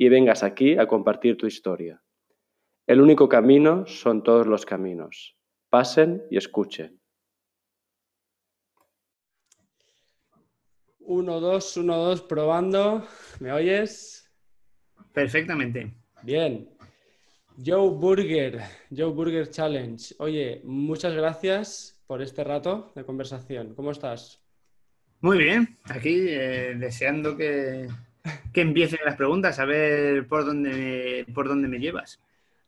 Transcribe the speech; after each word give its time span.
y 0.00 0.08
vengas 0.08 0.42
aquí 0.42 0.78
a 0.78 0.86
compartir 0.86 1.36
tu 1.36 1.46
historia. 1.46 2.02
El 2.86 3.02
único 3.02 3.28
camino 3.28 3.84
son 3.86 4.22
todos 4.22 4.46
los 4.46 4.64
caminos. 4.64 5.36
Pasen 5.68 6.22
y 6.30 6.38
escuchen. 6.38 6.98
Uno, 11.00 11.38
dos, 11.38 11.76
uno, 11.76 11.98
dos, 11.98 12.22
probando. 12.22 13.06
¿Me 13.40 13.52
oyes? 13.52 14.32
Perfectamente. 15.12 15.92
Bien. 16.22 16.70
Joe 17.62 17.90
Burger, 17.90 18.58
Joe 18.90 19.12
Burger 19.12 19.50
Challenge. 19.50 20.14
Oye, 20.18 20.62
muchas 20.64 21.12
gracias 21.12 22.02
por 22.06 22.22
este 22.22 22.42
rato 22.42 22.90
de 22.94 23.04
conversación. 23.04 23.74
¿Cómo 23.74 23.90
estás? 23.90 24.42
Muy 25.20 25.36
bien, 25.36 25.78
aquí 25.84 26.24
eh, 26.26 26.74
deseando 26.78 27.36
que, 27.36 27.86
empiecen 28.54 29.00
las 29.04 29.16
preguntas, 29.16 29.58
a 29.58 29.64
ver 29.64 30.26
por 30.26 30.44
dónde, 30.44 31.26
por 31.34 31.48
dónde 31.48 31.68
me 31.68 31.78
llevas. 31.78 32.20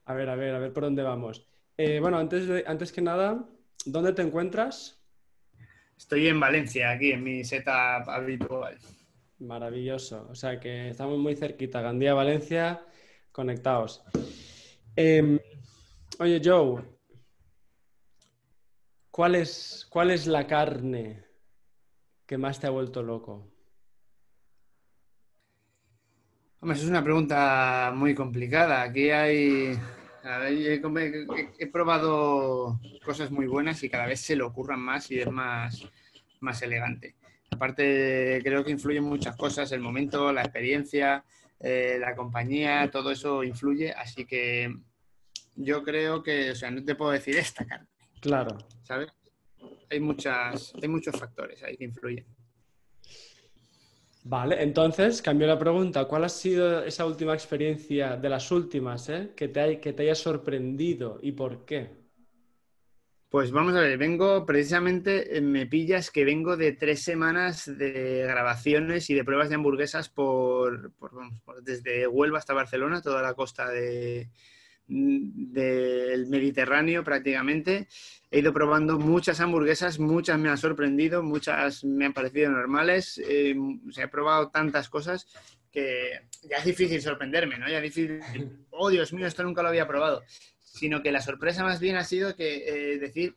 A 0.05 0.15
ver, 0.15 0.29
a 0.29 0.37
ver, 0.37 0.55
a 0.55 0.59
ver 0.59 0.73
por 0.73 0.85
dónde 0.85 1.03
vamos. 1.03 1.47
Eh, 1.77 2.01
bueno, 2.01 2.19
antes, 2.19 2.65
antes 2.67 2.93
que 2.93 3.03
nada, 3.03 3.45
¿dónde 3.85 4.13
te 4.13 4.23
encuentras? 4.23 5.01
Estoy 5.97 6.29
en 6.29 6.41
Valencia, 6.41 6.91
aquí 6.91 7.13
en 7.13 7.23
mi 7.23 7.45
setup 7.45 8.09
habitual. 8.09 8.77
Maravilloso. 9.39 10.27
O 10.31 10.35
sea 10.35 10.59
que 10.59 10.91
estamos 10.91 11.19
muy 11.19 11.37
cerquita. 11.37 11.81
Gandía, 11.81 12.15
Valencia, 12.15 12.85
conectados. 13.31 14.05
Em, 14.97 15.39
oye, 16.19 16.41
Joe, 16.45 16.83
¿cuál 19.11 19.35
es, 19.35 19.87
¿cuál 19.89 20.11
es 20.11 20.27
la 20.27 20.47
carne 20.47 21.25
que 22.27 22.39
más 22.39 22.61
te 22.61 22.67
ha 22.67 22.71
vuelto 22.71 23.03
loco? 23.03 23.52
Hombre, 26.63 26.79
es 26.79 26.85
una 26.85 27.03
pregunta 27.03 27.93
muy 27.93 28.15
complicada. 28.15 28.83
Aquí 28.83 29.11
hay 29.11 29.77
he, 31.59 31.67
probado 31.67 32.79
cosas 33.05 33.33
muy 33.33 33.49
buenas 33.49 33.83
y 33.83 33.89
cada 33.89 34.07
vez 34.07 34.21
se 34.21 34.37
le 34.37 34.45
ocurran 34.45 34.79
más 34.79 35.11
y 35.11 35.19
es 35.19 35.29
más, 35.29 35.85
más 36.39 36.63
elegante. 36.63 37.17
Aparte, 37.51 38.41
creo 38.45 38.65
que 38.65 38.71
influyen 38.71 39.03
muchas 39.03 39.37
cosas, 39.37 39.73
el 39.73 39.81
momento, 39.81 40.33
la 40.33 40.43
experiencia, 40.43 41.25
eh, 41.59 41.97
la 41.99 42.15
compañía, 42.15 42.89
todo 42.93 43.11
eso 43.11 43.43
influye, 43.43 43.93
así 43.93 44.25
que 44.25 44.73
yo 45.57 45.83
creo 45.83 46.23
que, 46.23 46.53
o 46.53 46.55
sea, 46.55 46.71
no 46.71 46.85
te 46.85 46.95
puedo 46.95 47.11
decir 47.11 47.37
esta 47.37 47.67
carne. 47.67 47.89
Claro. 48.21 48.57
¿Sabes? 48.85 49.09
Hay, 49.91 49.99
muchas, 49.99 50.73
hay 50.81 50.89
muchos 50.89 51.19
factores 51.19 51.61
ahí 51.65 51.77
que 51.77 51.85
influyen. 51.85 52.25
Vale, 54.25 54.63
entonces 54.63 55.21
cambio 55.21 55.49
la 55.49 55.59
pregunta. 55.59 56.05
¿Cuál 56.05 56.25
ha 56.25 56.29
sido 56.29 56.85
esa 56.85 57.05
última 57.07 57.35
experiencia 57.35 58.17
de 58.17 58.29
las 58.29 58.51
últimas 58.53 59.09
eh, 59.09 59.33
que, 59.35 59.49
te 59.49 59.81
que 59.81 59.93
te 59.93 60.05
haya 60.05 60.15
sorprendido 60.15 61.19
y 61.23 61.33
por 61.33 61.65
qué? 61.65 62.03
Pues 63.29 63.51
vamos 63.51 63.75
a 63.75 63.81
ver, 63.81 63.97
vengo 63.97 64.45
precisamente, 64.45 65.39
eh, 65.39 65.41
me 65.41 65.67
pillas 65.67 66.11
que 66.11 66.25
vengo 66.25 66.57
de 66.57 66.73
tres 66.73 67.03
semanas 67.03 67.65
de 67.79 68.25
grabaciones 68.29 69.09
y 69.09 69.15
de 69.15 69.25
pruebas 69.25 69.49
de 69.49 69.55
hamburguesas 69.55 70.11
por, 70.11 70.93
desde 71.63 72.07
Huelva 72.07 72.39
hasta 72.39 72.53
Barcelona, 72.53 73.01
toda 73.01 73.23
la 73.23 73.33
costa 73.33 73.71
de, 73.71 74.29
del 74.93 76.27
Mediterráneo 76.27 77.03
prácticamente. 77.03 77.89
He 78.31 78.41
ido 78.41 78.53
probando 78.53 78.99
muchas 78.99 79.41
hamburguesas, 79.41 79.99
muchas 79.99 80.39
me 80.39 80.49
han 80.49 80.59
sorprendido, 80.59 81.23
muchas 81.23 81.85
me 81.85 82.07
han 82.07 82.13
parecido 82.13 82.51
normales. 82.51 83.21
Eh, 83.27 83.55
he 83.97 84.09
probado 84.09 84.51
tantas 84.51 84.89
cosas 84.89 85.27
que 85.71 86.21
ya 86.43 86.57
es 86.59 86.65
difícil 86.65 87.01
sorprenderme, 87.01 87.59
¿no? 87.59 87.69
Ya 87.69 87.79
es 87.79 87.83
difícil, 87.83 88.21
oh 88.71 88.91
Dios 88.91 89.13
mío, 89.13 89.27
esto 89.27 89.43
nunca 89.43 89.63
lo 89.63 89.69
había 89.69 89.89
probado. 89.89 90.23
Sino 90.59 91.03
que 91.03 91.13
la 91.13 91.21
sorpresa 91.21 91.65
más 91.65 91.81
bien 91.81 91.97
ha 91.97 92.05
sido 92.05 92.37
que 92.37 92.95
eh, 92.95 92.99
decir 92.99 93.37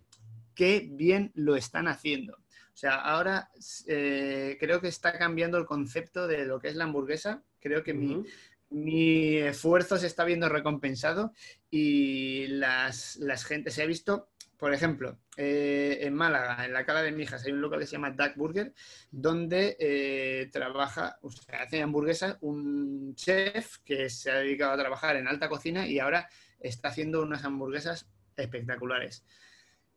qué 0.53 0.87
bien 0.89 1.31
lo 1.35 1.55
están 1.55 1.87
haciendo. 1.87 2.33
O 2.33 2.77
sea, 2.77 2.95
ahora 2.95 3.49
eh, 3.87 4.57
creo 4.59 4.81
que 4.81 4.89
está 4.89 5.17
cambiando 5.17 5.57
el 5.57 5.65
concepto 5.65 6.27
de 6.27 6.45
lo 6.45 6.59
que 6.59 6.67
es 6.67 6.75
la 6.75 6.83
hamburguesa. 6.83 7.43
Creo 7.61 7.83
que 7.83 7.93
mi, 7.93 8.25
mi 8.69 9.37
esfuerzo 9.37 9.97
se 9.97 10.07
está 10.07 10.23
viendo 10.23 10.49
recompensado 10.49 11.33
y 11.69 12.47
las, 12.47 13.17
las 13.17 13.41
se 13.41 13.81
ha 13.81 13.85
visto, 13.85 14.29
por 14.57 14.73
ejemplo, 14.73 15.19
eh, 15.37 15.99
en 16.01 16.13
Málaga, 16.13 16.65
en 16.65 16.73
la 16.73 16.85
Cala 16.85 17.01
de 17.01 17.11
Mijas, 17.11 17.45
hay 17.45 17.51
un 17.51 17.61
local 17.61 17.79
que 17.79 17.85
se 17.85 17.93
llama 17.93 18.11
Duck 18.11 18.35
Burger, 18.35 18.73
donde 19.11 19.77
eh, 19.79 20.49
trabaja, 20.51 21.17
o 21.21 21.29
sea, 21.31 21.63
hace 21.63 21.81
hamburguesas 21.81 22.37
un 22.41 23.15
chef 23.15 23.77
que 23.79 24.09
se 24.09 24.31
ha 24.31 24.35
dedicado 24.35 24.73
a 24.73 24.77
trabajar 24.77 25.15
en 25.17 25.27
alta 25.27 25.49
cocina 25.49 25.87
y 25.87 25.99
ahora 25.99 26.29
está 26.59 26.89
haciendo 26.89 27.21
unas 27.21 27.43
hamburguesas 27.43 28.09
espectaculares. 28.35 29.25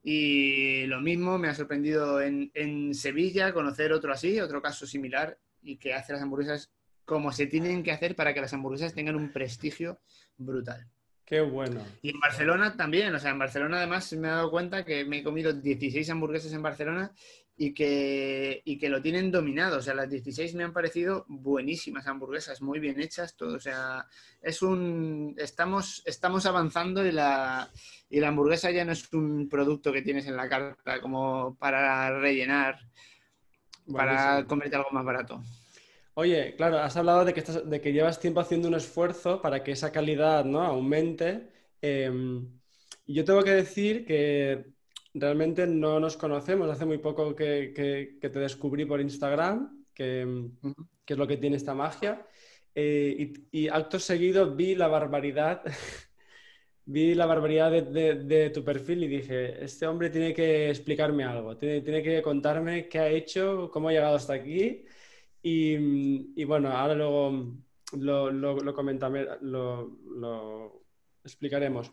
Y 0.02 0.86
lo 0.86 1.00
mismo 1.00 1.38
me 1.38 1.48
ha 1.48 1.54
sorprendido 1.54 2.20
en, 2.20 2.50
en 2.54 2.94
Sevilla 2.94 3.52
conocer 3.52 3.92
otro 3.92 4.12
así, 4.12 4.40
otro 4.40 4.62
caso 4.62 4.86
similar 4.86 5.38
y 5.60 5.76
que 5.76 5.94
hace 5.94 6.12
las 6.12 6.22
hamburguesas 6.22 6.72
como 7.08 7.32
se 7.32 7.46
tienen 7.46 7.82
que 7.82 7.90
hacer 7.90 8.14
para 8.14 8.34
que 8.34 8.42
las 8.42 8.52
hamburguesas 8.52 8.92
tengan 8.92 9.16
un 9.16 9.32
prestigio 9.32 9.98
brutal. 10.36 10.86
Qué 11.24 11.40
bueno. 11.40 11.82
Y 12.02 12.10
en 12.10 12.20
Barcelona 12.20 12.76
también, 12.76 13.14
o 13.14 13.18
sea, 13.18 13.30
en 13.30 13.38
Barcelona 13.38 13.78
además 13.78 14.12
me 14.12 14.28
he 14.28 14.30
dado 14.30 14.50
cuenta 14.50 14.84
que 14.84 15.06
me 15.06 15.18
he 15.18 15.22
comido 15.22 15.54
16 15.54 16.10
hamburguesas 16.10 16.52
en 16.52 16.62
Barcelona 16.62 17.10
y 17.56 17.72
que, 17.72 18.60
y 18.62 18.78
que 18.78 18.90
lo 18.90 19.00
tienen 19.00 19.30
dominado. 19.30 19.78
O 19.78 19.82
sea, 19.82 19.94
las 19.94 20.10
16 20.10 20.54
me 20.54 20.64
han 20.64 20.74
parecido 20.74 21.24
buenísimas 21.28 22.06
hamburguesas, 22.06 22.60
muy 22.60 22.78
bien 22.78 23.00
hechas, 23.00 23.36
todo. 23.36 23.56
O 23.56 23.60
sea, 23.60 24.06
es 24.42 24.60
un. 24.60 25.34
Estamos, 25.38 26.02
estamos 26.04 26.44
avanzando 26.44 27.06
y 27.06 27.12
la, 27.12 27.70
y 28.10 28.20
la 28.20 28.28
hamburguesa 28.28 28.70
ya 28.70 28.84
no 28.84 28.92
es 28.92 29.10
un 29.14 29.48
producto 29.48 29.92
que 29.92 30.02
tienes 30.02 30.26
en 30.26 30.36
la 30.36 30.46
carta 30.46 31.00
como 31.00 31.56
para 31.58 32.20
rellenar, 32.20 32.78
para 33.90 34.44
comerte 34.44 34.76
algo 34.76 34.90
más 34.90 35.06
barato. 35.06 35.42
Oye, 36.20 36.56
claro, 36.56 36.78
has 36.78 36.96
hablado 36.96 37.24
de 37.24 37.32
que, 37.32 37.42
de 37.42 37.80
que 37.80 37.92
llevas 37.92 38.18
tiempo 38.18 38.40
haciendo 38.40 38.66
un 38.66 38.74
esfuerzo 38.74 39.40
para 39.40 39.62
que 39.62 39.70
esa 39.70 39.92
calidad 39.92 40.44
¿no? 40.44 40.62
aumente. 40.62 41.48
Em, 41.80 42.58
yo 43.06 43.24
tengo 43.24 43.44
que 43.44 43.52
decir 43.52 44.04
que 44.04 44.66
realmente 45.14 45.64
no 45.68 46.00
nos 46.00 46.16
conocemos. 46.16 46.68
Hace 46.70 46.86
muy 46.86 46.98
poco 46.98 47.36
que, 47.36 48.18
te 48.20 48.38
descubrí 48.40 48.84
por 48.84 49.00
Instagram, 49.00 49.84
que, 49.94 50.22
es 51.06 51.16
lo 51.16 51.26
que 51.28 51.36
tiene 51.36 51.56
esta 51.56 51.74
magia. 51.74 52.26
Eh, 52.74 53.32
y, 53.52 53.68
acto 53.68 54.00
seguido 54.00 54.56
vi 54.56 54.74
la 54.74 54.88
barbaridad, 54.88 55.62
vi 56.84 57.14
la 57.14 57.26
barbaridad 57.26 57.70
de, 57.70 58.50
tu 58.50 58.64
perfil 58.64 59.04
y 59.04 59.08
dije, 59.08 59.64
este 59.64 59.86
hombre 59.86 60.10
tiene 60.10 60.34
que 60.34 60.68
explicarme 60.70 61.22
algo, 61.22 61.56
tiene, 61.56 61.80
tiene 61.82 62.02
que 62.02 62.22
contarme 62.22 62.88
qué 62.88 62.98
ha 62.98 63.08
hecho, 63.08 63.70
cómo 63.72 63.88
ha 63.88 63.92
llegado 63.92 64.16
hasta 64.16 64.32
aquí. 64.32 64.84
Y, 65.42 66.44
bueno, 66.44 66.70
ahora 66.70 66.94
luego 66.94 67.56
lo, 67.92 68.30
lo, 68.30 68.56
lo, 69.40 70.84
explicaremos. 71.24 71.92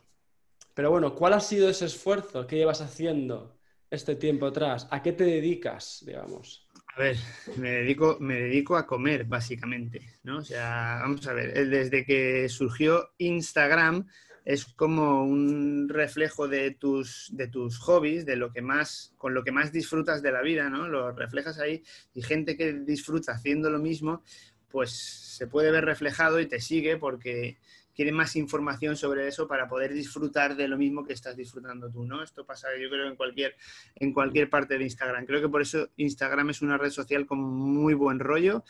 Pero 0.74 0.90
bueno, 0.90 1.14
¿cuál 1.14 1.32
ha 1.34 1.40
sido 1.40 1.68
ese 1.68 1.86
esfuerzo 1.86 2.46
que 2.46 2.56
llevas 2.56 2.80
haciendo 2.80 3.58
este 3.90 4.16
tiempo 4.16 4.46
atrás? 4.46 4.88
¿A 4.90 5.02
qué 5.02 5.12
te 5.12 5.24
dedicas, 5.24 6.02
digamos? 6.06 6.66
A 6.94 7.00
ver, 7.00 7.16
me 7.56 7.70
dedico, 7.70 8.16
me 8.20 8.34
dedico 8.40 8.76
a 8.76 8.86
comer, 8.86 9.24
básicamente, 9.24 10.00
¿no? 10.22 10.38
O 10.38 10.44
sea, 10.44 10.98
vamos 11.02 11.26
a 11.26 11.34
ver, 11.34 11.68
desde 11.68 12.04
que 12.04 12.48
surgió 12.48 13.10
Instagram, 13.18 14.06
es 14.46 14.64
como 14.64 15.24
un 15.24 15.88
reflejo 15.88 16.46
de 16.46 16.70
tus, 16.70 17.30
de 17.32 17.48
tus 17.48 17.78
hobbies, 17.80 18.24
de 18.24 18.36
lo 18.36 18.52
que 18.52 18.62
más, 18.62 19.12
con 19.18 19.34
lo 19.34 19.42
que 19.42 19.50
más 19.50 19.72
disfrutas 19.72 20.22
de 20.22 20.30
la 20.30 20.40
vida, 20.40 20.70
¿no? 20.70 20.86
Lo 20.86 21.10
reflejas 21.10 21.58
ahí 21.58 21.82
y 22.14 22.22
gente 22.22 22.56
que 22.56 22.72
disfruta 22.72 23.32
haciendo 23.32 23.70
lo 23.70 23.80
mismo, 23.80 24.22
pues 24.68 24.92
se 24.92 25.48
puede 25.48 25.72
ver 25.72 25.84
reflejado 25.84 26.38
y 26.38 26.46
te 26.46 26.60
sigue 26.60 26.96
porque 26.96 27.58
quiere 27.92 28.12
más 28.12 28.36
información 28.36 28.94
sobre 28.94 29.26
eso 29.26 29.48
para 29.48 29.68
poder 29.68 29.92
disfrutar 29.92 30.54
de 30.54 30.68
lo 30.68 30.78
mismo 30.78 31.04
que 31.04 31.14
estás 31.14 31.34
disfrutando 31.34 31.90
tú, 31.90 32.04
¿no? 32.04 32.22
Esto 32.22 32.46
pasa, 32.46 32.68
yo 32.80 32.88
creo, 32.88 33.08
en 33.08 33.16
cualquier, 33.16 33.56
en 33.96 34.12
cualquier 34.12 34.48
parte 34.48 34.78
de 34.78 34.84
Instagram. 34.84 35.26
Creo 35.26 35.40
que 35.40 35.48
por 35.48 35.62
eso 35.62 35.88
Instagram 35.96 36.50
es 36.50 36.62
una 36.62 36.78
red 36.78 36.90
social 36.90 37.26
con 37.26 37.40
muy 37.40 37.94
buen 37.94 38.20
rollo 38.20 38.62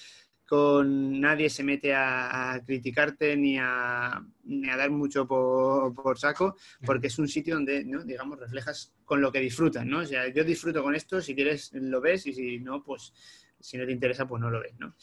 con 0.47 1.21
nadie 1.21 1.51
se 1.51 1.65
mete 1.65 1.93
a, 1.95 2.63
criticarte 2.65 3.37
ni 3.37 3.59
a, 3.59 4.25
ni 4.45 4.69
a, 4.69 4.77
dar 4.77 4.91
mucho 4.91 5.27
por, 5.27 6.19
saco, 6.19 6.57
porque 6.85 7.09
es 7.09 7.19
un 7.19 7.29
sitio 7.29 7.55
donde, 7.55 7.85
¿no? 7.85 8.05
digamos, 8.05 8.39
reflejas 8.39 8.93
con 9.05 9.21
lo 9.21 9.33
que 9.33 9.41
disfrutas, 9.41 9.85
¿no? 9.85 10.01
O 10.01 10.07
sea, 10.07 10.29
yo 10.29 10.45
disfruto 10.45 10.83
con 10.83 10.95
esto, 10.95 11.21
si 11.21 11.35
quieres 11.35 11.73
lo 11.75 12.01
ves 12.01 12.27
y 12.27 12.33
si 12.33 12.59
no, 12.61 12.83
pues 12.83 13.13
si 13.61 13.77
no 13.77 13.87
te 13.87 13.93
interesa, 13.93 14.27
pues 14.27 14.41
no 14.41 14.51
lo 14.51 14.61
ves, 14.61 14.75
¿no? 14.79 14.95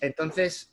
Entonces, 0.00 0.72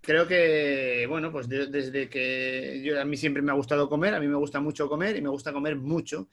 creo 0.00 0.26
que, 0.26 1.06
bueno, 1.08 1.32
pues 1.32 1.48
desde 1.48 2.08
que 2.08 2.80
yo, 2.84 3.00
a 3.00 3.04
mí 3.04 3.16
siempre 3.16 3.42
me 3.42 3.50
ha 3.50 3.54
gustado 3.54 3.88
comer, 3.88 4.14
a 4.14 4.20
mí 4.20 4.28
me 4.28 4.36
gusta 4.36 4.60
mucho 4.60 4.88
comer 4.88 5.16
y 5.16 5.22
me 5.22 5.28
gusta 5.28 5.52
comer 5.52 5.76
mucho. 5.76 6.28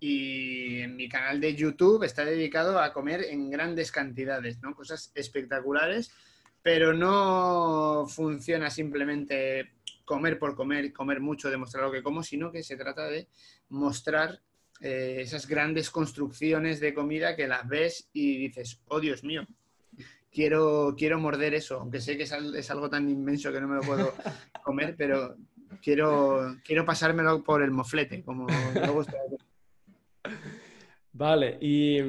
Y 0.00 0.80
en 0.80 0.94
mi 0.94 1.08
canal 1.08 1.40
de 1.40 1.54
YouTube 1.54 2.04
está 2.04 2.24
dedicado 2.24 2.78
a 2.78 2.92
comer 2.92 3.24
en 3.24 3.50
grandes 3.50 3.90
cantidades, 3.90 4.60
¿no? 4.62 4.74
Cosas 4.74 5.10
espectaculares, 5.14 6.12
pero 6.68 6.92
no 6.92 8.04
funciona 8.06 8.68
simplemente 8.68 9.70
comer 10.04 10.38
por 10.38 10.54
comer, 10.54 10.92
comer 10.92 11.18
mucho, 11.18 11.48
demostrar 11.48 11.84
lo 11.84 11.90
que 11.90 12.02
como, 12.02 12.22
sino 12.22 12.52
que 12.52 12.62
se 12.62 12.76
trata 12.76 13.06
de 13.06 13.26
mostrar 13.70 14.38
eh, 14.82 15.16
esas 15.20 15.48
grandes 15.48 15.88
construcciones 15.88 16.78
de 16.78 16.92
comida 16.92 17.34
que 17.34 17.48
las 17.48 17.66
ves 17.66 18.10
y 18.12 18.36
dices, 18.36 18.82
oh 18.88 19.00
Dios 19.00 19.24
mío, 19.24 19.46
quiero, 20.30 20.94
quiero 20.94 21.18
morder 21.18 21.54
eso, 21.54 21.80
aunque 21.80 22.02
sé 22.02 22.18
que 22.18 22.24
es, 22.24 22.70
algo 22.70 22.90
tan 22.90 23.08
inmenso 23.08 23.50
que 23.50 23.62
no 23.62 23.68
me 23.68 23.76
lo 23.76 23.80
puedo 23.80 24.12
comer, 24.62 24.94
pero 24.94 25.36
quiero, 25.82 26.54
quiero 26.62 26.84
pasármelo 26.84 27.42
por 27.42 27.62
el 27.62 27.70
moflete, 27.70 28.22
como 28.22 28.46
me 28.46 28.88
gusta. 28.90 29.16
Vale, 31.14 31.56
y, 31.62 32.02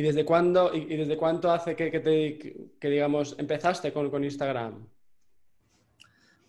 desde 0.00 0.24
cuándo 0.24 0.74
y, 0.74 0.96
desde 0.96 1.16
cuánto 1.16 1.50
hace 1.50 1.74
que, 1.76 1.90
te, 2.80 2.88
digamos, 2.88 3.36
empezaste 3.38 3.92
con, 3.92 4.24
Instagram? 4.24 4.86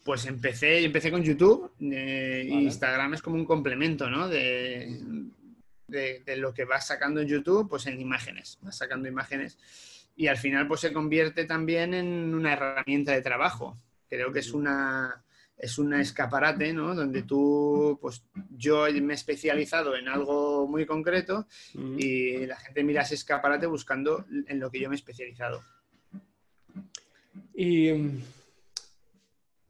Pues 0.04 0.26
empecé, 0.26 0.84
empecé 0.84 1.12
con 1.12 1.24
YouTube. 1.24 1.72
Eh, 1.80 2.48
Instagram 2.50 3.14
es 3.14 3.22
como 3.22 3.36
un 3.36 3.46
complemento, 3.46 4.10
¿no? 4.10 4.28
De, 4.28 5.00
de, 5.88 6.24
de, 6.26 6.38
lo 6.38 6.54
que 6.54 6.66
vas 6.66 6.88
sacando 6.88 7.22
en 7.22 7.28
YouTube, 7.28 7.70
pues 7.70 7.86
en 7.88 8.00
imágenes. 8.00 8.58
Vas 8.62 8.78
sacando 8.78 9.08
imágenes 9.08 9.58
y 10.16 10.28
al 10.28 10.38
final 10.38 10.68
pues 10.68 10.82
se 10.82 10.92
convierte 10.92 11.46
también 11.46 11.94
en 11.94 12.36
una 12.36 12.54
herramienta 12.54 13.14
de 13.14 13.22
trabajo. 13.22 13.78
Creo 14.10 14.34
que 14.34 14.40
es 14.40 14.52
una, 14.52 15.24
es 15.60 15.78
una 15.78 16.02
escaparate, 16.02 16.74
¿no? 16.74 16.96
Donde 16.96 17.24
tú, 17.24 18.00
pues 18.02 18.24
yo 18.50 18.86
me 19.02 19.14
he 19.14 19.16
especializado 19.16 19.96
en 19.96 20.08
algo 20.08 20.66
muy 20.68 20.86
concreto 20.86 21.48
y 21.98 22.46
la 22.46 22.56
gente 22.56 22.84
mira 22.84 23.02
ese 23.02 23.16
escaparate 23.16 23.68
buscando 23.68 24.26
en 24.48 24.60
lo 24.60 24.72
que 24.72 24.80
yo 24.80 24.90
me 24.90 24.96
he 24.96 24.98
especializado. 24.98 25.62
Y, 27.54 27.90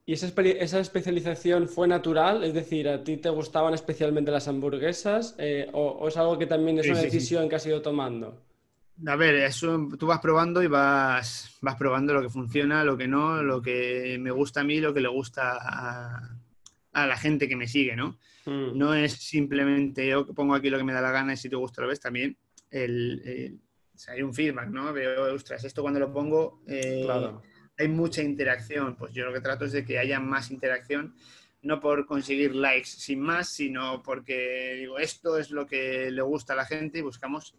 ¿y 0.05 0.13
esa, 0.13 0.31
esa, 0.41 0.79
especialización 0.79 1.67
fue 1.67 1.87
natural, 1.87 2.43
es 2.43 2.53
decir, 2.53 2.87
¿a 2.87 3.03
ti 3.03 3.17
te 3.17 3.29
gustaban 3.29 3.73
especialmente 3.73 4.29
las 4.29 4.47
hamburguesas 4.47 5.33
eh, 5.39 5.67
o, 5.73 6.07
es 6.07 6.15
algo 6.17 6.37
que 6.37 6.45
también 6.45 6.77
es 6.77 6.87
una 6.87 7.01
decisión 7.01 7.49
que 7.49 7.55
has 7.55 7.65
ido 7.65 7.81
tomando? 7.81 8.48
A 9.05 9.15
ver, 9.15 9.35
eso 9.35 9.87
tú 9.97 10.07
vas 10.07 10.19
probando 10.19 10.61
y 10.61 10.67
vas, 10.67 11.57
vas 11.61 11.75
probando 11.75 12.13
lo 12.13 12.21
que 12.21 12.29
funciona, 12.29 12.83
lo 12.83 12.97
que 12.97 13.07
no, 13.07 13.41
lo 13.41 13.61
que 13.61 14.17
me 14.19 14.31
gusta 14.31 14.61
a 14.61 14.63
mí, 14.63 14.81
lo 14.81 14.93
que 14.93 14.99
le 14.99 15.07
gusta 15.07 15.57
a, 15.61 17.07
la 17.07 17.17
gente 17.17 17.47
que 17.47 17.55
me 17.55 17.67
sigue, 17.67 17.95
¿no? 17.95 18.17
Mm. 18.45 18.77
No 18.77 18.93
es 18.93 19.13
simplemente 19.13 20.07
yo 20.07 20.25
pongo 20.27 20.53
aquí 20.53 20.69
lo 20.69 20.77
que 20.77 20.83
me 20.83 20.93
da 20.93 21.01
la 21.01 21.11
gana 21.11 21.33
y 21.33 21.37
si 21.37 21.49
te 21.49 21.55
gusta 21.55 21.81
lo 21.81 21.87
ves 21.87 22.01
también. 22.01 22.37
El, 22.69 23.61
hay 24.07 24.21
un 24.21 24.33
feedback, 24.33 24.69
¿no? 24.69 24.91
Veo, 24.93 25.33
ostras, 25.33 25.63
esto 25.63 25.81
cuando 25.81 25.99
lo 25.99 26.11
pongo 26.11 26.61
eh, 26.67 27.07
hay 27.77 27.87
mucha 27.87 28.21
interacción. 28.21 28.95
Pues 28.95 29.13
yo 29.13 29.25
lo 29.25 29.33
que 29.33 29.41
trato 29.41 29.65
es 29.65 29.71
de 29.71 29.85
que 29.85 29.99
haya 29.99 30.19
más 30.19 30.51
interacción, 30.51 31.15
no 31.61 31.79
por 31.79 32.05
conseguir 32.05 32.55
likes 32.55 32.89
sin 32.89 33.19
más, 33.19 33.49
sino 33.49 34.01
porque 34.03 34.75
digo, 34.79 34.99
esto 34.99 35.37
es 35.37 35.51
lo 35.51 35.65
que 35.65 36.11
le 36.11 36.21
gusta 36.21 36.53
a 36.53 36.57
la 36.57 36.65
gente 36.65 36.99
y 36.99 37.01
buscamos 37.01 37.55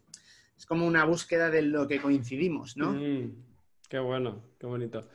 es 0.61 0.67
como 0.67 0.85
una 0.85 1.05
búsqueda 1.05 1.49
de 1.49 1.63
lo 1.63 1.87
que 1.87 1.99
coincidimos, 1.99 2.77
¿no? 2.77 2.91
Mm, 2.91 3.33
qué 3.89 3.97
bueno, 3.97 4.43
qué 4.59 4.67
bonito. 4.67 5.07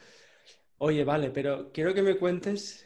Oye, 0.78 1.04
vale, 1.04 1.30
pero 1.30 1.70
quiero 1.72 1.94
que 1.94 2.02
me 2.02 2.16
cuentes 2.16 2.84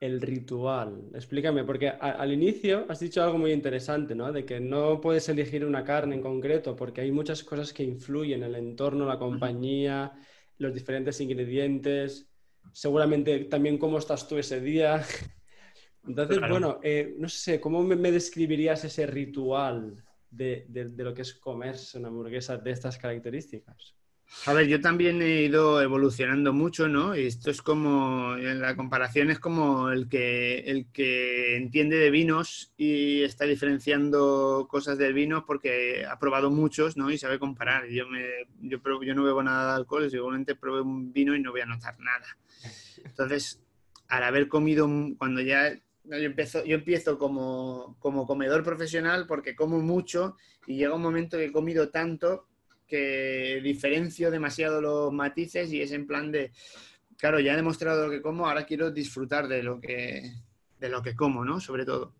el 0.00 0.20
ritual. 0.20 1.10
Explícame, 1.14 1.62
porque 1.62 1.90
al 1.90 2.32
inicio 2.32 2.86
has 2.88 2.98
dicho 2.98 3.22
algo 3.22 3.38
muy 3.38 3.52
interesante, 3.52 4.16
¿no? 4.16 4.32
De 4.32 4.44
que 4.44 4.58
no 4.58 5.00
puedes 5.00 5.28
elegir 5.28 5.64
una 5.64 5.84
carne 5.84 6.16
en 6.16 6.22
concreto, 6.22 6.74
porque 6.74 7.02
hay 7.02 7.12
muchas 7.12 7.44
cosas 7.44 7.72
que 7.72 7.84
influyen, 7.84 8.42
el 8.42 8.56
entorno, 8.56 9.06
la 9.06 9.20
compañía, 9.20 10.12
los 10.58 10.74
diferentes 10.74 11.20
ingredientes, 11.20 12.28
seguramente 12.72 13.44
también 13.44 13.78
cómo 13.78 13.98
estás 13.98 14.26
tú 14.26 14.38
ese 14.38 14.60
día. 14.60 15.04
Entonces, 16.04 16.40
bueno, 16.48 16.80
eh, 16.82 17.14
no 17.16 17.28
sé, 17.28 17.60
¿cómo 17.60 17.80
me 17.84 18.10
describirías 18.10 18.84
ese 18.84 19.06
ritual? 19.06 20.02
De, 20.32 20.66
lo 20.96 21.14
que 21.14 21.22
es 21.22 21.34
comerse 21.34 21.98
una 21.98 22.08
hamburguesa 22.08 22.56
de 22.56 22.70
estas 22.70 22.98
características? 22.98 23.94
A 24.46 24.54
ver, 24.54 24.66
yo 24.66 24.80
también 24.80 25.20
he 25.20 25.42
ido 25.42 25.82
evolucionando 25.82 26.54
mucho, 26.54 26.88
¿no? 26.88 27.14
Y 27.14 27.26
esto 27.26 27.50
es 27.50 27.60
como, 27.60 28.34
en 28.36 28.62
la 28.62 28.74
comparación 28.74 29.30
es 29.30 29.38
como 29.38 29.90
el 29.90 30.08
que, 30.08 30.60
el 30.60 30.86
que 30.90 31.56
entiende 31.56 31.96
de 31.96 32.10
vinos 32.10 32.72
y 32.78 33.22
está 33.22 33.44
diferenciando 33.44 34.66
cosas 34.70 34.96
del 34.96 35.12
vino 35.12 35.44
porque 35.44 36.06
ha 36.06 36.18
probado 36.18 36.50
muchos, 36.50 36.96
¿no? 36.96 37.10
Y 37.10 37.18
sabe 37.18 37.38
comparar. 37.38 37.86
Yo, 37.88 38.08
me, 38.08 38.24
yo, 38.60 38.78
yo 39.02 39.14
no 39.14 39.22
bebo 39.22 39.42
nada 39.42 39.72
de 39.72 39.76
alcohol, 39.76 40.10
seguramente 40.10 40.54
probé 40.54 40.80
un 40.80 41.12
vino 41.12 41.36
y 41.36 41.40
no 41.40 41.52
voy 41.52 41.60
a 41.60 41.66
notar 41.66 42.00
nada. 42.00 42.38
Entonces, 43.04 43.62
al 44.08 44.24
haber 44.24 44.48
comido, 44.48 44.88
cuando 45.18 45.42
ya 45.42 45.78
yo, 46.04 46.16
empiezo, 46.16 46.64
yo 46.64 46.76
empiezo 46.76 47.18
como, 47.18 47.96
comedor 48.00 48.62
profesional 48.62 49.26
porque 49.26 49.54
como 49.54 49.80
mucho 49.80 50.36
y 50.66 50.76
llega 50.76 50.94
un 50.94 51.02
momento 51.02 51.36
que 51.36 51.46
he 51.46 51.52
comido 51.52 51.90
tanto 51.90 52.46
que 52.86 53.60
diferencio 53.62 54.30
demasiado 54.30 54.80
los 54.80 55.12
matices 55.12 55.72
y 55.72 55.80
es 55.80 55.92
en 55.92 56.06
plan 56.06 56.30
de, 56.30 56.52
claro, 57.16 57.40
ya 57.40 57.54
he 57.54 57.56
demostrado 57.56 58.06
lo 58.06 58.12
que 58.12 58.20
como, 58.20 58.46
ahora 58.46 58.66
quiero 58.66 58.90
disfrutar 58.90 59.48
de 59.48 59.62
lo 59.62 59.80
que, 59.80 60.34
de 60.78 60.88
lo 60.88 61.02
que 61.02 61.14
como, 61.14 61.44
¿no? 61.44 61.58
Sobre 61.60 61.84
todo. 61.84 62.12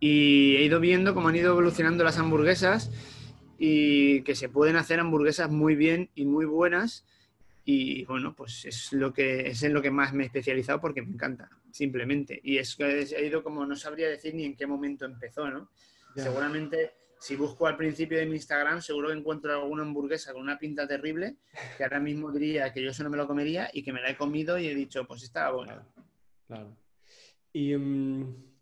Y 0.00 0.56
he 0.56 0.64
ido 0.64 0.80
viendo 0.80 1.14
cómo 1.14 1.28
han 1.28 1.36
ido 1.36 1.52
evolucionando 1.52 2.04
las 2.04 2.18
hamburguesas 2.18 2.90
y 3.58 4.22
que 4.22 4.34
se 4.34 4.48
pueden 4.48 4.76
hacer 4.76 5.00
hamburguesas 5.00 5.50
muy 5.50 5.76
bien 5.76 6.10
y 6.14 6.26
muy 6.26 6.44
buenas 6.44 7.04
y 7.68 8.04
bueno, 8.04 8.32
pues 8.32 8.64
es, 8.64 8.92
lo 8.92 9.12
que, 9.12 9.48
es 9.48 9.62
en 9.64 9.74
lo 9.74 9.82
que 9.82 9.90
más 9.90 10.12
me 10.12 10.22
he 10.22 10.26
especializado 10.26 10.80
porque 10.80 11.02
me 11.02 11.12
encanta, 11.12 11.50
simplemente. 11.76 12.40
Y 12.42 12.58
es 12.58 12.74
que 12.74 13.02
he 13.02 13.26
ido 13.26 13.42
como 13.42 13.66
no 13.66 13.76
sabría 13.76 14.08
decir 14.08 14.34
ni 14.34 14.44
en 14.44 14.56
qué 14.56 14.66
momento 14.66 15.04
empezó, 15.04 15.48
¿no? 15.50 15.70
Seguramente 16.14 16.94
si 17.18 17.36
busco 17.36 17.66
al 17.66 17.76
principio 17.76 18.18
de 18.18 18.26
mi 18.26 18.36
Instagram, 18.36 18.80
seguro 18.80 19.08
que 19.08 19.14
encuentro 19.14 19.52
alguna 19.52 19.82
hamburguesa 19.82 20.32
con 20.32 20.42
una 20.42 20.58
pinta 20.58 20.86
terrible, 20.86 21.36
que 21.76 21.84
ahora 21.84 22.00
mismo 22.00 22.30
diría 22.30 22.72
que 22.72 22.82
yo 22.82 22.90
eso 22.90 23.04
no 23.04 23.10
me 23.10 23.16
lo 23.16 23.26
comería 23.26 23.70
y 23.72 23.82
que 23.82 23.92
me 23.92 24.00
la 24.00 24.10
he 24.10 24.16
comido 24.16 24.58
y 24.58 24.68
he 24.68 24.74
dicho, 24.74 25.06
pues 25.06 25.22
estaba 25.22 25.56
buena. 25.56 25.86
Claro. 26.46 26.76
Y, 27.52 27.76
mm, 27.76 28.55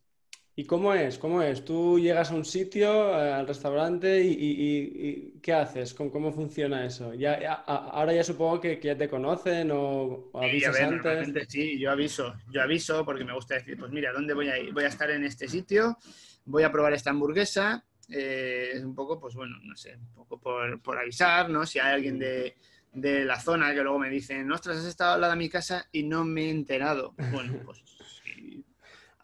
¿Y 0.56 0.66
cómo 0.66 0.94
es? 0.94 1.18
¿Cómo 1.18 1.42
es? 1.42 1.64
Tú 1.64 1.98
llegas 1.98 2.30
a 2.30 2.34
un 2.34 2.44
sitio, 2.44 2.88
eh, 2.88 3.32
al 3.32 3.46
restaurante, 3.46 4.22
y, 4.24 5.40
¿qué 5.42 5.52
haces? 5.52 5.94
¿Cómo, 5.94 6.32
funciona 6.32 6.86
eso? 6.86 7.12
Ya, 7.12 7.34
ahora 7.66 8.12
ya 8.12 8.22
supongo 8.22 8.60
que, 8.60 8.80
ya 8.80 8.96
te 8.96 9.08
conocen 9.08 9.72
o, 9.72 10.30
avisas 10.32 10.78
antes. 10.80 11.48
Sí, 11.48 11.76
yo 11.78 11.90
aviso. 11.90 12.34
Yo 12.52 12.62
aviso 12.62 13.04
porque 13.04 13.24
me 13.24 13.34
gusta 13.34 13.54
decir, 13.54 13.76
pues 13.76 13.90
mira, 13.90 14.12
¿dónde 14.12 14.32
voy 14.32 14.48
a 14.48 14.58
ir? 14.58 14.72
Voy 14.72 14.84
a 14.84 14.88
estar 14.88 15.10
en 15.10 15.24
este 15.24 15.48
sitio, 15.48 15.98
voy 16.44 16.62
a 16.62 16.70
probar 16.70 16.92
esta 16.92 17.10
hamburguesa. 17.10 17.84
Eh, 18.08 18.70
es 18.74 18.84
un 18.84 18.94
poco, 18.94 19.18
pues 19.18 19.34
bueno, 19.34 19.56
no 19.60 19.74
sé, 19.74 19.96
un 19.96 20.14
poco 20.14 20.38
por, 20.38 20.98
avisar, 20.98 21.50
¿no? 21.50 21.66
Si 21.66 21.80
hay 21.80 21.94
alguien 21.94 22.16
de, 22.16 22.54
de 22.92 23.24
la 23.24 23.40
zona 23.40 23.74
que 23.74 23.82
luego 23.82 23.98
me 23.98 24.08
dicen, 24.08 24.52
ostras, 24.52 24.76
has 24.76 24.84
estado 24.84 25.14
al 25.14 25.20
lado 25.20 25.32
de 25.32 25.38
mi 25.38 25.48
casa 25.48 25.88
y 25.90 26.04
no 26.04 26.24
me 26.24 26.44
he 26.44 26.50
enterado. 26.50 27.14
Bueno, 27.32 27.54
pues 27.64 27.82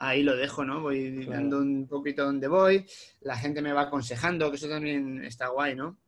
ahí 0.00 0.22
lo 0.22 0.34
dejo, 0.34 0.64
¿no? 0.64 0.80
Voy 0.80 1.26
dando 1.26 1.58
un 1.58 1.86
poquito 1.86 2.24
donde 2.24 2.48
voy, 2.48 2.84
la 3.20 3.36
gente 3.36 3.62
me 3.62 3.72
va 3.72 3.82
aconsejando, 3.82 4.50
que 4.50 4.56
eso 4.56 4.68
también 4.68 5.22
está 5.22 5.48
guay, 5.48 5.76
¿no? 5.76 5.98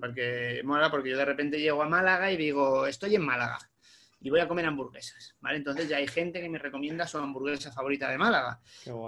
Porque 0.00 0.60
mola, 0.64 0.90
porque 0.90 1.10
yo 1.10 1.16
de 1.16 1.24
repente 1.24 1.60
llego 1.60 1.82
a 1.82 1.88
Málaga 1.88 2.32
y 2.32 2.36
digo, 2.36 2.86
estoy 2.86 3.14
en 3.14 3.22
Málaga 3.22 3.58
y 4.20 4.30
voy 4.30 4.40
a 4.40 4.48
comer 4.48 4.64
hamburguesas, 4.64 5.36
¿vale? 5.40 5.58
Entonces 5.58 5.88
ya 5.88 5.98
hay 5.98 6.08
gente 6.08 6.40
que 6.40 6.48
me 6.48 6.58
recomienda 6.58 7.06
su 7.06 7.18
hamburguesa 7.18 7.70
favorita 7.70 8.10
de 8.10 8.18
Málaga. 8.18 8.60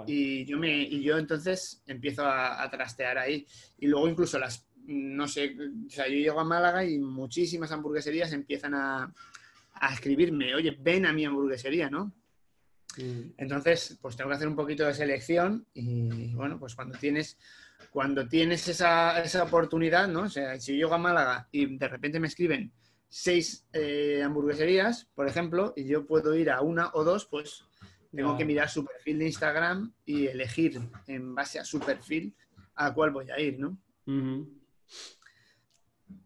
Y 0.05 0.45
yo, 0.45 0.57
me, 0.57 0.83
y 0.83 1.01
yo 1.01 1.17
entonces 1.17 1.81
empiezo 1.87 2.23
a, 2.25 2.69
trastear 2.69 3.17
ahí. 3.17 3.45
Y 3.79 3.87
luego 3.87 4.07
incluso 4.07 4.37
las, 4.37 4.67
no 4.85 5.27
sé, 5.27 5.55
o 5.87 5.89
sea, 5.89 6.07
yo 6.07 6.15
llego 6.15 6.39
a 6.39 6.43
Málaga 6.43 6.85
y 6.85 6.99
muchísimas 6.99 7.71
hamburgueserías 7.71 8.31
empiezan 8.33 8.75
a, 8.75 9.11
a 9.73 9.93
escribirme, 9.93 10.53
oye, 10.53 10.77
ven 10.79 11.07
a 11.07 11.13
mi 11.13 11.25
hamburguesería, 11.25 11.89
¿no? 11.89 12.13
Entonces, 13.37 13.97
pues 14.01 14.15
tengo 14.15 14.29
que 14.29 14.35
hacer 14.35 14.47
un 14.47 14.55
poquito 14.55 14.85
de 14.85 14.93
selección 14.93 15.65
y 15.73 16.33
bueno, 16.33 16.59
pues 16.59 16.75
cuando 16.75 16.97
tienes, 16.97 17.37
cuando 17.91 18.27
tienes 18.27 18.67
esa, 18.67 19.21
esa 19.21 19.43
oportunidad, 19.43 20.07
¿no? 20.07 20.21
O 20.21 20.29
sea, 20.29 20.59
si 20.59 20.73
yo 20.73 20.85
llego 20.85 20.95
a 20.95 20.99
Málaga 20.99 21.47
y 21.51 21.77
de 21.77 21.87
repente 21.87 22.19
me 22.19 22.27
escriben 22.27 22.71
seis 23.09 23.65
eh, 23.73 24.21
hamburgueserías, 24.23 25.05
por 25.15 25.27
ejemplo, 25.27 25.73
y 25.75 25.85
yo 25.85 26.05
puedo 26.05 26.35
ir 26.35 26.49
a 26.49 26.61
una 26.61 26.91
o 26.93 27.03
dos, 27.03 27.25
pues 27.25 27.65
tengo 28.13 28.37
que 28.37 28.45
mirar 28.45 28.69
su 28.69 28.83
perfil 28.83 29.19
de 29.19 29.25
Instagram 29.25 29.93
y 30.05 30.27
elegir 30.27 30.81
en 31.07 31.35
base 31.35 31.59
a 31.59 31.65
su 31.65 31.79
perfil 31.79 32.35
a 32.75 32.93
cuál 32.93 33.11
voy 33.11 33.29
a 33.29 33.39
ir, 33.39 33.59
¿no? 33.59 33.77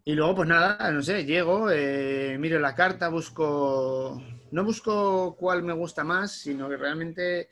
Y 0.04 0.14
luego, 0.14 0.36
pues 0.36 0.50
nada, 0.50 0.92
no 0.92 1.02
sé, 1.02 1.26
llego, 1.26 1.70
eh, 1.70 2.38
miro 2.40 2.60
la 2.60 2.76
carta, 2.76 3.10
busco. 3.10 4.22
No 4.52 4.64
busco 4.64 5.36
cuál 5.38 5.64
me 5.64 5.74
gusta 5.74 6.04
más, 6.04 6.32
sino 6.34 6.70
que 6.70 6.78
realmente 6.78 7.50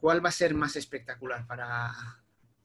cuál 0.00 0.24
va 0.24 0.28
a 0.28 0.32
ser 0.32 0.54
más 0.54 0.76
espectacular 0.76 1.46
para, 1.46 1.92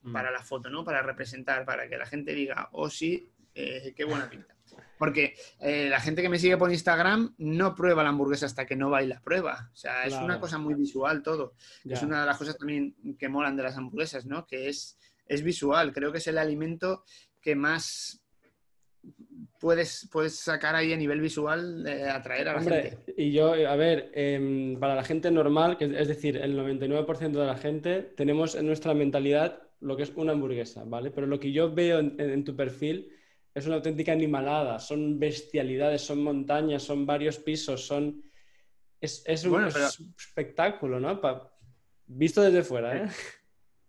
Mm. 0.04 0.12
para 0.12 0.32
la 0.32 0.44
foto, 0.44 0.70
¿no? 0.70 0.84
Para 0.84 1.02
representar, 1.02 1.66
para 1.66 1.88
que 1.88 1.98
la 1.98 2.06
gente 2.06 2.34
diga, 2.34 2.70
oh 2.74 2.90
sí, 2.90 3.32
eh, 3.56 3.94
qué 3.96 4.04
buena 4.04 4.30
pinta. 4.30 4.54
Porque 4.98 5.36
eh, 5.60 5.88
la 5.90 6.00
gente 6.00 6.22
que 6.22 6.30
me 6.30 6.40
sigue 6.40 6.58
por 6.58 6.72
Instagram 6.72 7.36
no 7.38 7.74
prueba 7.76 8.04
la 8.04 8.10
hamburguesa 8.10 8.46
hasta 8.46 8.66
que 8.66 8.76
no 8.76 8.90
va 8.90 9.02
y 9.04 9.08
la 9.08 9.22
prueba. 9.22 9.70
O 9.72 9.76
sea, 9.76 10.06
es 10.06 10.14
una 10.14 10.40
cosa 10.40 10.58
muy 10.58 10.74
visual 10.74 11.22
todo. 11.24 11.54
Es 11.86 12.02
una 12.02 12.22
de 12.22 12.26
las 12.26 12.38
cosas 12.38 12.58
también 12.58 12.96
que 13.18 13.30
molan 13.30 13.56
de 13.56 13.64
las 13.64 13.78
hamburguesas, 13.78 14.26
¿no? 14.26 14.46
Que 14.46 14.70
es, 14.70 14.98
es 15.26 15.42
visual. 15.44 15.94
Creo 15.94 16.12
que 16.12 16.18
es 16.18 16.28
el 16.28 16.38
alimento 16.38 17.04
que 17.42 17.56
más 17.56 18.23
puedes, 19.64 20.10
puedes 20.12 20.36
sacar 20.38 20.76
ahí 20.76 20.92
a 20.92 20.98
nivel 20.98 21.22
visual, 21.22 21.88
eh, 21.88 22.04
atraer 22.10 22.50
a 22.50 22.54
la 22.54 22.60
Hombre, 22.60 22.82
gente. 22.84 23.14
y 23.18 23.32
yo, 23.32 23.54
a 23.54 23.76
ver, 23.78 24.12
em, 24.14 24.78
para 24.78 24.94
la 24.94 25.06
gente 25.06 25.32
normal, 25.32 25.78
que 25.78 25.86
es, 25.86 25.92
es 25.94 26.08
decir, 26.10 26.36
el 26.36 26.54
99% 26.58 27.40
de 27.40 27.46
la 27.48 27.56
gente, 27.56 28.02
tenemos 28.18 28.56
en 28.56 28.68
nuestra 28.68 28.94
mentalidad 28.94 29.62
lo 29.80 29.96
que 29.96 30.04
es 30.04 30.12
una 30.18 30.34
hamburguesa, 30.34 30.84
¿vale? 30.86 31.12
Pero 31.12 31.28
lo 31.28 31.40
que 31.40 31.54
yo 31.54 31.74
veo 31.74 32.00
en, 32.00 32.44
tu 32.44 32.58
perfil 32.58 33.10
es 33.56 33.66
una 33.66 33.76
auténtica 33.76 34.12
animalada, 34.12 34.80
son 34.80 35.18
bestialidades, 35.18 36.02
son 36.02 36.22
montañas, 36.22 36.84
son 36.84 37.06
varios 37.06 37.38
pisos, 37.40 37.86
son... 37.88 38.22
Es, 39.00 39.24
es 39.26 39.46
un, 39.46 39.52
Bueno, 39.52 39.70
pero- 39.72 39.88
espectáculo, 39.88 41.00
¿no? 41.00 41.22
Pa- 41.22 41.50
Visto 42.06 42.42
desde 42.42 42.64
fuera, 42.64 42.98
¿eh? 42.98 43.08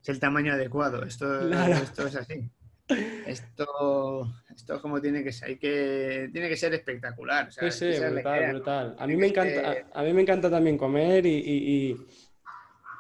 Es 0.01 0.09
el 0.09 0.21
tamaño 0.21 0.53
adecuado. 0.53 1.03
Esto, 1.03 1.27
Claro. 1.49 1.75
esto 1.75 2.07
es 2.07 2.15
así. 2.15 2.49
Esto, 2.89 4.27
esto 4.55 4.75
es 4.75 4.81
como 4.83 5.01
tiene 5.01 5.25
que 5.25 5.33
ser. 5.33 5.49
Hay 5.49 5.59
que, 5.59 6.29
tiene 6.33 6.49
que 6.49 6.57
ser 6.57 6.75
espectacular. 6.75 7.49
o 7.49 7.51
sea, 7.51 7.71
Sí, 7.71 7.93
sí, 7.95 8.01
brutal, 8.01 8.41
idea, 8.41 8.53
¿no? 8.53 8.59
brutal. 8.59 8.97
A 8.99 9.07
mí 9.07 9.17
me 9.17 9.23
que 9.23 9.31
encanta, 9.31 9.73
ser- 9.73 9.87
a, 9.93 10.03
mí 10.03 10.13
me 10.13 10.23
encanta 10.23 10.51
también 10.51 10.77
comer 10.77 11.25
y, 11.27 11.31
y- 11.35 11.91
y- 11.91 12.07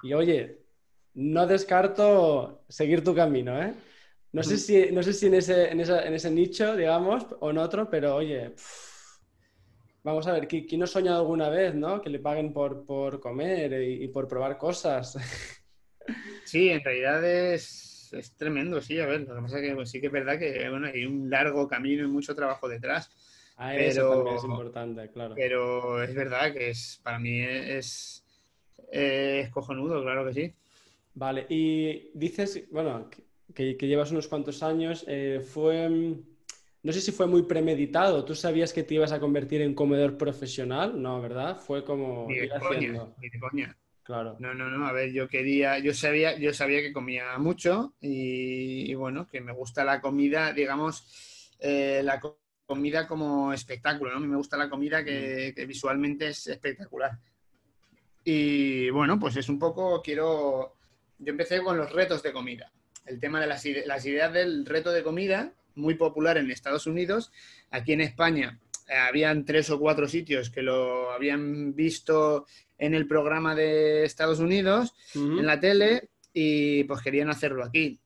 y, 0.03 0.13
oye, 0.15 0.59
no 1.15 1.47
descarto 1.47 2.65
seguir 2.69 3.05
tu 3.05 3.15
camino, 3.15 3.61
¿eh? 3.63 3.75
No 4.33 4.43
sé 4.43 4.59
si, 4.59 4.91
no 4.91 5.03
sé 5.03 5.13
si 5.13 5.27
en 5.27 5.35
ese, 5.35 5.71
en 5.71 5.81
esa- 5.81 6.05
en 6.07 6.15
ese 6.15 6.31
nicho, 6.31 6.75
digamos, 6.77 7.27
o 7.41 7.51
en 7.51 7.59
otro, 7.59 7.89
pero 7.89 8.17
oye, 8.17 8.51
pff, 8.51 9.19
vamos 10.03 10.27
a 10.27 10.33
ver, 10.33 10.49
¿qui- 10.49 10.67
¿quién 10.69 10.81
no 10.81 10.85
ha 10.85 10.89
soñado 10.89 11.21
alguna 11.21 11.49
vez, 11.51 11.75
¿no? 11.75 12.01
Que 12.03 12.11
le 12.11 12.19
paguen 12.19 12.53
por, 12.53 12.85
por 12.85 13.21
comer 13.21 13.81
y 13.83 14.09
por 14.09 14.27
probar 14.27 14.59
cosas. 14.59 15.17
Sí, 16.45 16.69
en 16.69 16.85
realidad 16.85 17.25
es, 17.25 17.94
es 18.19 18.33
tremendo, 18.33 18.81
sí. 18.81 18.99
A 19.01 19.07
ver, 19.07 19.23
lo 19.23 19.35
que 19.37 19.43
pasa 19.43 19.59
es 19.61 19.69
que 19.69 19.75
pues, 19.75 19.91
sí 19.91 20.01
que 20.01 20.07
es 20.07 20.13
verdad 20.13 20.39
que 20.39 20.69
bueno, 20.71 20.87
hay 20.87 21.05
un 21.05 21.29
largo 21.31 21.67
camino 21.69 22.05
y 22.05 22.09
mucho 22.09 22.35
trabajo 22.35 22.69
detrás. 22.69 23.11
Ah, 23.57 23.77
eso 23.77 24.01
Pero- 24.01 24.11
también 24.11 24.37
es 24.37 24.45
importante, 24.45 25.11
claro. 25.11 25.35
Pero 25.35 26.03
es 26.03 26.15
verdad 26.15 26.53
que 26.53 26.71
es 26.71 27.01
para 27.03 27.19
mí 27.19 27.41
es, 27.41 28.25
es 28.91 29.49
cojonudo, 29.51 30.03
claro 30.03 30.27
que 30.27 30.35
sí. 30.35 30.55
Vale, 31.15 31.47
y 31.49 32.11
dices, 32.15 32.65
bueno, 32.73 33.09
que, 33.55 33.77
que 33.77 33.87
llevas 33.87 34.11
unos 34.11 34.27
cuantos 34.27 34.63
años, 34.65 35.05
eh, 35.07 35.41
fue, 35.41 35.89
mm, 35.89 36.23
no 36.83 36.93
sé 36.93 37.01
si 37.01 37.13
fue 37.13 37.27
muy 37.27 37.45
premeditado, 37.45 38.25
¿tú 38.25 38.35
sabías 38.35 38.73
que 38.73 38.83
te 38.83 38.95
ibas 38.95 39.13
a 39.13 39.21
convertir 39.21 39.63
en 39.63 39.75
comedor 39.75 40.19
profesional? 40.19 41.01
No, 41.01 41.23
¿verdad? 41.23 41.57
Fue 41.57 41.85
como 41.85 42.27
Ni 42.29 42.37
de 42.37 42.49
coña, 42.49 43.07
ni 43.21 43.29
de 43.29 43.39
coña. 43.39 43.77
Claro. 44.05 44.37
No, 44.39 44.55
no, 44.55 44.71
no. 44.71 44.87
A 44.87 44.93
ver, 44.93 45.13
yo 45.13 45.29
quería, 45.29 45.79
yo 45.81 45.93
sabía, 45.95 46.39
yo 46.39 46.53
sabía 46.55 46.81
que 46.81 46.93
comía 46.93 47.37
mucho 47.39 47.95
y, 48.01 48.91
y 48.91 48.95
bueno, 48.95 49.27
que 49.29 49.41
me 49.41 49.53
gusta 49.53 49.85
la 49.85 50.01
comida, 50.01 50.53
digamos, 50.53 51.51
eh, 51.59 52.03
la 52.05 52.21
co- 52.21 52.41
comida 52.67 53.07
como 53.09 53.53
espectáculo, 53.53 54.11
¿no? 54.13 54.19
A 54.19 54.21
mí 54.21 54.29
me 54.29 54.37
gusta 54.37 54.57
la 54.57 54.71
comida 54.71 55.05
que, 55.05 55.53
que 55.57 55.67
visualmente 55.67 56.29
es 56.29 56.47
espectacular. 56.47 57.19
Y 58.25 58.91
bueno, 58.91 59.19
pues 59.19 59.37
es 59.37 59.49
un 59.49 59.59
poco, 59.59 60.01
quiero, 60.03 60.77
yo 61.19 61.31
empecé 61.31 61.63
con 61.63 61.77
los 61.77 61.93
retos 61.93 62.23
de 62.23 62.33
comida. 62.33 62.73
El 63.05 63.21
tema 63.21 63.41
de 63.41 63.47
las, 63.47 63.65
ide- 63.67 63.85
las 63.87 64.05
ideas 64.07 64.33
del 64.33 64.65
reto 64.65 64.91
de 64.93 65.03
comida, 65.03 65.53
muy 65.75 65.95
popular 65.95 66.39
en 66.39 66.51
Estados 66.51 66.87
Unidos. 66.87 67.33
Aquí 67.71 67.93
en 67.93 68.01
España 68.01 68.59
eh, 68.89 68.95
habían 68.95 69.45
tres 69.45 69.69
o 69.71 69.79
cuatro 69.79 70.09
sitios 70.09 70.49
que 70.49 70.63
lo 70.63 71.11
habían 71.13 71.75
visto 71.75 72.47
en 72.79 72.95
el 72.95 73.07
programa 73.07 73.55
de 73.55 74.05
Estados 74.05 74.41
Unidos, 74.41 74.95
Ujú. 75.15 75.39
en 75.39 75.47
la 75.47 75.61
tele, 75.61 76.11
y 76.33 76.85
pues 76.85 77.01
querían 77.03 77.31
hacerlo 77.31 77.65
aquí. 77.65 78.01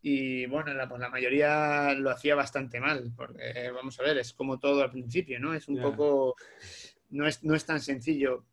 Y 0.00 0.46
bueno, 0.46 0.74
la, 0.74 0.88
pues 0.88 1.00
la 1.00 1.08
mayoría 1.08 1.94
lo 1.94 2.10
hacía 2.10 2.34
bastante 2.34 2.80
mal, 2.80 3.12
porque 3.16 3.70
vamos 3.72 3.98
a 4.00 4.02
ver, 4.02 4.18
es 4.18 4.32
como 4.32 4.58
todo 4.58 4.82
al 4.82 4.90
principio, 4.90 5.38
¿no? 5.38 5.54
Es 5.54 5.68
un 5.68 5.76
Ya. 5.76 5.82
poco, 5.82 6.34
no 7.10 7.26
es, 7.26 7.42
no 7.44 7.54
es 7.54 7.64
tan 7.64 7.80
sencillo. 7.80 8.44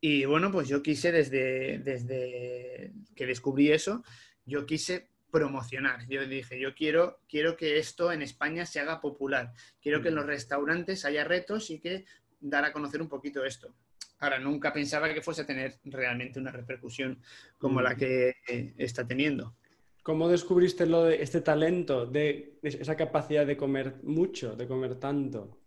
Y 0.00 0.24
bueno, 0.26 0.52
pues 0.52 0.68
yo 0.68 0.82
quise 0.82 1.12
desde, 1.12 1.78
desde 1.78 2.92
que 3.16 3.26
descubrí 3.26 3.72
eso, 3.72 4.04
yo 4.44 4.66
quise 4.66 5.08
promocionar. 5.30 6.06
Yo 6.08 6.26
dije, 6.26 6.60
yo 6.60 6.74
quiero, 6.74 7.20
quiero 7.28 7.56
que 7.56 7.78
esto 7.78 8.12
en 8.12 8.20
España 8.20 8.66
se 8.66 8.80
haga 8.80 9.00
popular. 9.00 9.52
Quiero 9.80 10.02
que 10.02 10.08
en 10.08 10.16
los 10.16 10.26
restaurantes 10.26 11.04
haya 11.04 11.24
retos 11.24 11.70
y 11.70 11.78
que 11.80 12.04
dar 12.40 12.64
a 12.64 12.72
conocer 12.72 13.00
un 13.00 13.08
poquito 13.08 13.44
esto. 13.44 13.74
Ahora, 14.20 14.38
nunca 14.38 14.72
pensaba 14.72 15.12
que 15.12 15.22
fuese 15.22 15.42
a 15.42 15.46
tener 15.46 15.76
realmente 15.84 16.38
una 16.38 16.52
repercusión 16.52 17.18
como 17.58 17.80
Mm. 17.80 17.82
la 17.82 17.96
que 17.96 18.34
eh, 18.48 18.74
está 18.76 19.06
teniendo. 19.06 19.56
¿Cómo 20.02 20.28
descubriste 20.28 20.86
lo 20.86 21.04
de 21.04 21.22
este 21.22 21.40
talento, 21.40 22.06
de 22.06 22.58
esa 22.62 22.96
capacidad 22.96 23.46
de 23.46 23.56
comer 23.56 23.96
mucho, 24.02 24.56
de 24.56 24.66
comer 24.66 24.94
tanto? 24.96 25.58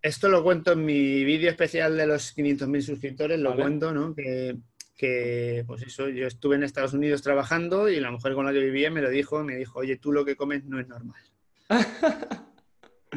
Esto 0.00 0.28
lo 0.28 0.42
cuento 0.42 0.72
en 0.72 0.84
mi 0.84 1.24
vídeo 1.24 1.50
especial 1.50 1.96
de 1.96 2.06
los 2.06 2.34
500.000 2.36 2.82
suscriptores, 2.82 3.38
lo 3.40 3.50
Vale. 3.50 3.62
cuento, 3.62 3.92
¿no? 3.92 4.14
Que, 4.14 4.56
que, 4.96 5.64
pues 5.66 5.82
eso, 5.82 6.08
yo 6.08 6.26
estuve 6.26 6.56
en 6.56 6.62
Estados 6.62 6.92
Unidos 6.92 7.22
trabajando 7.22 7.88
y 7.88 7.98
la 8.00 8.10
mujer 8.10 8.34
con 8.34 8.46
la 8.46 8.52
que 8.52 8.60
vivía 8.60 8.90
me 8.90 9.00
lo 9.02 9.10
dijo, 9.10 9.42
me 9.42 9.56
dijo, 9.56 9.80
oye, 9.80 9.96
tú 9.96 10.12
lo 10.12 10.24
que 10.24 10.36
comes 10.36 10.64
no 10.64 10.78
es 10.80 10.86
normal. 10.88 11.22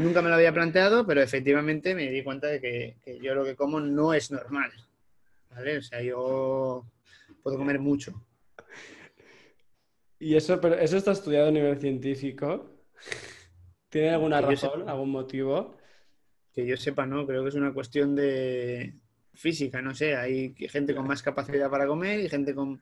Nunca 0.02 0.22
me 0.22 0.30
lo 0.30 0.36
había 0.36 0.54
planteado, 0.54 1.06
pero 1.06 1.22
efectivamente 1.22 1.96
me 1.96 2.10
di 2.10 2.24
cuenta 2.24 2.48
de 2.48 2.60
que, 2.60 2.98
que 3.04 3.20
yo 3.20 3.34
lo 3.36 3.44
que 3.44 3.56
como 3.56 3.80
no 3.80 4.14
es 4.14 4.32
normal. 4.32 4.72
¿Vale? 5.50 5.78
O 5.78 5.82
sea, 5.82 6.02
yo 6.02 6.86
puedo 7.44 7.58
comer 7.58 7.80
mucho. 7.80 8.14
¿Y 10.20 10.36
eso, 10.36 10.62
pero 10.62 10.76
eso 10.76 10.98
está 10.98 11.12
estudiado 11.12 11.48
a 11.50 11.52
nivel 11.52 11.80
científico? 11.80 12.70
¿Tiene 13.90 14.12
alguna 14.12 14.40
Que 14.40 14.46
razón, 14.52 14.80
sepa. 14.80 14.92
algún 14.92 15.10
motivo? 15.10 15.78
Que 16.54 16.66
yo 16.66 16.78
sepa, 16.78 17.06
no, 17.06 17.26
creo 17.26 17.44
que 17.44 17.50
es 17.50 17.56
una 17.56 17.74
cuestión 17.74 18.16
de 18.16 18.94
física, 19.34 19.82
no 19.82 19.96
sé. 19.96 20.16
Hay 20.16 20.54
gente 20.70 20.94
con 20.96 21.08
más 21.08 21.24
capacidad 21.24 21.70
para 21.70 21.88
comer 21.88 22.20
y 22.20 22.30
gente 22.30 22.54
con, 22.54 22.82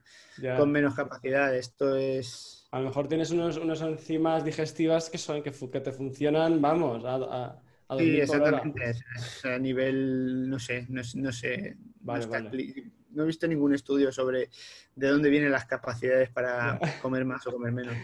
con 0.56 0.70
menos 0.70 0.94
capacidad. 0.94 1.56
Esto 1.56 1.96
es... 1.96 2.59
A 2.72 2.78
lo 2.78 2.86
mejor 2.86 3.08
tienes 3.08 3.30
unos, 3.32 3.56
unas 3.56 3.80
enzimas 3.82 4.44
digestivas 4.44 5.10
que 5.10 5.18
son 5.18 5.42
que, 5.42 5.50
que 5.50 5.80
te 5.80 5.90
funcionan, 5.92 6.60
vamos, 6.62 7.04
a, 7.04 7.14
a, 7.16 7.62
a 7.88 7.96
Sí, 7.96 8.20
2000 8.20 8.26
por 8.26 8.36
hora. 8.42 8.58
exactamente. 8.58 8.90
Es- 8.90 9.44
a 9.44 9.58
nivel, 9.58 10.48
no 10.48 10.58
sé, 10.58 10.86
no, 10.88 11.02
no 11.16 11.32
sé. 11.32 11.76
no, 11.76 11.84
Vale, 12.02 12.20
está 12.24 12.38
vale. 12.44 12.50
cli- 12.50 12.92
no 13.10 13.24
he 13.24 13.26
visto 13.26 13.48
ningún 13.48 13.74
estudio 13.74 14.12
sobre 14.12 14.48
de 14.94 15.08
dónde 15.08 15.30
vienen 15.30 15.50
las 15.50 15.64
capacidades 15.66 16.30
para 16.30 16.78
comer 17.02 17.24
más 17.24 17.44
o 17.48 17.52
comer 17.52 17.72
menos. 17.72 17.96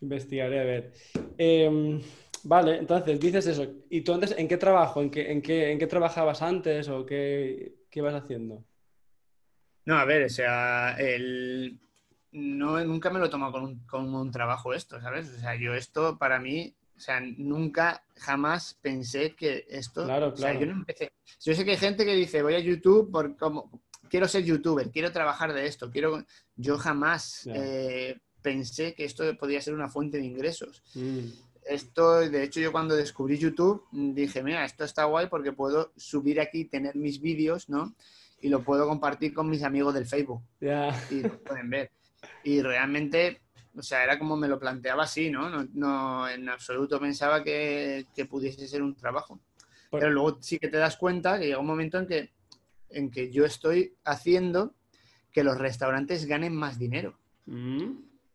Investigaré 0.00 0.60
a 0.60 0.64
ver. 0.64 0.92
Em, 1.36 2.00
vale, 2.44 2.78
entonces 2.78 3.20
dices 3.20 3.46
eso. 3.46 3.66
¿Y 3.90 4.00
tú 4.00 4.14
antes 4.14 4.34
en 4.38 4.48
qué 4.48 4.56
trabajo? 4.56 5.02
¿En 5.02 5.10
qué, 5.10 5.30
en 5.30 5.42
qué, 5.42 5.70
en 5.72 5.78
qué 5.78 5.86
trabajabas 5.86 6.40
antes 6.40 6.88
o 6.88 7.04
qué, 7.04 7.74
qué 7.90 7.98
ibas 8.00 8.14
haciendo? 8.14 8.64
No, 9.84 9.96
a 9.98 10.04
ver, 10.04 10.24
o 10.24 10.28
sea, 10.28 10.96
el... 10.98 11.78
no, 12.32 12.82
nunca 12.84 13.10
me 13.10 13.18
lo 13.18 13.26
he 13.26 13.30
tomado 13.30 13.52
con 13.52 13.64
un, 13.64 13.78
como 13.86 14.20
un 14.20 14.30
trabajo 14.30 14.74
esto, 14.74 15.00
¿sabes? 15.00 15.28
O 15.36 15.40
sea, 15.40 15.54
yo 15.54 15.74
esto 15.74 16.18
para 16.18 16.38
mí, 16.38 16.74
o 16.96 17.00
sea, 17.00 17.20
nunca, 17.20 18.04
jamás 18.16 18.78
pensé 18.80 19.34
que 19.34 19.66
esto... 19.68 20.04
Claro, 20.04 20.28
O 20.28 20.36
sea, 20.36 20.50
claro. 20.50 20.60
yo 20.60 20.66
no 20.66 20.78
empecé... 20.80 21.12
Yo 21.42 21.54
sé 21.54 21.64
que 21.64 21.72
hay 21.72 21.76
gente 21.76 22.04
que 22.04 22.14
dice, 22.14 22.42
voy 22.42 22.54
a 22.54 22.60
YouTube 22.60 23.10
por 23.10 23.36
como... 23.36 23.70
Quiero 24.08 24.28
ser 24.28 24.44
youtuber, 24.44 24.90
quiero 24.90 25.10
trabajar 25.12 25.52
de 25.52 25.66
esto, 25.66 25.90
quiero... 25.90 26.24
Yo 26.54 26.78
jamás 26.78 27.48
eh, 27.52 28.18
pensé 28.40 28.94
que 28.94 29.04
esto 29.04 29.24
podía 29.36 29.60
ser 29.60 29.74
una 29.74 29.88
fuente 29.88 30.18
de 30.18 30.24
ingresos. 30.24 30.82
Mm, 30.94 31.26
Esto, 31.64 32.20
de 32.20 32.44
hecho, 32.44 32.60
yo 32.60 32.70
cuando 32.70 32.94
descubrí 32.94 33.36
YouTube 33.38 33.82
mm, 33.90 34.14
dije, 34.14 34.42
mira, 34.42 34.64
esto 34.64 34.84
está 34.84 35.04
guay 35.04 35.26
porque 35.28 35.52
puedo 35.52 35.92
subir 35.96 36.40
aquí, 36.40 36.64
tener 36.64 36.94
mis 36.94 37.20
vídeos, 37.20 37.68
¿no? 37.68 37.94
Y 38.40 38.48
lo 38.48 38.62
puedo 38.62 38.86
compartir 38.86 39.34
con 39.34 39.50
mis 39.50 39.64
amigos 39.64 39.92
del 39.94 40.06
Facebook 40.06 40.42
ya. 40.60 40.94
y 41.10 41.22
lo 41.22 41.38
pueden 41.42 41.68
ver. 41.70 41.90
Y 42.46 42.62
realmente, 42.62 43.40
o 43.74 43.82
sea, 43.82 44.04
era 44.04 44.20
como 44.20 44.36
me 44.36 44.46
lo 44.46 44.60
planteaba 44.60 45.02
así, 45.02 45.30
¿no? 45.30 45.50
No, 45.50 45.66
no 45.74 46.28
en 46.28 46.48
absoluto 46.48 47.00
pensaba 47.00 47.42
que, 47.42 48.06
que 48.14 48.24
pudiese 48.24 48.68
ser 48.68 48.84
un 48.84 48.94
trabajo. 48.94 49.40
Pero 49.90 50.10
luego 50.10 50.38
sí 50.40 50.60
que 50.60 50.68
te 50.68 50.76
das 50.76 50.96
cuenta 50.96 51.40
que 51.40 51.46
llega 51.46 51.58
un 51.58 51.66
momento 51.66 51.98
en 51.98 52.06
que, 52.06 52.30
en 52.90 53.10
que 53.10 53.32
yo 53.32 53.44
estoy 53.44 53.96
haciendo 54.04 54.76
que 55.32 55.42
los 55.42 55.58
restaurantes 55.58 56.26
ganen 56.26 56.54
más 56.54 56.78
dinero. 56.78 57.18
Mm. 57.46 57.94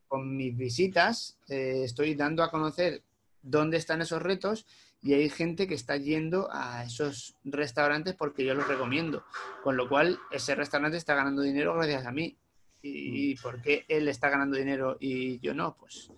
Con 0.09 0.35
mis 0.35 0.57
visitas 0.57 1.39
eh, 1.47 1.83
estoy 1.85 2.13
dando 2.15 2.43
a 2.43 2.51
conocer 2.51 3.03
dónde 3.41 3.77
están 3.77 4.01
esos 4.01 4.21
retos 4.21 4.65
y 5.01 5.13
hay 5.13 5.29
gente 5.29 5.67
que 5.67 5.73
está 5.73 5.95
yendo 5.95 6.49
a 6.51 6.83
esos 6.83 7.37
restaurantes 7.45 8.13
porque 8.15 8.43
yo 8.43 8.55
los 8.55 8.67
recomiendo. 8.67 9.23
Con 9.63 9.77
lo 9.77 9.87
cual, 9.87 10.19
ese 10.31 10.53
restaurante 10.53 10.97
está 10.97 11.15
ganando 11.15 11.43
dinero 11.43 11.73
gracias 11.75 12.05
a 12.05 12.11
mí. 12.11 12.37
¿Y 12.81 13.35
por 13.35 13.61
qué 13.61 13.85
él 13.87 14.07
está 14.07 14.29
ganando 14.29 14.57
dinero 14.57 14.97
y 14.99 15.39
yo 15.39 15.53
no? 15.53 15.75
Pues 15.77 16.11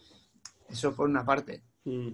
eso 0.69 0.95
por 0.95 1.09
una 1.09 1.25
parte. 1.25 1.63
Mm. 1.83 2.09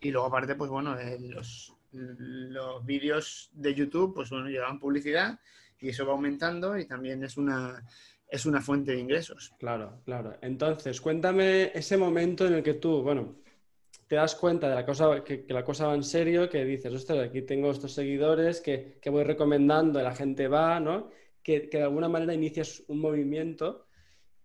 Y 0.00 0.10
luego 0.10 0.28
aparte, 0.28 0.54
pues 0.54 0.70
bueno, 0.70 0.98
eh, 0.98 1.18
los, 1.20 1.74
los 1.92 2.84
vídeos 2.84 3.50
de 3.52 3.74
YouTube, 3.74 4.14
pues 4.14 4.30
bueno, 4.30 4.48
llevan 4.48 4.78
publicidad 4.78 5.38
y 5.80 5.88
eso 5.88 6.06
va 6.06 6.12
aumentando 6.12 6.78
y 6.78 6.86
también 6.86 7.24
es 7.24 7.36
una, 7.36 7.84
es 8.28 8.46
una 8.46 8.60
fuente 8.60 8.92
de 8.92 9.00
ingresos. 9.00 9.52
Claro, 9.58 10.00
claro. 10.04 10.36
Entonces, 10.40 11.00
cuéntame 11.00 11.72
ese 11.74 11.96
momento 11.96 12.46
en 12.46 12.54
el 12.54 12.62
que 12.62 12.74
tú, 12.74 13.02
bueno, 13.02 13.36
te 14.06 14.16
das 14.16 14.34
cuenta 14.34 14.68
de 14.68 14.74
la 14.74 14.86
cosa, 14.86 15.22
que, 15.24 15.44
que 15.44 15.52
la 15.52 15.64
cosa 15.64 15.88
va 15.88 15.94
en 15.94 16.04
serio, 16.04 16.48
que 16.48 16.64
dices, 16.64 16.92
ostras, 16.92 17.18
aquí 17.18 17.42
tengo 17.42 17.70
estos 17.70 17.92
seguidores 17.92 18.60
que, 18.60 18.98
que 19.02 19.10
voy 19.10 19.24
recomendando, 19.24 20.00
la 20.00 20.14
gente 20.14 20.48
va, 20.48 20.78
¿no? 20.80 21.10
Que, 21.42 21.68
que 21.68 21.78
de 21.78 21.84
alguna 21.84 22.08
manera 22.08 22.34
inicias 22.34 22.82
un 22.88 23.00
movimiento. 23.00 23.87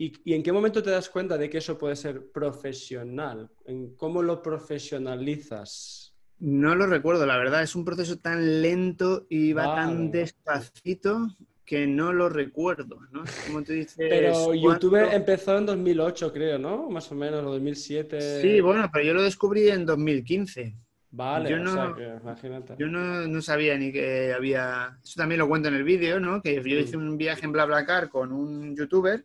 ¿Y, 0.04 0.12
y 0.26 0.34
en 0.34 0.44
qué 0.44 0.52
momento 0.52 0.84
te 0.84 0.90
das 0.90 1.10
cuenta 1.10 1.38
de 1.38 1.50
que 1.50 1.60
eso 1.60 1.78
puede 1.78 1.96
ser 1.96 2.30
profesional? 2.32 3.50
¿En 3.66 3.96
¿Cómo 3.96 4.22
lo 4.22 4.42
profesionalizas? 4.42 6.14
No 6.40 6.76
lo 6.76 6.88
recuerdo, 6.88 7.26
la 7.26 7.38
verdad, 7.38 7.64
es 7.64 7.74
un 7.74 7.86
proceso 7.86 8.18
tan 8.18 8.62
lento 8.62 9.26
y 9.30 9.54
va 9.54 9.76
tan 9.76 10.12
despacito 10.12 11.28
que 11.64 11.88
no 11.88 12.12
lo 12.12 12.28
recuerdo, 12.28 13.00
¿no? 13.12 13.24
Como 13.48 13.64
tú 13.64 13.72
dices, 13.72 13.96
Pero 13.98 14.54
YouTube 14.54 14.98
empezó 15.14 15.58
en 15.58 15.66
2008, 15.68 16.34
creo, 16.34 16.60
¿no? 16.60 16.90
Más 16.90 17.10
o 17.10 17.16
menos, 17.16 17.46
o 17.46 17.52
2007. 17.52 18.42
Sí, 18.42 18.60
bueno, 18.60 18.90
pero 18.92 19.06
yo 19.06 19.14
lo 19.14 19.24
descubrí 19.24 19.70
en 19.70 19.86
2015. 19.86 20.76
Vale, 21.12 21.50
yo 21.50 21.62
o 21.62 21.66
sea 21.66 21.86
no- 21.88 21.96
que 21.96 22.04
imagínate. 22.22 22.76
Yo 22.78 22.88
no, 22.88 23.26
no 23.28 23.42
sabía 23.42 23.78
ni 23.78 23.94
que 23.94 24.34
había... 24.34 24.98
Eso 25.02 25.14
también 25.16 25.40
lo 25.40 25.48
cuento 25.48 25.70
en 25.70 25.76
el 25.76 25.84
vídeo, 25.86 26.20
¿no? 26.20 26.42
Que 26.42 26.56
yo 26.56 26.78
hice 26.78 26.98
un 26.98 27.18
viaje 27.18 27.46
en 27.46 27.54
BlaBlaCar 27.54 28.10
con 28.10 28.34
un 28.34 28.76
youtuber 28.76 29.24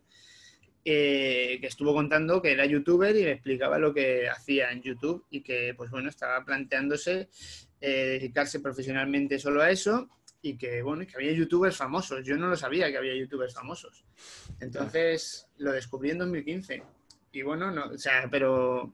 eh, 0.85 1.57
que 1.59 1.67
estuvo 1.67 1.93
contando 1.93 2.41
que 2.41 2.51
era 2.51 2.65
youtuber 2.65 3.15
y 3.15 3.23
me 3.23 3.31
explicaba 3.31 3.77
lo 3.77 3.93
que 3.93 4.29
hacía 4.29 4.71
en 4.71 4.81
YouTube 4.81 5.25
y 5.29 5.41
que, 5.41 5.73
pues 5.75 5.91
bueno, 5.91 6.09
estaba 6.09 6.43
planteándose 6.45 7.29
eh, 7.81 7.89
dedicarse 8.19 8.59
profesionalmente 8.59 9.39
solo 9.39 9.61
a 9.61 9.69
eso 9.69 10.09
y 10.41 10.57
que, 10.57 10.81
bueno, 10.81 11.05
que 11.05 11.15
había 11.15 11.33
youtubers 11.33 11.75
famosos. 11.75 12.25
Yo 12.25 12.37
no 12.37 12.47
lo 12.47 12.55
sabía 12.55 12.89
que 12.89 12.97
había 12.97 13.15
youtubers 13.15 13.53
famosos. 13.53 14.05
Entonces, 14.59 15.47
lo 15.57 15.71
descubrí 15.71 16.11
en 16.11 16.19
2015. 16.19 16.83
Y 17.31 17.41
bueno, 17.41 17.71
no, 17.71 17.87
o 17.87 17.97
sea, 17.97 18.27
pero 18.31 18.93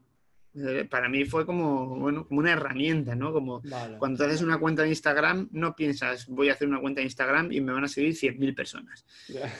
eh, 0.55 0.85
para 0.89 1.09
mí 1.09 1.25
fue 1.25 1.45
como, 1.45 1.99
bueno, 1.99 2.27
como 2.27 2.39
una 2.39 2.53
herramienta, 2.53 3.15
¿no? 3.15 3.31
Como 3.31 3.61
Vale. 3.61 3.97
cuando 3.97 4.25
haces 4.25 4.41
una 4.41 4.57
cuenta 4.57 4.83
de 4.83 4.89
Instagram, 4.89 5.49
no 5.51 5.75
piensas, 5.75 6.27
voy 6.27 6.49
a 6.49 6.53
hacer 6.53 6.67
una 6.67 6.81
cuenta 6.81 7.01
de 7.01 7.05
Instagram 7.05 7.51
y 7.51 7.61
me 7.61 7.73
van 7.73 7.83
a 7.83 7.87
seguir 7.87 8.13
100.000 8.13 8.55
personas. 8.55 9.05
Ya. 9.27 9.53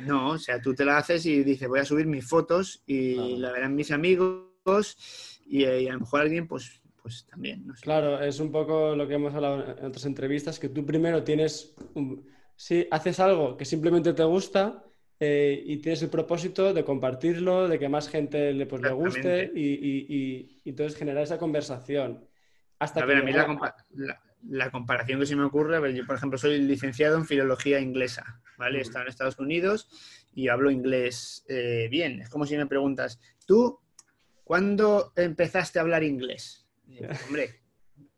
No, 0.00 0.30
o 0.30 0.38
sea, 0.38 0.60
tú 0.60 0.74
te 0.74 0.84
la 0.84 0.96
haces 0.98 1.24
y 1.26 1.42
dices, 1.44 1.68
voy 1.68 1.80
a 1.80 1.84
subir 1.84 2.06
mis 2.06 2.26
fotos 2.26 2.82
y 2.86 3.14
Claro. 3.14 3.36
la 3.38 3.52
verán 3.52 3.74
mis 3.74 3.90
amigos 3.90 4.96
y, 5.46 5.64
y 5.64 5.88
a 5.88 5.92
lo 5.92 6.00
mejor 6.00 6.20
alguien, 6.22 6.46
pues, 6.48 6.80
pues 7.02 7.26
también, 7.26 7.66
no 7.66 7.74
sé. 7.74 7.82
Claro, 7.82 8.20
es 8.22 8.40
un 8.40 8.50
poco 8.50 8.94
lo 8.96 9.06
que 9.06 9.14
hemos 9.14 9.34
hablado 9.34 9.76
en 9.78 9.84
otras 9.86 10.04
entrevistas, 10.06 10.58
que 10.58 10.68
tú 10.68 10.86
primero 10.86 11.22
tienes, 11.22 11.74
un- 11.94 12.26
sí, 12.56 12.86
haces 12.90 13.20
algo 13.20 13.56
que 13.56 13.64
simplemente 13.64 14.12
te 14.14 14.24
gusta 14.24 14.84
eh, 15.20 15.62
y 15.66 15.76
tienes 15.78 16.02
el 16.02 16.10
propósito 16.10 16.72
de 16.74 16.84
compartirlo, 16.84 17.68
de 17.68 17.78
que 17.78 17.88
más 17.88 18.08
gente 18.08 18.52
le, 18.52 18.66
pues, 18.66 18.82
le 18.82 18.90
guste 18.92 19.52
y, 19.54 19.60
y- 19.68 20.06
y- 20.08 20.62
entonces 20.70 20.98
generar 20.98 21.22
esa 21.22 21.38
conversación. 21.38 22.26
Hasta 22.78 23.02
A 23.02 23.06
ver, 23.06 23.16
que 23.18 23.22
a 23.22 23.24
mí 23.26 23.32
llega- 23.32 23.46
la, 23.46 23.74
la- 24.06 24.22
la 24.48 24.70
comparación 24.70 25.20
que 25.20 25.26
se 25.26 25.36
me 25.36 25.44
ocurre, 25.44 25.76
a 25.76 25.80
ver, 25.80 25.94
yo 25.94 26.04
por 26.06 26.16
ejemplo 26.16 26.38
soy 26.38 26.58
licenciado 26.60 27.16
en 27.16 27.26
filología 27.26 27.78
inglesa, 27.80 28.40
¿vale? 28.58 28.80
Estado 28.80 29.04
en 29.04 29.08
Estados 29.10 29.38
Unidos 29.38 29.88
y 30.34 30.48
hablo 30.48 30.70
inglés 30.70 31.44
eh, 31.48 31.88
bien. 31.90 32.20
Es 32.22 32.28
como 32.28 32.46
si 32.46 32.56
me 32.56 32.66
preguntas, 32.66 33.20
¿tú 33.46 33.78
cuándo 34.44 35.12
empezaste 35.16 35.78
a 35.78 35.82
hablar 35.82 36.02
inglés? 36.02 36.66
Hombre, 37.26 37.60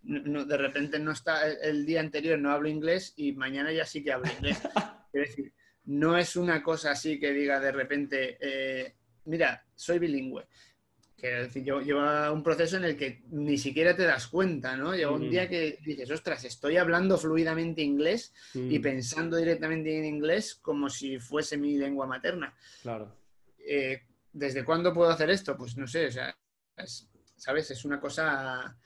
no- 0.02 0.22
no, 0.22 0.44
de 0.44 0.56
repente 0.56 0.98
no 0.98 1.12
está 1.12 1.46
el, 1.46 1.58
el 1.62 1.87
día 1.87 2.00
anterior 2.00 2.38
no 2.38 2.50
hablo 2.50 2.68
inglés 2.68 3.12
y 3.16 3.32
mañana 3.32 3.72
ya 3.72 3.84
sí 3.84 4.02
que 4.02 4.12
hablo 4.12 4.30
inglés. 4.32 4.60
Quiero 5.12 5.26
decir, 5.28 5.52
no 5.84 6.16
es 6.16 6.37
una 6.37 6.62
cosa 6.62 6.90
así 6.92 7.20
que 7.20 7.32
diga 7.32 7.60
de 7.60 7.72
repente, 7.72 8.38
eh, 8.40 8.94
mira, 9.26 9.64
soy 9.74 9.98
bilingüe. 9.98 10.46
Quiero 11.24 11.42
decir, 11.44 11.64
yo- 11.64 11.80
lleva 11.80 12.30
un 12.30 12.42
proceso 12.42 12.76
en 12.76 12.84
el 12.84 12.98
que 12.98 13.22
ni 13.30 13.56
siquiera 13.56 13.96
te 13.96 14.02
das 14.02 14.26
cuenta, 14.28 14.76
¿no? 14.76 14.94
Llega 14.94 15.10
un 15.10 15.30
día 15.30 15.48
que 15.48 15.78
dices, 15.82 16.10
ostras, 16.10 16.44
estoy 16.44 16.76
hablando 16.76 17.16
fluidamente 17.16 17.80
inglés 17.80 18.34
y 18.52 18.78
Mm, 18.78 18.82
pensando 18.82 19.38
directamente 19.38 19.96
en 19.98 20.04
inglés 20.04 20.54
como 20.54 20.90
si 20.90 21.18
fuese 21.18 21.56
mi 21.56 21.78
lengua 21.78 22.06
materna. 22.06 22.54
Claro. 22.82 23.16
Eh, 23.58 24.02
¿Desde 24.34 24.66
cuándo 24.66 24.92
puedo 24.92 25.08
hacer 25.08 25.30
esto? 25.30 25.56
Pues 25.56 25.78
no 25.78 25.87
sé, 25.87 26.08
o 26.08 26.10
sea, 26.12 26.37
es- 26.76 27.08
¿sabes? 27.37 27.70
Es 27.70 27.87
una 27.87 27.98
cosa 27.98 28.76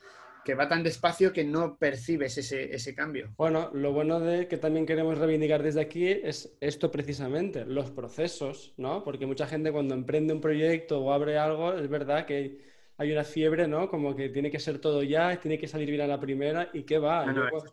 que 0.45 0.55
va 0.55 0.67
tan 0.67 0.83
despacio 0.83 1.31
que 1.33 1.43
no 1.43 1.77
percibes 1.77 2.37
ese, 2.37 2.73
ese 2.73 2.95
cambio. 2.95 3.33
Bueno, 3.37 3.69
lo 3.73 3.91
bueno 3.93 4.19
de 4.19 4.47
que 4.47 4.57
también 4.57 4.85
queremos 4.85 5.17
reivindicar 5.17 5.61
desde 5.61 5.81
aquí 5.81 6.07
es 6.07 6.55
esto 6.59 6.91
precisamente, 6.91 7.65
los 7.65 7.91
procesos, 7.91 8.73
¿no? 8.77 9.03
Porque 9.03 9.25
mucha 9.25 9.45
gente 9.47 9.71
cuando 9.71 9.93
emprende 9.93 10.33
un 10.33 10.41
proyecto 10.41 11.01
o 11.01 11.11
abre 11.13 11.37
algo, 11.37 11.73
es 11.73 11.87
verdad 11.89 12.25
que 12.25 12.57
hay 12.97 13.11
una 13.11 13.23
fiebre, 13.23 13.67
¿no? 13.67 13.89
Como 13.89 14.15
que 14.15 14.29
tiene 14.29 14.49
que 14.49 14.59
ser 14.59 14.79
todo 14.79 15.03
ya, 15.03 15.39
tiene 15.39 15.57
que 15.59 15.67
salir 15.67 15.89
bien 15.89 16.01
a 16.01 16.07
la 16.07 16.19
primera 16.19 16.69
y 16.73 16.83
qué 16.83 16.97
va. 16.97 17.25
No, 17.25 17.33
no, 17.33 17.41
luego- 17.49 17.65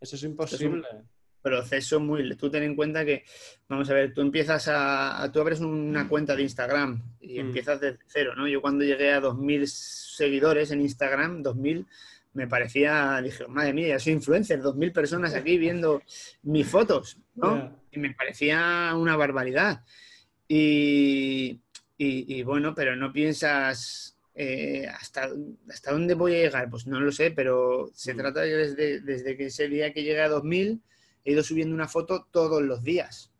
eso 0.00 0.16
es 0.16 0.22
imposible. 0.24 0.86
Proceso 1.42 2.00
muy... 2.00 2.34
Tú 2.36 2.50
ten 2.50 2.62
en 2.62 2.76
cuenta 2.76 3.04
que, 3.04 3.24
vamos 3.68 3.90
a 3.90 3.94
ver, 3.94 4.14
tú 4.14 4.20
empiezas 4.20 4.68
a... 4.68 5.28
tú 5.32 5.40
abres 5.40 5.60
una 5.60 6.08
cuenta 6.08 6.34
de 6.36 6.42
Instagram 6.42 7.02
y 7.20 7.34
Mm. 7.38 7.46
empiezas 7.46 7.80
desde 7.80 7.98
cero, 8.06 8.34
¿no? 8.36 8.46
Yo 8.48 8.60
cuando 8.62 8.84
llegué 8.84 9.12
a 9.12 9.20
2.000 9.20 9.66
seguidores 9.66 10.70
en 10.70 10.80
Instagram, 10.80 11.42
2.000, 11.42 11.86
me 12.34 12.46
parecía, 12.46 13.20
dije, 13.22 13.46
madre 13.48 13.72
mía, 13.74 13.88
ya 13.88 13.98
soy 13.98 14.14
influencer, 14.14 14.60
2.000 14.62 14.92
personas 14.92 15.34
aquí 15.34 15.58
viendo 15.58 16.02
mis 16.42 16.66
fotos, 16.66 17.18
¿no? 17.34 17.76
Y 17.90 17.98
me 17.98 18.14
parecía 18.14 18.92
una 18.96 19.16
barbaridad. 19.16 19.82
Y, 20.48 21.60
y- 21.98 22.34
y 22.38 22.42
bueno, 22.42 22.74
pero 22.74 22.96
no 22.96 23.12
piensas 23.12 24.16
eh, 24.34 24.86
hasta, 24.86 25.28
hasta 25.70 25.92
dónde 25.92 26.14
voy 26.14 26.34
a 26.34 26.38
llegar, 26.38 26.70
pues 26.70 26.86
no 26.86 26.98
lo 27.00 27.12
sé, 27.12 27.30
pero 27.32 27.90
se 27.94 28.14
Mm. 28.14 28.16
trata 28.16 28.40
de 28.40 28.56
desde, 28.56 29.00
desde 29.00 29.36
que 29.36 29.46
ese 29.46 29.68
día 29.68 29.92
que 29.92 30.02
llegué 30.02 30.22
a 30.22 30.28
2000, 30.30 30.80
he 31.24 31.32
ido 31.32 31.42
subiendo 31.42 31.74
una 31.74 31.88
foto 31.88 32.26
todos 32.30 32.62
los 32.62 32.82
días, 32.82 33.30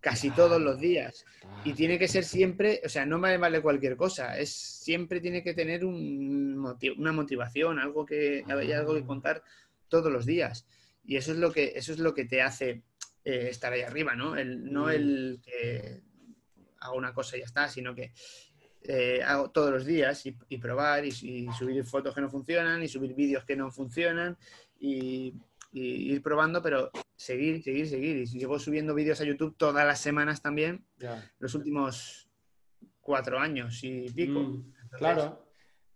casi 0.00 0.30
todos 0.30 0.60
los 0.60 0.78
días. 0.78 1.24
Y 1.64 1.72
tiene 1.72 1.98
que 1.98 2.08
ser 2.08 2.24
siempre, 2.24 2.82
o 2.84 2.88
sea, 2.90 3.06
no 3.06 3.18
me 3.18 3.38
vale 3.38 3.62
cualquier 3.62 3.96
cosa, 3.96 4.38
es 4.38 4.50
siempre 4.52 5.20
tiene 5.20 5.42
que 5.42 5.54
tener 5.54 5.82
un 5.84 6.56
motiv- 6.58 6.98
una 6.98 7.12
motivación, 7.12 7.78
algo 7.78 8.04
que 8.04 8.44
hay 8.46 8.72
algo 8.72 8.94
que 8.94 9.04
contar 9.06 9.42
todos 9.88 10.12
los 10.12 10.26
días. 10.26 10.66
Y 11.06 11.16
eso 11.16 11.32
es 11.32 11.38
lo 11.38 11.50
que 11.52 11.72
eso 11.74 11.92
es 11.92 11.98
lo 11.98 12.12
que 12.12 12.26
te 12.26 12.42
hace 12.42 12.82
eh, 13.24 13.48
estar 13.50 13.72
ahí 13.72 13.80
arriba, 13.80 14.14
¿no? 14.14 14.36
El, 14.36 14.70
no 14.70 14.86
Mm. 14.86 14.90
el 14.90 15.40
que 15.42 16.02
hago 16.80 16.96
una 16.96 17.14
cosa 17.14 17.36
y 17.36 17.40
ya 17.40 17.46
está, 17.46 17.68
sino 17.70 17.94
que 17.94 18.12
eh, 18.82 19.22
hago 19.22 19.50
todos 19.50 19.70
los 19.70 19.86
días 19.86 20.26
y, 20.26 20.36
y 20.50 20.58
probar 20.58 21.06
y, 21.06 21.08
y 21.08 21.48
subir 21.58 21.82
fotos 21.86 22.14
que 22.14 22.20
no 22.20 22.28
funcionan 22.28 22.82
y 22.82 22.88
subir 22.88 23.14
vídeos 23.14 23.42
que 23.46 23.56
no 23.56 23.70
funcionan 23.70 24.36
y, 24.78 25.32
y 25.76 26.12
ir 26.12 26.22
probando, 26.22 26.62
pero 26.62 26.90
seguir, 27.16 27.62
seguir, 27.62 27.88
seguir. 27.88 28.16
Y 28.18 28.26
llevo 28.26 28.58
subiendo 28.60 28.94
vídeos 28.94 29.20
a 29.20 29.24
YouTube 29.24 29.56
todas 29.58 29.84
las 29.84 30.00
semanas 30.00 30.40
también 30.40 30.86
Ya. 30.98 31.28
los 31.40 31.54
últimos 31.56 32.28
cuatro 33.00 33.38
años 33.38 33.82
y 33.82 34.08
pico. 34.10 34.38
Mm, 34.40 34.54
Entonces, 34.82 34.98
claro. 34.98 35.44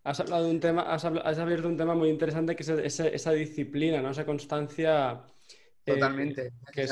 Has 0.04 0.20
hablado 0.20 0.44
de 0.46 0.50
un 0.50 0.60
tema, 0.60 0.82
has, 0.82 1.04
has 1.04 1.38
abierto 1.38 1.68
un 1.68 1.76
tema 1.76 1.94
muy 1.94 2.08
interesante 2.08 2.56
que 2.56 2.62
es 2.62 2.68
ese- 2.70 3.14
esa 3.14 3.32
disciplina, 3.32 4.00
¿no? 4.02 4.10
Esa 4.10 4.24
constancia 4.26 5.22
eh, 5.86 5.92
Totalmente 5.94 6.52
que 6.72 6.82
es 6.82 6.90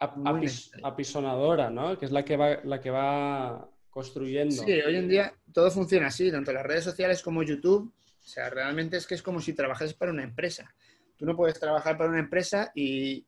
ap- 0.00 0.16
apis- 0.18 0.40
necesaria. 0.40 0.86
apisonadora, 0.88 1.70
¿no? 1.70 1.98
Que 1.98 2.04
es 2.06 2.12
la 2.12 2.24
que 2.24 2.36
va, 2.36 2.58
la 2.64 2.80
que 2.80 2.90
va 2.90 3.70
construyendo. 3.90 4.54
Sí, 4.64 4.72
hoy 4.72 4.96
en 4.96 5.08
día 5.08 5.34
todo 5.52 5.70
funciona 5.70 6.08
así, 6.08 6.30
tanto 6.30 6.52
las 6.52 6.64
redes 6.66 6.84
sociales 6.84 7.22
como 7.22 7.42
YouTube. 7.42 7.92
O 8.06 8.26
sea, 8.26 8.50
realmente 8.50 8.96
es 8.96 9.06
que 9.06 9.14
es 9.14 9.22
como 9.22 9.40
si 9.40 9.52
trabajases 9.54 9.94
para 9.94 10.10
una 10.12 10.24
empresa. 10.24 10.74
Tú 11.24 11.30
no 11.30 11.36
puedes 11.38 11.58
trabajar 11.58 11.96
para 11.96 12.10
una 12.10 12.18
empresa 12.18 12.70
y 12.74 13.26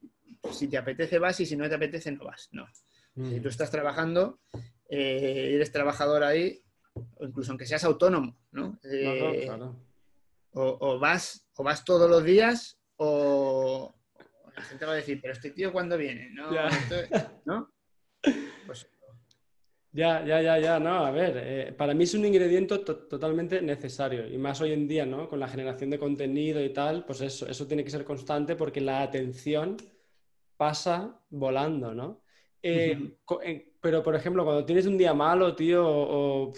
si 0.53 0.69
te 0.69 0.77
apetece 0.77 1.19
vas 1.19 1.41
y 1.41 1.47
si 1.47 1.57
no 1.57 1.67
te 1.67 1.77
apetece 1.77 2.13
no 2.13 2.27
vas. 2.27 2.51
No. 2.53 2.67
Mm, 3.15 3.31
Si 3.31 3.41
tú 3.41 3.49
estás 3.49 3.71
trabajando, 3.71 4.39
eh, 4.91 5.53
eres 5.55 5.73
trabajador 5.73 6.23
ahí, 6.23 6.63
o 7.17 7.25
incluso 7.25 7.53
aunque 7.53 7.65
seas 7.65 7.85
autónomo, 7.85 8.37
¿no? 8.53 8.79
Eh, 8.85 9.45
claro. 9.47 9.75
o, 10.53 10.77
o 10.79 10.99
vas, 10.99 11.47
o 11.57 11.65
vas 11.65 11.87
todos 11.87 12.11
los 12.11 12.23
días 12.23 12.79
o 12.97 13.95
la 14.55 14.63
gente 14.63 14.85
va 14.85 14.93
a 14.93 14.97
decir, 14.97 15.19
pero 15.23 15.33
este 15.33 15.51
tío 15.53 15.73
cuándo 15.73 15.97
viene, 15.97 16.29
¿no? 16.33 16.51
Esto- 16.69 17.31
¿no? 17.47 17.73
Pues 18.67 18.87
Ya, 19.99 20.23
ya, 20.29 20.43
ya, 20.43 20.55
ya, 20.59 20.79
no, 20.79 20.95
a 21.07 21.11
ver, 21.11 21.35
eh, 21.39 21.73
para 21.73 21.95
mí 21.95 22.05
es 22.05 22.13
un 22.15 22.25
ingrediente 22.27 22.79
to- 22.81 23.07
totalmente 23.09 23.63
necesario 23.63 24.27
y 24.29 24.37
más 24.37 24.61
hoy 24.61 24.73
en 24.73 24.87
día, 24.87 25.07
¿no? 25.07 25.27
Con 25.29 25.41
la 25.41 25.49
generación 25.49 25.89
de 25.91 25.99
contenido 25.99 26.63
y 26.63 26.71
tal, 26.73 27.05
pues 27.07 27.21
eso, 27.23 27.47
eso 27.49 27.67
tiene 27.67 27.83
que 27.85 27.91
ser 27.91 28.05
constante 28.05 28.57
porque 28.57 28.81
la 28.83 29.03
atención 29.03 29.77
pasa 30.57 31.21
volando, 31.31 31.95
¿no? 31.95 32.23
Eh, 32.63 33.17
pero, 33.81 34.03
por 34.03 34.15
ejemplo, 34.17 34.45
cuando 34.45 34.67
tienes 34.67 34.87
un 34.87 34.99
día 34.99 35.15
malo, 35.15 35.55
tío, 35.57 35.83
o, 35.87 36.53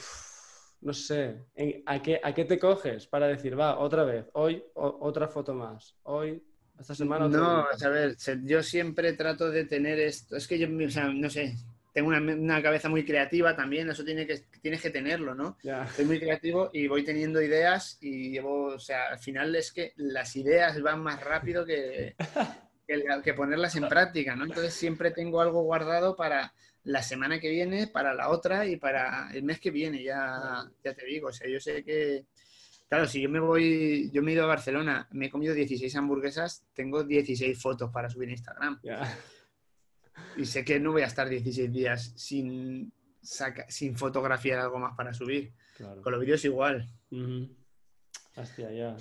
no 0.81 0.93
sé, 0.93 1.47
¿en- 1.55 1.83
¿a 1.87 2.03
qué, 2.03 2.21
a 2.23 2.35
qué 2.35 2.45
te 2.45 2.59
coges 2.59 3.07
para 3.07 3.29
decir, 3.29 3.59
va, 3.59 3.79
otra 3.79 4.05
vez, 4.05 4.27
hoy 4.35 4.65
o- 4.75 4.99
otra 5.03 5.29
foto 5.29 5.55
más, 5.55 5.97
hoy, 6.05 6.43
esta 6.79 6.95
semana 6.95 7.27
otro 7.27 7.41
No, 7.41 7.47
día"? 7.47 7.69
a 7.85 7.89
ver, 7.89 8.17
yo 8.45 8.63
siempre 8.63 9.13
trato 9.15 9.51
de 9.51 9.65
tener 9.65 9.99
esto. 9.99 10.37
Es 10.37 10.47
que 10.47 10.59
yo, 10.59 10.69
o 10.87 10.91
sea, 10.91 11.09
no 11.13 11.29
sé, 11.31 11.55
tengo 11.93 12.09
una, 12.09 12.21
una 12.21 12.63
cabeza 12.63 12.89
muy 12.89 13.05
creativa 13.05 13.57
también, 13.57 13.89
eso 13.91 14.05
tiene 14.05 14.27
que, 14.27 14.39
tienes 14.61 14.81
que 14.81 14.91
tenerlo, 14.91 15.35
¿no? 15.35 15.57
Ya. 15.63 15.87
Soy 15.89 16.05
muy 16.05 16.19
creativo 16.19 16.71
y 16.73 16.87
voy 16.87 17.05
teniendo 17.05 17.41
ideas 17.43 17.99
y 18.01 18.31
llevo, 18.31 18.67
o 18.75 18.79
sea, 18.79 19.09
al 19.09 19.19
final 19.19 19.55
es 19.57 19.73
que 19.73 19.93
las 19.97 20.37
ideas 20.37 20.81
van 20.83 21.03
más 21.03 21.23
rápido 21.23 21.65
que, 21.65 22.15
que, 22.87 23.05
que 23.25 23.35
ponerlas 23.35 23.77
en 23.77 23.89
práctica, 23.89 24.37
¿no? 24.37 24.45
Entonces 24.45 24.75
siempre 24.75 25.11
tengo 25.11 25.41
algo 25.41 25.63
guardado 25.63 26.17
para 26.17 26.53
la 26.85 27.03
semana 27.03 27.39
que 27.39 27.51
viene, 27.51 27.87
para 27.87 28.15
la 28.15 28.31
otra 28.31 28.67
y 28.67 28.77
para 28.77 29.31
el 29.33 29.43
mes 29.43 29.61
que 29.61 29.71
viene, 29.71 30.03
ya, 30.03 30.65
ya 30.83 30.95
te 30.95 31.05
digo, 31.05 31.29
o 31.29 31.33
sea, 31.33 31.49
yo 31.49 31.61
sé 31.61 31.85
que, 31.85 32.25
claro, 32.89 33.07
si 33.07 33.21
yo 33.21 33.29
me 33.29 33.41
voy, 33.41 34.11
yo 34.11 34.23
me 34.23 34.31
he 34.31 34.35
ido 34.35 34.45
a 34.45 34.49
Barcelona, 34.49 35.07
me 35.13 35.27
he 35.27 35.31
comido 35.31 35.53
16 35.53 35.95
hamburguesas, 35.97 36.65
tengo 36.75 37.05
16 37.05 37.61
fotos 37.61 37.91
para 37.91 38.09
subir 38.09 38.29
a 38.31 38.33
Instagram 38.33 38.81
Ya. 38.83 39.19
Y 40.37 40.45
sé 40.47 40.65
que 40.65 40.79
no 40.81 40.93
voy 40.93 41.03
a 41.03 41.07
estar 41.07 41.29
16 41.29 41.73
días 41.73 42.13
sin, 42.17 42.93
saca- 43.23 43.67
sin 43.69 43.97
fotografiar 43.97 44.59
algo 44.61 44.79
más 44.79 44.95
para 44.97 45.13
subir. 45.13 45.53
Claro. 45.77 46.03
Con 46.03 46.13
los 46.13 46.21
vídeos 46.21 46.45
igual. 46.45 46.89
Ujú. 47.11 47.49
Hostia, 48.37 48.71
ya. 48.73 48.97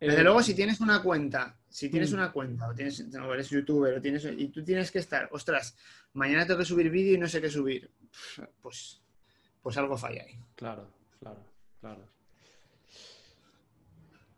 Desde 0.00 0.20
Eh, 0.20 0.24
luego, 0.24 0.42
si 0.42 0.54
tienes 0.54 0.80
una 0.80 1.02
cuenta, 1.02 1.58
si 1.68 1.88
tienes 1.88 2.10
Mm. 2.10 2.14
una 2.14 2.32
cuenta, 2.32 2.68
o, 2.68 2.74
tienes, 2.74 3.00
o 3.00 3.32
eres 3.34 3.48
youtuber, 3.50 3.94
o 3.94 4.00
tienes, 4.02 4.24
y 4.36 4.48
tú 4.48 4.62
tienes 4.64 4.90
que 4.90 4.98
estar, 4.98 5.28
ostras, 5.32 5.76
mañana 6.12 6.46
tengo 6.46 6.58
que 6.58 6.64
subir 6.66 6.90
vídeo 6.90 7.14
y 7.14 7.18
no 7.18 7.28
sé 7.28 7.40
qué 7.40 7.48
subir, 7.48 7.90
pues, 8.60 9.00
pues 9.62 9.76
algo 9.78 9.96
falla 9.96 10.22
ahí. 10.24 10.38
Claro, 10.56 10.90
claro, 11.20 11.40
claro. 11.80 12.08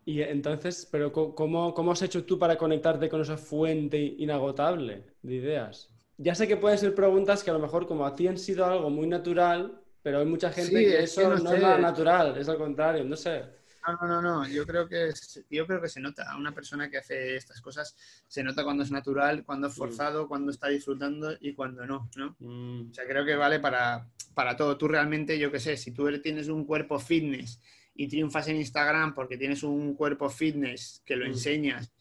Y 0.07 0.21
entonces, 0.21 0.87
pero 0.91 1.11
¿cómo, 1.11 1.73
cómo 1.73 1.91
has 1.91 2.01
hecho 2.01 2.23
tú 2.25 2.39
para 2.39 2.57
conectarte 2.57 3.09
con 3.09 3.21
esa 3.21 3.37
fuente 3.37 3.97
inagotable 3.99 5.03
de 5.21 5.35
ideas? 5.35 5.91
Ya 6.17 6.33
sé 6.33 6.47
que 6.47 6.55
pueden 6.57 6.77
ser 6.79 6.95
preguntas 6.95 7.43
que 7.43 7.49
a 7.49 7.53
lo 7.53 7.59
mejor 7.59 7.85
como 7.87 8.05
a 8.05 8.15
ti 8.15 8.27
han 8.27 8.37
sido 8.37 8.65
algo 8.65 8.89
muy 8.89 9.05
natural, 9.07 9.81
pero 10.01 10.19
hay 10.19 10.25
mucha 10.25 10.51
gente 10.51 10.79
Sí, 10.79 10.85
que 10.87 11.03
es 11.03 11.11
eso 11.11 11.25
que 11.27 11.27
no, 11.27 11.37
no 11.39 11.51
es 11.53 11.59
nada 11.59 11.77
natural, 11.77 12.37
es 12.37 12.47
al 12.49 12.57
contrario, 12.57 13.03
no 13.03 13.17
sé. 13.17 13.43
No, 13.87 14.05
no, 14.07 14.21
no, 14.21 14.47
yo 14.49 14.65
creo 14.65 14.87
que 14.87 15.07
es- 15.09 15.45
yo 15.49 15.65
creo 15.65 15.81
que 15.81 15.87
se 15.87 16.01
nota. 16.01 16.29
A 16.29 16.37
una 16.37 16.53
persona 16.53 16.89
que 16.89 16.97
hace 16.97 17.37
estas 17.37 17.61
cosas 17.61 17.95
se 18.27 18.43
nota 18.43 18.63
cuando 18.65 18.83
es 18.83 18.91
natural, 18.91 19.45
cuando 19.45 19.67
es 19.67 19.75
forzado, 19.75 20.27
cuando 20.27 20.51
está 20.51 20.67
disfrutando 20.67 21.33
y 21.39 21.53
cuando 21.53 21.85
no, 21.85 22.09
¿no? 22.17 22.35
Mm, 22.39 22.91
O 22.91 22.93
sea, 22.93 23.05
creo 23.07 23.23
que 23.25 23.35
vale 23.35 23.59
para, 23.59 24.09
para 24.33 24.57
todo. 24.57 24.77
Tú 24.77 24.87
realmente, 24.89 25.39
yo 25.39 25.51
qué 25.51 25.59
sé, 25.59 25.77
si 25.77 25.91
tú 25.93 26.09
tienes 26.21 26.49
un 26.49 26.65
cuerpo 26.65 26.99
fitness 26.99 27.61
y 27.97 28.07
triunfas 28.07 28.47
en 28.47 28.57
Instagram 28.57 29.13
porque 29.13 29.37
tienes 29.37 29.63
un 29.63 29.95
cuerpo 29.95 30.29
fitness 30.29 31.01
que 31.05 31.15
lo 31.15 31.25
Mm. 31.25 31.29
enseñas, 31.29 31.91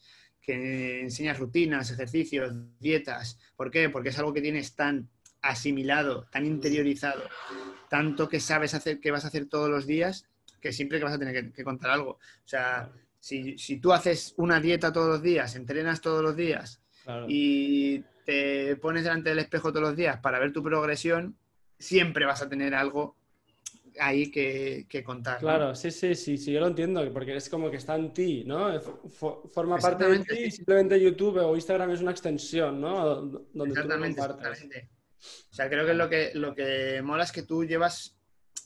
que 0.40 1.00
enseñas 1.00 1.38
rutinas, 1.38 1.90
ejercicios, 1.90 2.52
dietas. 2.78 3.38
¿Por 3.56 3.70
qué? 3.70 3.88
Porque 3.90 4.10
es 4.10 4.18
algo 4.18 4.32
que 4.32 4.42
tienes 4.42 4.74
tan 4.76 5.08
asimilado, 5.42 6.26
tan 6.30 6.44
interiorizado, 6.46 7.22
tanto 7.88 8.28
que 8.28 8.40
sabes 8.40 8.74
hacer, 8.74 9.00
que 9.00 9.10
vas 9.10 9.24
a 9.24 9.28
hacer 9.28 9.46
todos 9.46 9.68
los 9.70 9.86
días, 9.86 10.26
que 10.60 10.72
siempre 10.72 10.98
que 10.98 11.04
vas 11.04 11.14
a 11.14 11.18
tener 11.18 11.34
que, 11.34 11.52
que 11.52 11.64
contar 11.64 11.90
algo. 11.90 12.10
O 12.12 12.18
sea, 12.48 12.90
si, 13.20 13.56
si 13.58 13.78
tú 13.78 13.92
haces 13.92 14.34
una 14.36 14.60
dieta 14.60 14.92
todos 14.92 15.08
los 15.08 15.22
días, 15.22 15.56
entrenas 15.56 16.00
todos 16.00 16.22
los 16.22 16.36
días, 16.36 16.80
claro. 17.04 17.26
y 17.28 18.04
te 18.24 18.76
pones 18.76 19.04
delante 19.04 19.30
del 19.30 19.38
espejo 19.38 19.70
todos 19.72 19.88
los 19.88 19.96
días 19.96 20.18
para 20.20 20.38
ver 20.38 20.52
tu 20.52 20.62
progresión, 20.62 21.36
siempre 21.78 22.24
vas 22.24 22.42
a 22.42 22.48
tener 22.48 22.74
algo 22.74 23.16
ahí 24.00 24.30
que, 24.30 24.86
que 24.88 25.02
contar. 25.04 25.34
¿no? 25.34 25.40
Claro, 25.40 25.74
sí, 25.74 25.90
sí, 25.90 26.14
sí, 26.14 26.36
sí, 26.38 26.52
yo 26.52 26.60
lo 26.60 26.66
entiendo, 26.68 27.10
porque 27.12 27.36
es 27.36 27.48
como 27.48 27.70
que 27.70 27.76
está 27.78 27.94
en 27.96 28.12
ti, 28.12 28.44
¿no? 28.44 28.72
Fo- 28.80 29.48
Forma 29.48 29.78
parte 29.78 30.08
de 30.08 30.18
ti 30.24 30.50
simplemente 30.50 31.00
YouTube 31.00 31.38
o 31.38 31.54
Instagram 31.54 31.90
es 31.90 32.00
una 32.00 32.10
extensión, 32.10 32.80
¿no? 32.80 33.16
Donde 33.16 33.38
tú 33.54 33.64
Exactamente, 33.64 34.18
compartes. 34.20 34.46
exactamente. 34.62 34.90
O 35.50 35.54
sea, 35.54 35.68
creo 35.68 35.86
que 35.86 35.94
lo 35.94 36.08
que 36.08 36.30
lo 36.34 36.54
que 36.54 37.00
mola 37.02 37.24
es 37.24 37.32
que 37.32 37.42
tú 37.42 37.64
llevas 37.64 38.16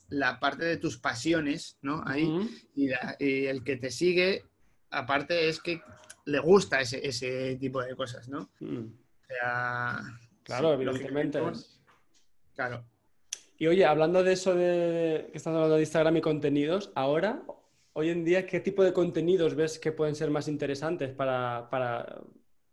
la 0.09 0.41
parte 0.41 0.65
de 0.65 0.77
tus 0.77 0.99
pasiones, 0.99 1.79
¿no? 1.83 2.03
Ahí, 2.07 2.29
y, 2.75 2.89
la- 2.89 3.17
y 3.19 3.47
el 3.47 3.63
que 3.63 3.77
te 3.77 3.91
sigue, 3.91 4.45
aparte, 4.91 5.49
es 5.49 5.61
que 5.61 5.81
le 6.27 6.39
gusta 6.41 6.81
ese, 6.81 7.07
ese 7.07 7.57
tipo 7.57 7.81
de 7.83 7.95
cosas, 7.95 8.29
¿no? 8.29 8.51
Mm. 8.61 8.87
O 8.87 9.27
sea, 9.27 10.01
Claro, 10.43 10.77
sí, 10.77 10.83
evidentemente. 10.83 11.39
Claro. 12.57 12.85
Y 13.61 13.67
oye, 13.67 13.85
hablando 13.85 14.23
de 14.25 14.33
eso 14.33 14.55
de 14.55 15.29
que 15.31 15.37
estás 15.37 15.53
hablando 15.53 15.75
de 15.75 15.83
Instagram 15.83 16.17
y 16.17 16.21
contenidos, 16.23 16.91
ahora, 16.95 17.43
hoy 17.93 18.09
en 18.09 18.25
día, 18.25 18.47
¿qué 18.47 18.59
tipo 18.61 18.83
de 18.83 18.95
contenidos 18.95 19.55
ves 19.55 19.79
que 19.79 19.93
pueden 19.93 20.15
ser 20.15 20.31
más 20.31 20.49
interesantes 20.49 21.11
para, 21.13 21.69
para, 21.71 22.23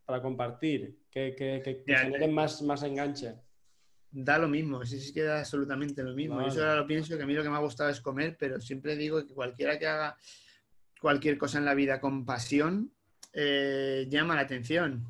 para 0.05 0.21
compartir? 0.21 0.97
Que, 1.11 1.35
que- 1.35 1.61
que- 1.61 1.83
generen 1.93 2.33
más, 2.33 2.61
más 2.61 2.83
enganche. 2.83 3.35
Da 4.11 4.37
lo 4.37 4.47
mismo, 4.47 4.85
sí, 4.85 5.01
sí 5.01 5.11
que 5.13 5.23
da 5.23 5.39
absolutamente 5.39 6.01
lo 6.03 6.13
mismo. 6.13 6.39
Yo 6.39 6.47
eso 6.47 6.59
Vale. 6.59 6.69
ahora 6.69 6.81
lo 6.83 6.87
pienso, 6.87 7.17
que 7.17 7.23
a 7.23 7.25
mí 7.27 7.33
lo 7.33 7.43
que 7.43 7.49
me 7.49 7.57
ha 7.57 7.59
gustado 7.59 7.89
es 7.89 7.99
comer, 7.99 8.37
pero 8.39 8.61
siempre 8.61 8.95
digo 8.95 9.27
que 9.27 9.33
cualquiera 9.33 9.77
que 9.77 9.87
haga 9.87 10.15
cualquier 11.01 11.37
cosa 11.37 11.57
en 11.57 11.65
la 11.65 11.73
vida 11.73 11.99
con 11.99 12.23
pasión 12.25 12.93
eh, 13.33 14.07
llama 14.09 14.35
la 14.35 14.41
atención. 14.41 15.03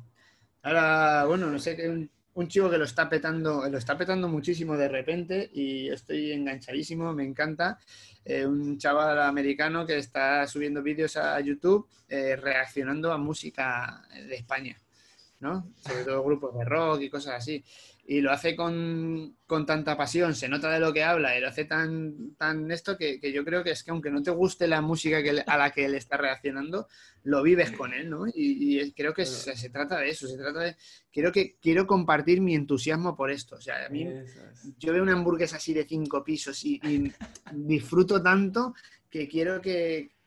Ahora, 0.62 1.24
bueno, 1.26 1.46
no 1.46 1.60
sé, 1.60 1.76
que 1.76 2.08
un, 2.34 2.48
chico 2.48 2.70
que 2.70 2.78
lo 2.78 2.84
está 2.84 3.08
petando, 3.08 3.68
lo 3.68 3.78
está 3.78 3.96
petando 3.96 4.28
muchísimo 4.28 4.76
de 4.76 4.88
repente 4.88 5.50
y 5.52 5.88
estoy 5.88 6.32
enganchadísimo, 6.32 7.12
me 7.12 7.24
encanta. 7.24 7.78
Eh, 8.24 8.46
un 8.46 8.78
chaval 8.78 9.20
americano 9.20 9.86
que 9.86 9.98
está 9.98 10.46
subiendo 10.46 10.82
vídeos 10.82 11.16
a 11.16 11.40
YouTube 11.40 11.88
eh, 12.08 12.36
reaccionando 12.36 13.12
a 13.12 13.18
música 13.18 14.02
de 14.12 14.34
España. 14.34 14.76
¿no? 15.40 15.72
Sobre 15.80 16.04
todo 16.04 16.24
grupos 16.24 16.56
de 16.56 16.64
rock 16.64 17.02
y 17.02 17.10
cosas 17.10 17.34
así. 17.34 17.64
Y 18.10 18.22
lo 18.22 18.32
hace 18.32 18.56
con, 18.56 19.36
con 19.46 19.66
tanta 19.66 19.94
pasión, 19.94 20.34
se 20.34 20.48
nota 20.48 20.70
de 20.70 20.80
lo 20.80 20.94
que 20.94 21.04
habla 21.04 21.36
y 21.36 21.42
lo 21.42 21.48
hace 21.48 21.66
tan, 21.66 22.34
tan 22.36 22.70
esto 22.70 22.96
que, 22.96 23.20
que 23.20 23.32
yo 23.32 23.44
creo 23.44 23.62
que 23.62 23.72
es 23.72 23.84
que 23.84 23.90
aunque 23.90 24.10
no 24.10 24.22
te 24.22 24.30
guste 24.30 24.66
la 24.66 24.80
música 24.80 25.22
que 25.22 25.44
a 25.46 25.56
la 25.58 25.70
que 25.72 25.84
él 25.84 25.94
está 25.94 26.16
reaccionando, 26.16 26.88
lo 27.24 27.42
vives 27.42 27.70
con 27.72 27.92
él, 27.92 28.08
¿no? 28.08 28.26
Y, 28.26 28.80
y 28.80 28.92
creo 28.92 29.12
que 29.12 29.26
se, 29.26 29.54
se 29.54 29.68
trata 29.68 29.98
de 29.98 30.08
eso, 30.08 30.26
se 30.26 30.38
trata 30.38 30.60
de... 30.60 30.76
Quiero, 31.12 31.30
que, 31.30 31.56
quiero 31.60 31.86
compartir 31.86 32.40
mi 32.40 32.54
entusiasmo 32.54 33.14
por 33.14 33.30
esto. 33.30 33.56
O 33.56 33.60
sea, 33.60 33.84
a 33.84 33.90
mí 33.90 34.04
es. 34.04 34.34
yo 34.78 34.94
veo 34.94 35.02
una 35.02 35.12
hamburguesa 35.12 35.56
así 35.56 35.74
de 35.74 35.84
cinco 35.84 36.24
pisos 36.24 36.64
y, 36.64 36.80
y 36.82 37.12
disfruto 37.52 38.22
tanto 38.22 38.72
que 39.10 39.28
quiero 39.28 39.60
que 39.60 40.17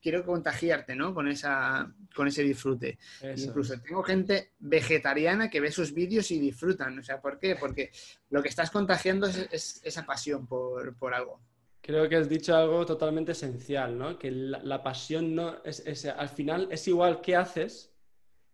quiero 0.00 0.24
contagiarte, 0.24 0.94
¿no? 0.94 1.12
Con 1.14 1.28
esa 1.28 1.92
con 2.14 2.26
ese 2.28 2.42
disfrute. 2.42 2.98
Eso 3.20 3.46
Incluso 3.46 3.80
tengo 3.80 4.02
gente 4.02 4.52
vegetariana 4.58 5.48
que 5.50 5.60
ve 5.60 5.70
sus 5.70 5.92
vídeos 5.92 6.30
y 6.30 6.38
disfrutan. 6.40 6.98
O 6.98 7.02
sea, 7.02 7.20
¿por 7.20 7.38
qué? 7.38 7.56
Porque 7.56 7.90
lo 8.30 8.42
que 8.42 8.48
estás 8.48 8.70
contagiando 8.70 9.26
es, 9.26 9.36
es 9.52 9.80
esa 9.84 10.04
pasión 10.06 10.46
por, 10.46 10.96
por 10.96 11.14
algo. 11.14 11.40
Creo 11.80 12.08
que 12.08 12.16
has 12.16 12.28
dicho 12.28 12.54
algo 12.56 12.84
totalmente 12.84 13.32
esencial, 13.32 13.96
¿no? 13.96 14.18
Que 14.18 14.30
la, 14.30 14.58
la 14.62 14.82
pasión 14.82 15.34
no 15.34 15.62
es, 15.64 15.80
es- 15.86 16.04
al 16.06 16.28
final 16.28 16.68
es 16.70 16.86
igual 16.88 17.20
qué 17.20 17.36
haces, 17.36 17.92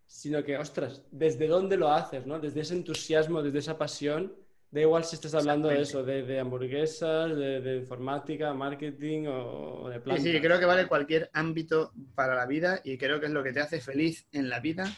sino 0.05 0.43
que, 0.43 0.57
ostras, 0.57 1.01
desde 1.11 1.47
dónde 1.47 1.75
lo 1.77 1.91
haces, 1.91 2.25
¿no? 2.27 2.39
Desde 2.39 2.61
ese 2.61 2.75
entusiasmo, 2.75 3.41
desde 3.41 3.59
esa 3.59 3.77
pasión, 3.77 4.33
da 4.71 4.81
igual 4.81 5.03
si 5.05 5.15
estás 5.15 5.33
hablando 5.35 5.69
de 5.69 5.81
eso, 5.81 6.03
de, 6.03 6.23
de 6.23 6.39
hamburguesas, 6.39 7.35
de, 7.35 7.61
de 7.61 7.77
informática, 7.77 8.53
marketing 8.53 9.25
o, 9.27 9.87
de 9.89 9.95
Sí, 9.97 10.01
plantas. 10.01 10.23
sí, 10.23 10.41
creo 10.41 10.59
que 10.59 10.65
vale 10.65 10.87
cualquier 10.87 11.29
ámbito 11.33 11.93
para 12.13 12.35
la 12.35 12.45
vida 12.45 12.81
y 12.83 12.97
creo 12.97 13.19
que 13.19 13.27
es 13.27 13.31
lo 13.31 13.43
que 13.43 13.53
te 13.53 13.61
hace 13.61 13.79
feliz 13.79 14.27
en 14.31 14.49
la 14.49 14.59
vida. 14.59 14.93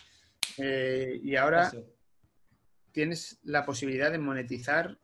Eh, 0.58 1.20
y 1.22 1.36
ahora 1.36 1.72
tienes 2.92 3.40
la 3.44 3.66
posibilidad 3.66 4.12
de 4.12 4.18
monetizar 4.18 4.98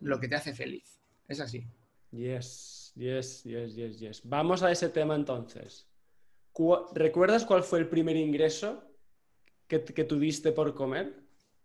lo 0.00 0.20
que 0.20 0.28
te 0.28 0.36
hace 0.36 0.54
feliz. 0.54 1.00
Es 1.28 1.40
así. 1.40 1.66
Yes, 2.12 2.92
yes, 2.94 3.42
yes, 3.44 3.74
yes, 3.74 3.98
yes. 3.98 4.20
Vamos 4.24 4.62
a 4.62 4.70
ese 4.70 4.88
tema 4.90 5.14
entonces. 5.16 5.88
Cu- 6.52 6.86
¿Recuerdas 6.94 7.44
cuál 7.44 7.62
fue 7.64 7.78
el 7.80 7.88
primer 7.88 8.16
ingreso 8.16 8.84
que, 9.66 9.82
que 9.82 10.04
tuviste 10.04 10.52
por 10.52 10.74
comer? 10.74 11.14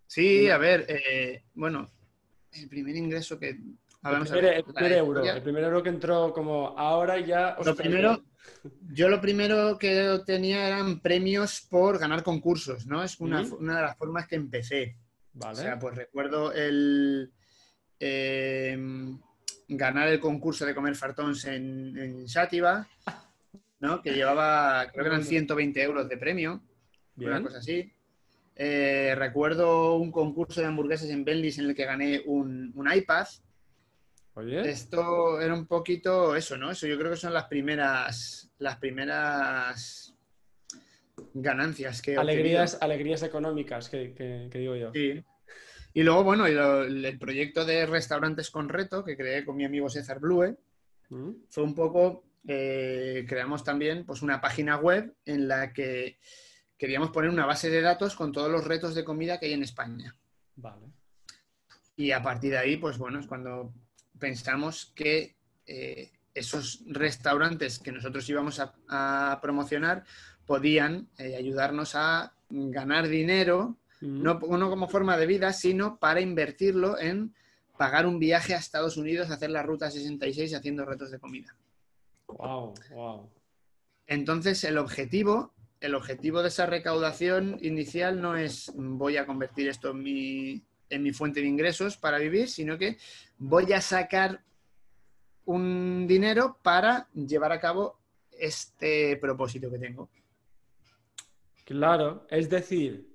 Sí, 0.06 0.48
a 0.48 0.56
ver, 0.56 0.86
eh, 0.88 1.44
bueno, 1.52 1.90
el 2.52 2.68
primer 2.68 2.96
ingreso 2.96 3.38
que, 3.38 3.50
el 3.50 4.64
primer, 4.64 4.92
euro, 4.92 5.24
el 5.24 5.42
primer 5.42 5.64
euro 5.64 5.82
que 5.82 5.88
entró 5.88 6.32
como 6.32 6.78
ahora 6.78 7.18
ya... 7.18 7.56
Lo 7.64 7.74
primero, 7.74 8.24
yo 8.92 9.08
lo 9.08 9.20
primero 9.20 9.78
que 9.78 10.20
tenía 10.24 10.66
eran 10.66 11.00
premios 11.00 11.66
por 11.68 11.98
ganar 11.98 12.22
concursos, 12.22 12.86
¿no? 12.86 13.02
Es 13.02 13.18
una, 13.20 13.42
de 13.42 13.82
las 13.82 13.96
formas 13.96 14.26
que 14.26 14.36
empecé. 14.36 14.96
O 15.38 15.54
sea, 15.54 15.78
pues 15.78 15.94
recuerdo 15.94 16.52
el 16.52 17.32
em, 18.00 19.18
ganar 19.68 20.08
el 20.08 20.20
concurso 20.20 20.64
de 20.64 20.74
comer 20.74 20.96
fartons 20.96 21.44
en, 21.44 21.96
en 21.96 22.26
¿no? 23.80 24.02
Que 24.02 24.12
llevaba, 24.12 24.88
creo 24.90 25.04
que 25.04 25.10
eran 25.10 25.24
120 25.24 25.82
euros 25.82 26.08
de 26.08 26.16
premio, 26.16 26.62
una 27.16 27.42
cosa 27.42 27.58
así. 27.58 27.92
Eh, 28.60 29.14
recuerdo 29.16 29.94
un 29.94 30.10
concurso 30.10 30.60
de 30.60 30.66
hamburguesas 30.66 31.08
en 31.10 31.24
Bendis 31.24 31.60
en 31.60 31.66
el 31.66 31.76
que 31.76 31.84
gané 31.84 32.22
un, 32.26 32.74
iPad. 32.92 33.26
Esto 34.64 35.40
era 35.40 35.54
un 35.54 35.66
poquito 35.66 36.34
eso, 36.34 36.56
¿no? 36.56 36.72
Eso 36.72 36.88
yo 36.88 36.98
creo 36.98 37.12
que 37.12 37.16
son 37.16 37.32
las 37.32 37.44
primeras, 37.44 38.50
las 38.58 38.76
primeras 38.78 40.12
ganancias 41.34 42.02
que 42.02 42.16
alegrías, 42.16 42.78
alegrías 42.80 43.22
económicas 43.22 43.88
que, 43.88 44.48
digo 44.52 44.74
yo. 44.74 44.92
Sí. 44.92 45.22
Y 45.94 46.02
luego, 46.02 46.24
bueno, 46.24 46.46
el, 46.46 47.18
proyecto 47.18 47.64
de 47.64 47.86
restaurantes 47.86 48.50
con 48.50 48.68
reto 48.68 49.04
que 49.04 49.16
creé 49.16 49.44
con 49.44 49.56
mi 49.56 49.64
amigo 49.64 49.88
César 49.88 50.18
Blue 50.18 50.56
mm. 51.10 51.30
fue 51.48 51.62
un 51.62 51.74
poco, 51.76 52.24
eh, 52.46 53.24
creamos 53.28 53.62
también 53.62 54.04
pues 54.04 54.22
una 54.22 54.40
página 54.40 54.76
web 54.76 55.14
en 55.24 55.46
la 55.46 55.72
que 55.72 56.18
queríamos 56.78 57.10
poner 57.10 57.30
una 57.30 57.44
base 57.44 57.68
de 57.68 57.82
datos 57.82 58.14
con 58.14 58.32
todos 58.32 58.50
los 58.50 58.64
retos 58.64 58.94
de 58.94 59.04
comida 59.04 59.38
que 59.38 59.46
hay 59.46 59.52
en 59.52 59.64
España. 59.64 60.14
Vale. 60.56 60.86
Y 61.96 62.12
a 62.12 62.22
partir 62.22 62.52
de 62.52 62.58
ahí, 62.58 62.76
pues 62.76 62.96
bueno, 62.96 63.18
es 63.18 63.26
cuando 63.26 63.74
pensamos 64.18 64.92
que 64.94 65.36
eh, 65.66 66.12
esos 66.32 66.82
restaurantes 66.86 67.80
que 67.80 67.90
nosotros 67.90 68.28
íbamos 68.28 68.60
a, 68.60 69.38
promocionar 69.42 70.04
podían 70.46 71.08
eh, 71.18 71.36
ayudarnos 71.36 71.94
a 71.94 72.32
ganar 72.48 73.08
dinero, 73.08 73.76
no, 74.00 74.38
como 74.38 74.88
forma 74.88 75.16
de 75.16 75.26
vida, 75.26 75.52
sino 75.52 75.98
para 75.98 76.20
invertirlo 76.20 76.98
en 76.98 77.34
pagar 77.76 78.06
un 78.06 78.20
viaje 78.20 78.54
a 78.54 78.58
Estados 78.58 78.96
Unidos, 78.96 79.30
hacer 79.30 79.50
la 79.50 79.62
ruta 79.62 79.90
66 79.90 80.54
haciendo 80.54 80.84
retos 80.84 81.10
de 81.10 81.18
comida. 81.18 81.56
Wow, 82.28 82.74
wow. 82.90 83.30
Entonces, 84.06 84.62
el 84.64 84.78
objetivo 84.78 85.52
el 85.80 85.94
objetivo 85.94 86.42
de 86.42 86.48
esa 86.48 86.66
recaudación 86.66 87.58
inicial 87.60 88.20
no 88.20 88.36
es 88.36 88.72
voy 88.74 89.16
a 89.16 89.26
convertir 89.26 89.68
esto 89.68 89.90
en 89.90 90.02
mi, 90.02 90.62
en 90.90 91.02
mi 91.02 91.12
fuente 91.12 91.40
de 91.40 91.46
ingresos 91.46 91.96
para 91.96 92.18
vivir, 92.18 92.48
sino 92.48 92.78
que 92.78 92.98
voy 93.38 93.72
a 93.72 93.80
sacar 93.80 94.42
un 95.44 96.06
dinero 96.06 96.58
para 96.62 97.08
llevar 97.14 97.52
a 97.52 97.60
cabo 97.60 97.98
este 98.30 99.16
propósito 99.16 99.70
que 99.70 99.78
tengo. 99.78 100.10
Claro, 101.64 102.26
es 102.30 102.48
decir, 102.48 103.08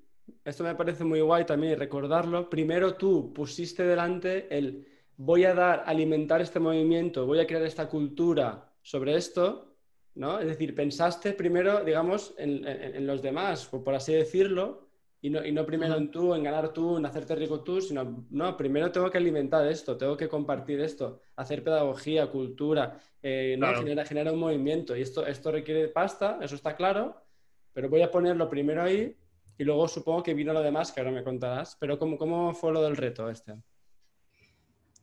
esto 0.46 0.64
me 0.64 0.76
parece 0.76 1.04
muy 1.04 1.22
guay 1.22 1.46
también 1.46 1.78
recordarlo. 1.78 2.50
Primero 2.50 2.96
tú 2.96 3.34
pusiste 3.34 3.84
delante 3.84 4.56
el 4.56 4.88
voy 5.18 5.46
a 5.46 5.54
dar, 5.54 5.84
alimentar 5.86 6.42
este 6.42 6.60
movimiento, 6.60 7.26
voy 7.26 7.40
a 7.40 7.48
crear 7.48 7.64
esta 7.64 7.88
cultura 7.88 8.72
sobre 8.82 9.16
esto, 9.16 9.73
¿no? 10.16 10.40
Es 10.40 10.48
decir, 10.48 10.76
pensaste 10.76 11.34
primero, 11.34 11.84
digamos, 11.84 12.34
en, 12.38 13.06
los 13.08 13.22
demás, 13.22 13.66
por, 13.66 13.96
así 13.96 14.14
decirlo, 14.14 14.88
y 15.22 15.30
no, 15.30 15.46
y 15.46 15.52
no 15.52 15.66
primero 15.66 15.96
en 15.96 16.12
tú, 16.12 16.36
en 16.36 16.44
ganar 16.44 16.74
tú, 16.74 16.98
en 16.98 17.06
hacerte 17.06 17.36
rico 17.36 17.64
tú, 17.64 17.80
sino, 17.82 18.26
no, 18.30 18.58
primero 18.58 18.92
tengo 18.92 19.10
que 19.10 19.18
alimentar 19.18 19.66
esto, 19.68 19.98
tengo 19.98 20.18
que 20.18 20.28
compartir 20.28 20.82
esto, 20.82 21.22
hacer 21.38 21.64
pedagogía, 21.64 22.28
cultura, 22.28 23.00
eh, 23.22 23.56
¿no? 23.58 23.74
genera, 24.06 24.34
un 24.34 24.40
movimiento. 24.40 24.96
Y 24.96 25.02
esto, 25.02 25.26
esto 25.26 25.52
requiere 25.52 25.88
pasta, 25.88 26.40
eso 26.42 26.56
está 26.56 26.76
claro, 26.76 27.24
pero 27.72 27.90
voy 27.90 28.02
a 28.02 28.12
ponerlo 28.12 28.50
primero 28.50 28.84
ahí 28.84 29.16
y 29.58 29.64
luego 29.64 29.88
supongo 29.88 30.24
que 30.24 30.34
vino 30.34 30.52
lo 30.52 30.62
demás, 30.62 30.92
que 30.92 31.00
ahora 31.00 31.12
me 31.12 31.24
contarás. 31.24 31.78
Pero 31.80 31.98
¿cómo, 31.98 32.18
cómo 32.18 32.54
fue 32.54 32.74
lo 32.74 32.82
del 32.82 32.98
reto 32.98 33.30
este? 33.30 33.54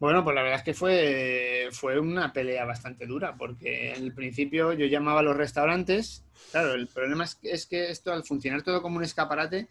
Bueno, 0.01 0.25
pues 0.25 0.35
la 0.35 0.43
verdad 0.43 0.61
es 0.61 0.65
que 0.65 0.73
fue, 0.73 1.69
fue 1.73 2.01
una 2.01 2.33
pelea 2.33 2.65
bastante 2.65 3.07
dura, 3.07 3.37
porque 3.37 3.93
en 3.93 4.05
el 4.05 4.15
principio 4.15 4.73
yo 4.73 4.87
llamaba 4.87 5.21
a 5.21 5.23
los 5.23 5.37
restaurantes. 5.37 6.25
Claro, 6.53 6.73
el 6.73 6.87
problema 6.87 7.27
es, 7.43 7.67
que 7.67 7.91
esto, 7.91 8.11
al 8.11 8.25
funcionar 8.25 8.63
todo 8.63 8.81
como 8.81 8.97
un 8.97 9.05
escaparate, 9.05 9.69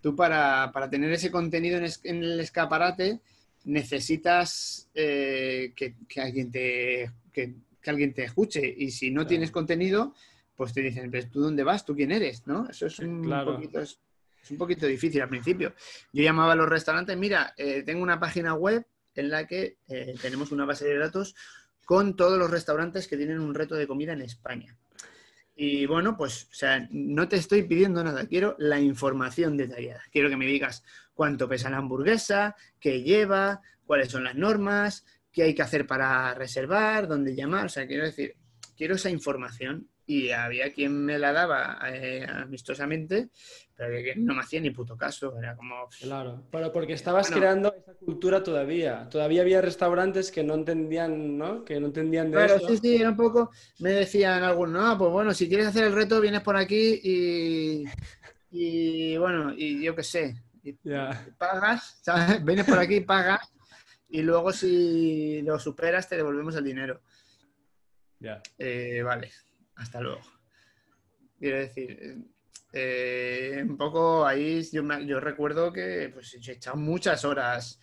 tú 0.00 0.16
para, 0.16 0.72
tener 0.90 1.12
ese 1.12 1.30
contenido 1.30 1.78
en, 1.78 1.84
el 2.24 2.40
escaparate 2.40 3.20
necesitas 3.62 4.90
eh, 4.92 5.72
que, 5.76 5.94
alguien 6.20 6.50
te, 6.50 7.12
que, 7.32 7.54
alguien 7.86 8.12
te 8.12 8.24
escuche. 8.24 8.74
Y 8.76 8.90
si 8.90 9.12
no 9.12 9.24
tienes 9.24 9.52
contenido, 9.52 10.16
pues 10.56 10.72
te 10.72 10.80
dicen, 10.80 11.12
¿pero 11.12 11.28
tú 11.30 11.42
dónde 11.42 11.62
vas? 11.62 11.84
¿Tú 11.84 11.94
quién 11.94 12.10
eres? 12.10 12.44
¿no? 12.44 12.68
Eso 12.68 12.86
es 12.86 12.98
un, 12.98 13.22
poquito, 13.44 13.80
es, 13.80 14.00
un 14.50 14.58
poquito 14.58 14.88
difícil 14.88 15.22
al 15.22 15.28
principio. 15.28 15.74
Yo 16.12 16.24
llamaba 16.24 16.54
a 16.54 16.56
los 16.56 16.68
restaurantes, 16.68 17.16
mira, 17.16 17.54
eh, 17.56 17.84
tengo 17.84 18.02
una 18.02 18.18
página 18.18 18.54
web 18.54 18.84
en 19.14 19.30
la 19.30 19.46
que 19.46 19.78
eh, 19.88 20.14
tenemos 20.20 20.52
una 20.52 20.64
base 20.64 20.86
de 20.86 20.98
datos 20.98 21.34
con 21.84 22.16
todos 22.16 22.38
los 22.38 22.50
restaurantes 22.50 23.08
que 23.08 23.16
tienen 23.16 23.40
un 23.40 23.54
reto 23.54 23.74
de 23.74 23.86
comida 23.86 24.12
en 24.12 24.22
España. 24.22 24.76
Y 25.54 25.84
bueno, 25.84 26.16
pues, 26.16 26.44
o 26.44 26.54
sea, 26.54 26.88
no 26.90 27.28
te 27.28 27.36
estoy 27.36 27.64
pidiendo 27.64 28.02
nada, 28.02 28.26
quiero 28.26 28.56
la 28.58 28.80
información 28.80 29.58
detallada. 29.58 30.02
Quiero 30.10 30.30
que 30.30 30.36
me 30.38 30.46
digas 30.46 30.82
cuánto 31.12 31.48
pesa 31.48 31.68
la 31.68 31.76
hamburguesa, 31.76 32.56
qué 32.78 33.02
lleva, 33.02 33.60
cuáles 33.84 34.10
son 34.10 34.24
las 34.24 34.36
normas, 34.36 35.04
qué 35.30 35.42
hay 35.42 35.54
que 35.54 35.60
hacer 35.60 35.86
para 35.86 36.32
reservar, 36.32 37.08
dónde 37.08 37.34
llamar. 37.34 37.66
O 37.66 37.68
sea, 37.68 37.86
quiero 37.86 38.04
decir, 38.04 38.36
quiero 38.74 38.94
esa 38.94 39.10
información 39.10 39.89
y 40.10 40.32
había 40.32 40.72
quien 40.72 41.04
me 41.04 41.20
la 41.20 41.32
daba 41.32 41.78
eh, 41.86 42.26
amistosamente, 42.28 43.30
pero 43.76 43.96
no 44.16 44.34
me 44.34 44.40
hacía 44.40 44.60
ni 44.60 44.70
puto 44.70 44.96
caso. 44.96 45.38
Era 45.38 45.54
como. 45.54 45.88
Claro, 46.00 46.48
pero 46.50 46.72
porque 46.72 46.94
estabas 46.94 47.30
creando 47.30 47.72
esa 47.72 47.94
cultura 47.94 48.42
todavía. 48.42 49.08
Todavía 49.08 49.42
había 49.42 49.60
restaurantes 49.60 50.32
que 50.32 50.42
no 50.42 50.54
entendían, 50.54 51.38
¿no? 51.38 51.64
Que 51.64 51.78
no 51.78 51.86
entendían 51.86 52.32
de 52.32 52.38
pero, 52.38 52.56
eso. 52.56 52.68
sí, 52.70 52.78
sí, 52.78 52.96
era 52.96 53.10
un 53.10 53.16
poco. 53.16 53.52
Me 53.78 53.90
decían 53.90 54.42
algunos, 54.42 54.82
no, 54.82 54.98
pues 54.98 55.12
bueno, 55.12 55.32
si 55.32 55.48
quieres 55.48 55.68
hacer 55.68 55.84
el 55.84 55.94
reto, 55.94 56.20
vienes 56.20 56.42
por 56.42 56.56
aquí 56.56 57.00
y. 57.04 57.84
Y 58.50 59.16
bueno, 59.16 59.54
y 59.56 59.80
yo 59.80 59.94
qué 59.94 60.02
sé. 60.02 60.42
Y, 60.64 60.72
pagas, 61.38 62.00
¿sabes? 62.02 62.44
Vienes 62.44 62.66
por 62.66 62.80
aquí, 62.80 63.00
pagas. 63.00 63.52
Y 64.08 64.22
luego, 64.22 64.52
si 64.52 65.40
lo 65.42 65.56
superas, 65.60 66.08
te 66.08 66.16
devolvemos 66.16 66.56
el 66.56 66.64
dinero. 66.64 67.00
Ya. 68.18 68.42
Eh, 68.58 69.02
vale 69.04 69.30
hasta 69.80 70.00
luego. 70.00 70.20
Quiero 71.38 71.58
decir, 71.58 72.18
eh, 72.72 73.64
un 73.66 73.76
poco 73.76 74.26
ahí 74.26 74.62
yo, 74.70 74.82
recuerdo 75.20 75.72
que 75.72 76.10
pues, 76.12 76.34
he 76.34 76.52
echado 76.52 76.76
muchas 76.76 77.24
horas 77.24 77.80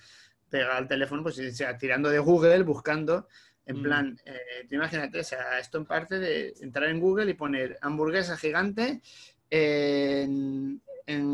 pegado 0.49 0.77
al 0.77 0.87
teléfono, 0.87 1.23
pues 1.23 1.35
sea, 1.55 1.77
tirando 1.77 2.09
de 2.09 2.19
Google, 2.19 2.63
buscando, 2.63 3.27
en 3.65 3.79
mm. 3.79 3.83
plan, 3.83 4.17
eh, 4.25 4.67
imagínate, 4.71 5.19
o 5.19 5.23
sea, 5.23 5.59
esto 5.59 5.79
en 5.79 5.85
parte 5.85 6.19
de 6.19 6.53
entrar 6.61 6.87
en 6.89 7.01
Google 7.01 7.31
y 7.31 7.33
poner 7.33 7.77
hamburguesa 7.81 8.37
gigante 8.37 9.01
en, 9.49 10.81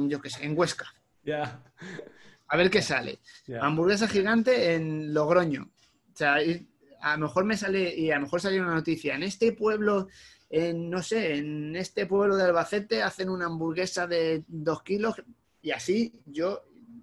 yo 0.10 0.20
qué 0.20 0.30
sé, 0.30 0.46
en 0.46 0.58
Huesca. 0.58 0.88
Ya. 1.24 1.62
A 2.48 2.58
ver 2.58 2.70
qué 2.70 2.82
sale. 2.82 3.20
Hamburguesa 3.62 4.08
gigante 4.08 4.74
en 4.74 5.14
Logroño. 5.14 5.72
O 6.14 6.16
sea, 6.16 6.38
a 7.02 7.18
lo 7.18 7.28
mejor 7.28 7.46
me 7.46 7.58
sale, 7.58 7.96
y 7.96 8.12
a 8.12 8.16
lo 8.16 8.22
mejor 8.22 8.42
sale 8.42 8.62
una 8.62 8.74
noticia, 8.74 9.16
en 9.16 9.24
este 9.24 9.52
pueblo 9.52 10.08
en, 10.54 10.88
no 10.88 11.02
sé, 11.02 11.38
en 11.38 11.76
este 11.76 12.06
pueblo 12.06 12.36
de 12.36 12.44
Albacete 12.44 13.02
hacen 13.02 13.28
una 13.28 13.48
hamburguesa 13.48 14.06
de 14.06 14.44
dos 14.48 14.84
kilos 14.84 15.16
y 15.64 15.72
así 15.72 16.14
yo 16.28 16.62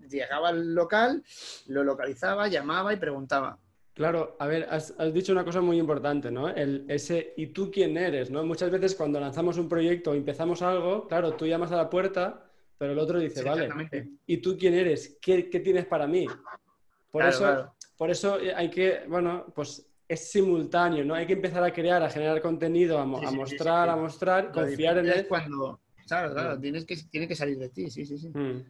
llegaba 0.08 0.50
al 0.50 0.72
local, 0.72 1.24
lo 1.66 1.82
localizaba, 1.82 2.46
llamaba 2.46 2.92
y 2.92 2.96
preguntaba. 2.96 3.58
Claro, 3.92 4.36
a 4.38 4.46
ver, 4.46 4.68
has, 4.70 4.94
dicho 5.12 5.32
una 5.32 5.44
cosa 5.44 5.60
muy 5.60 5.80
importante, 5.80 6.30
¿no? 6.30 6.48
El, 6.48 6.84
ese 6.88 7.34
¿y 7.36 7.48
tú 7.48 7.72
quién 7.72 7.96
eres? 7.96 8.30
¿no? 8.30 8.44
Muchas 8.44 8.70
veces 8.70 8.94
cuando 8.94 9.18
lanzamos 9.18 9.58
un 9.58 9.68
proyecto 9.68 10.12
o 10.12 10.14
empezamos 10.14 10.62
algo, 10.62 11.08
claro, 11.08 11.34
tú 11.34 11.44
llamas 11.44 11.72
a 11.72 11.76
la 11.76 11.90
puerta, 11.90 12.48
pero 12.78 12.92
el 12.92 13.00
otro 13.00 13.18
dice, 13.18 13.42
vale, 13.42 13.68
¿y 14.26 14.36
tú 14.36 14.56
quién 14.56 14.74
eres? 14.74 15.18
¿Qué, 15.20 15.42
tienes 15.42 15.86
para 15.86 16.06
mí? 16.06 16.24
Por, 17.10 17.24
eso, 17.24 17.74
por 17.96 18.10
eso 18.10 18.38
hay 18.54 18.70
que, 18.70 19.02
bueno, 19.08 19.52
pues 19.56 19.89
es 20.10 20.32
simultáneo, 20.32 21.04
¿no? 21.04 21.14
Hay 21.14 21.24
que 21.24 21.34
empezar 21.34 21.62
a 21.62 21.72
crear, 21.72 22.02
a 22.02 22.10
generar 22.10 22.42
contenido, 22.42 22.98
a, 22.98 23.06
mostrar, 23.06 23.88
a 23.88 23.94
mostrar, 23.94 24.50
confiar 24.50 24.98
en 24.98 25.06
él. 25.06 25.26
Cuando, 25.28 25.80
claro, 26.08 26.34
claro, 26.34 26.58
mm. 26.58 26.60
tienes 26.60 26.84
que, 26.84 26.96
tiene 27.08 27.28
que 27.28 27.36
salir 27.36 27.56
de 27.56 27.68
ti, 27.68 27.88
sí, 27.88 28.04
sí, 28.04 28.18
sí. 28.18 28.28
Mm. 28.28 28.64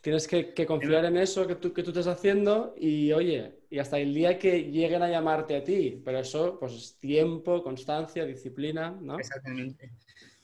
Tienes 0.00 0.28
que, 0.28 0.64
confiar 0.64 1.06
en 1.06 1.16
eso 1.16 1.44
que 1.44 1.56
tú, 1.56 1.72
que 1.72 1.82
tú 1.82 1.90
estás 1.90 2.06
haciendo 2.06 2.72
y, 2.78 3.10
oye, 3.10 3.62
y 3.68 3.80
hasta 3.80 3.98
el 3.98 4.14
día 4.14 4.38
que 4.38 4.70
lleguen 4.70 5.02
a 5.02 5.10
llamarte 5.10 5.56
a 5.56 5.64
ti. 5.64 6.00
Pero 6.04 6.20
eso, 6.20 6.56
pues, 6.60 6.72
es 6.72 6.98
tiempo, 6.98 7.60
constancia, 7.64 8.24
disciplina, 8.24 8.96
¿no? 9.02 9.18
Exactamente. 9.18 9.90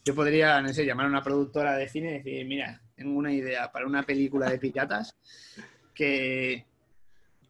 Yo 0.05 0.13
podría, 0.13 0.61
no 0.61 0.71
sé, 0.71 0.85
llamar 0.85 1.07
a 1.07 1.11
una 1.11 1.23
productora 1.23 1.77
de 1.77 1.89
cine 1.89 2.11
y 2.11 2.15
decir, 2.15 2.45
mira, 2.47 2.83
tengo 2.97 3.17
una 3.17 3.33
idea 3.33 3.71
para 3.71 3.87
una 3.87 4.03
película 4.03 4.51
de 4.51 4.59
piratas 4.59 5.17
que 5.95 6.67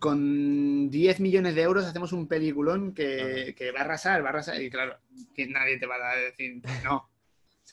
con 0.04 0.90
10 0.90 1.20
millones 1.20 1.54
de 1.54 1.62
euros 1.62 1.86
hacemos 1.86 2.12
un 2.12 2.28
peliculón 2.28 2.92
que, 2.92 3.54
que 3.56 3.72
va 3.72 3.80
a 3.80 3.84
arrasar, 3.84 4.22
va 4.22 4.26
a 4.26 4.28
arrasar. 4.32 4.60
Y 4.60 4.68
claro, 4.68 4.98
que 5.34 5.46
nadie 5.46 5.78
te 5.78 5.86
va 5.86 5.94
a 5.96 6.16
decir, 6.16 6.60
no. 6.84 6.96
O 6.96 7.08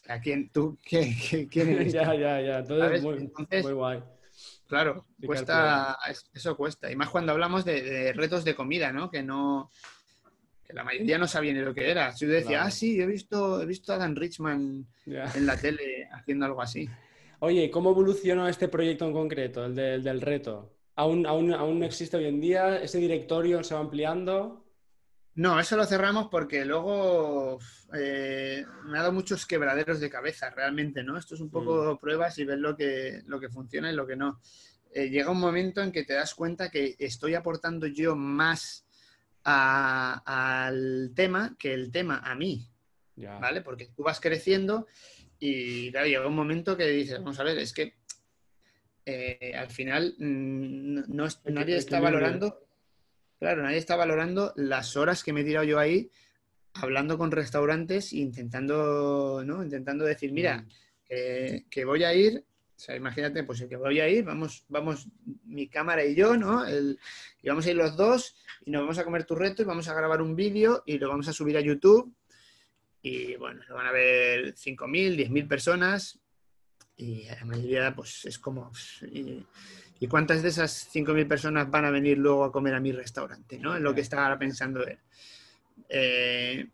sea, 0.06 0.22
¿quién, 0.22 0.48
tú, 0.50 0.78
qué, 0.82 1.14
qué- 1.30 1.48
quién 1.50 1.70
eres? 1.72 1.92
ya, 1.94 2.16
ya, 2.16 2.40
ya. 2.40 2.60
Entonces, 2.60 3.02
muy, 3.04 3.18
Entonces- 3.18 3.64
muy 3.66 3.74
guay. 3.74 4.00
Claro, 4.66 5.06
cuesta, 5.26 5.98
es- 6.10 6.30
eso 6.34 6.56
cuesta. 6.56 6.90
Y 6.90 6.96
más 6.96 7.10
cuando 7.10 7.34
hablamos 7.34 7.66
de, 7.66 7.82
de 7.82 8.14
retos 8.14 8.46
de 8.46 8.56
comida, 8.56 8.94
¿no? 8.94 9.12
Que 9.12 9.22
no, 9.24 9.70
que 10.66 10.72
la 10.72 10.86
mayoría 10.86 11.18
no 11.18 11.28
sabía 11.28 11.52
ni 11.52 11.60
lo 11.60 11.74
que 11.74 11.92
era. 11.92 12.14
Si 12.14 12.26
yo 12.26 12.32
decía, 12.32 12.50
Claro. 12.60 12.68
ah, 12.68 12.72
sí, 12.72 13.02
he 13.02 13.06
visto, 13.06 13.62
he 13.62 13.66
visto 13.66 13.92
a 13.92 13.98
Dan 13.98 14.16
Richman 14.16 14.86
en 15.06 15.46
la 15.46 15.58
tele 15.58 16.08
haciendo 16.14 16.46
algo 16.46 16.62
así. 16.62 16.88
Oye, 17.40 17.66
¿y 17.66 17.70
¿cómo 17.70 17.92
evolucionó 17.92 18.48
este 18.48 18.70
proyecto 18.70 19.06
en 19.06 19.12
concreto, 19.12 19.66
el, 19.66 19.76
de- 19.76 19.96
el 19.96 20.04
del 20.04 20.22
reto? 20.22 20.72
¿Aún, 20.96 21.26
aún, 21.26 21.54
¿Aún 21.54 21.84
existe 21.84 22.18
hoy 22.18 22.26
en 22.26 22.42
día? 22.42 22.78
¿Ese 22.82 22.98
directorio 23.00 23.64
se 23.64 23.74
va 23.74 23.80
ampliando? 23.80 24.66
No, 25.36 25.60
eso 25.60 25.78
lo 25.78 25.86
cerramos 25.86 26.28
porque 26.30 26.66
luego 26.66 27.58
eh, 27.94 28.66
me 28.86 28.98
ha 28.98 29.02
dado 29.02 29.14
muchos 29.14 29.46
quebraderos 29.46 30.02
de 30.02 30.10
cabeza, 30.10 30.50
realmente, 30.50 31.04
¿no? 31.04 31.18
Esto 31.18 31.36
es 31.36 31.42
un 31.42 31.50
poco 31.50 31.98
pruebas 32.00 32.38
y 32.38 32.44
ver 32.46 32.60
lo 32.60 32.76
que, 32.76 33.22
lo 33.26 33.40
que 33.40 33.50
funciona 33.50 33.90
y 33.92 33.96
lo 33.96 34.06
que 34.06 34.18
no. 34.18 34.42
Eh, 34.94 35.10
llega 35.10 35.32
un 35.32 35.40
momento 35.40 35.82
en 35.82 35.94
que 35.94 36.04
te 36.04 36.14
das 36.14 36.36
cuenta 36.36 36.70
que 36.70 36.96
estoy 37.00 37.34
aportando 37.36 37.88
yo 37.88 38.14
más 38.18 38.86
a- 39.46 40.22
al 40.68 41.12
tema 41.16 41.56
que 41.58 41.74
el 41.74 41.92
tema 41.92 42.20
a 42.20 42.36
mí. 42.36 42.68
¿vale? 43.40 43.62
Porque 43.62 43.88
tú 43.96 44.04
vas 44.04 44.20
creciendo 44.20 44.88
y 45.40 45.92
claro, 45.92 46.08
llega 46.08 46.28
un 46.28 46.36
momento 46.36 46.76
que 46.76 46.88
dices, 46.88 47.20
vamos 47.20 47.40
a 47.40 47.44
ver, 47.44 47.58
es 47.60 47.72
que 47.74 47.96
eh, 49.06 49.54
al 49.56 49.70
final 49.70 50.16
mm, 50.18 51.04
no, 51.08 51.28
nadie 51.46 51.78
está 51.78 52.00
valorando, 52.00 52.66
claro, 53.40 53.64
nadie 53.64 53.78
está 53.78 53.96
valorando 53.96 54.54
las 54.56 54.96
horas 54.96 55.24
que 55.24 55.34
me 55.34 55.42
he 55.42 55.46
tirado 55.46 55.66
yo 55.66 55.80
ahí 55.80 56.10
hablando 56.74 57.18
con 57.18 57.32
restaurantes 57.32 58.14
e 58.14 58.18
intentando, 58.18 59.44
¿no? 59.46 59.64
Intentando 59.64 60.06
decir, 60.06 60.32
mira, 60.32 60.66
que, 61.06 61.86
voy 61.86 62.04
a 62.04 62.14
ir, 62.14 62.38
o 62.38 62.80
sea, 62.80 62.96
imagínate, 62.96 63.44
pues 63.44 63.60
el 63.62 63.68
que 63.68 63.76
voy 63.76 64.00
a 64.00 64.08
ir, 64.08 64.24
vamos, 64.24 64.64
vamos, 64.70 65.08
mi 65.46 65.68
cámara 65.68 66.06
y 66.06 66.16
yo, 66.16 66.38
¿no? 66.38 66.66
El- 66.66 66.98
y 67.42 67.50
vamos 67.50 67.66
a 67.66 67.72
ir 67.72 67.76
los 67.76 67.98
dos 67.98 68.36
y 68.66 68.72
nos 68.72 68.84
vamos 68.84 68.98
a 69.00 69.04
comer 69.04 69.26
tu 69.26 69.36
reto 69.36 69.62
y 69.62 69.66
vamos 69.66 69.88
a 69.90 69.94
grabar 69.94 70.22
un 70.22 70.36
vídeo 70.36 70.84
y 70.86 70.98
lo 70.98 71.10
vamos 71.10 71.28
a 71.28 71.34
subir 71.34 71.58
a 71.58 71.62
YouTube. 71.62 72.14
Y 73.02 73.36
bueno, 73.36 73.62
lo 73.68 73.76
van 73.76 73.88
a 73.88 73.92
ver 73.92 74.54
5.000, 74.56 75.18
10.000 75.18 75.48
personas 75.48 76.21
y 76.98 77.26
la 77.26 77.46
mayoría, 77.46 77.96
pues 77.96 78.26
es 78.26 78.38
como... 78.40 78.72
¿Y, 79.12 79.46
y 80.00 80.08
cuántas 80.08 80.42
de 80.42 80.50
esas 80.50 80.90
5.000 80.94 81.28
personas 81.28 81.70
van 81.70 81.86
a 81.86 81.92
venir 81.92 82.18
luego 82.18 82.44
a 82.44 82.52
comer 82.52 82.74
a 82.74 82.80
mi 82.80 82.92
restaurante? 82.92 83.58
¿no? 83.60 83.76
Es 83.76 83.82
lo 83.82 83.94
que 83.94 84.02
estaba 84.02 84.38
pensando 84.38 84.86
él. 84.86 84.98
Eh, 85.90 86.68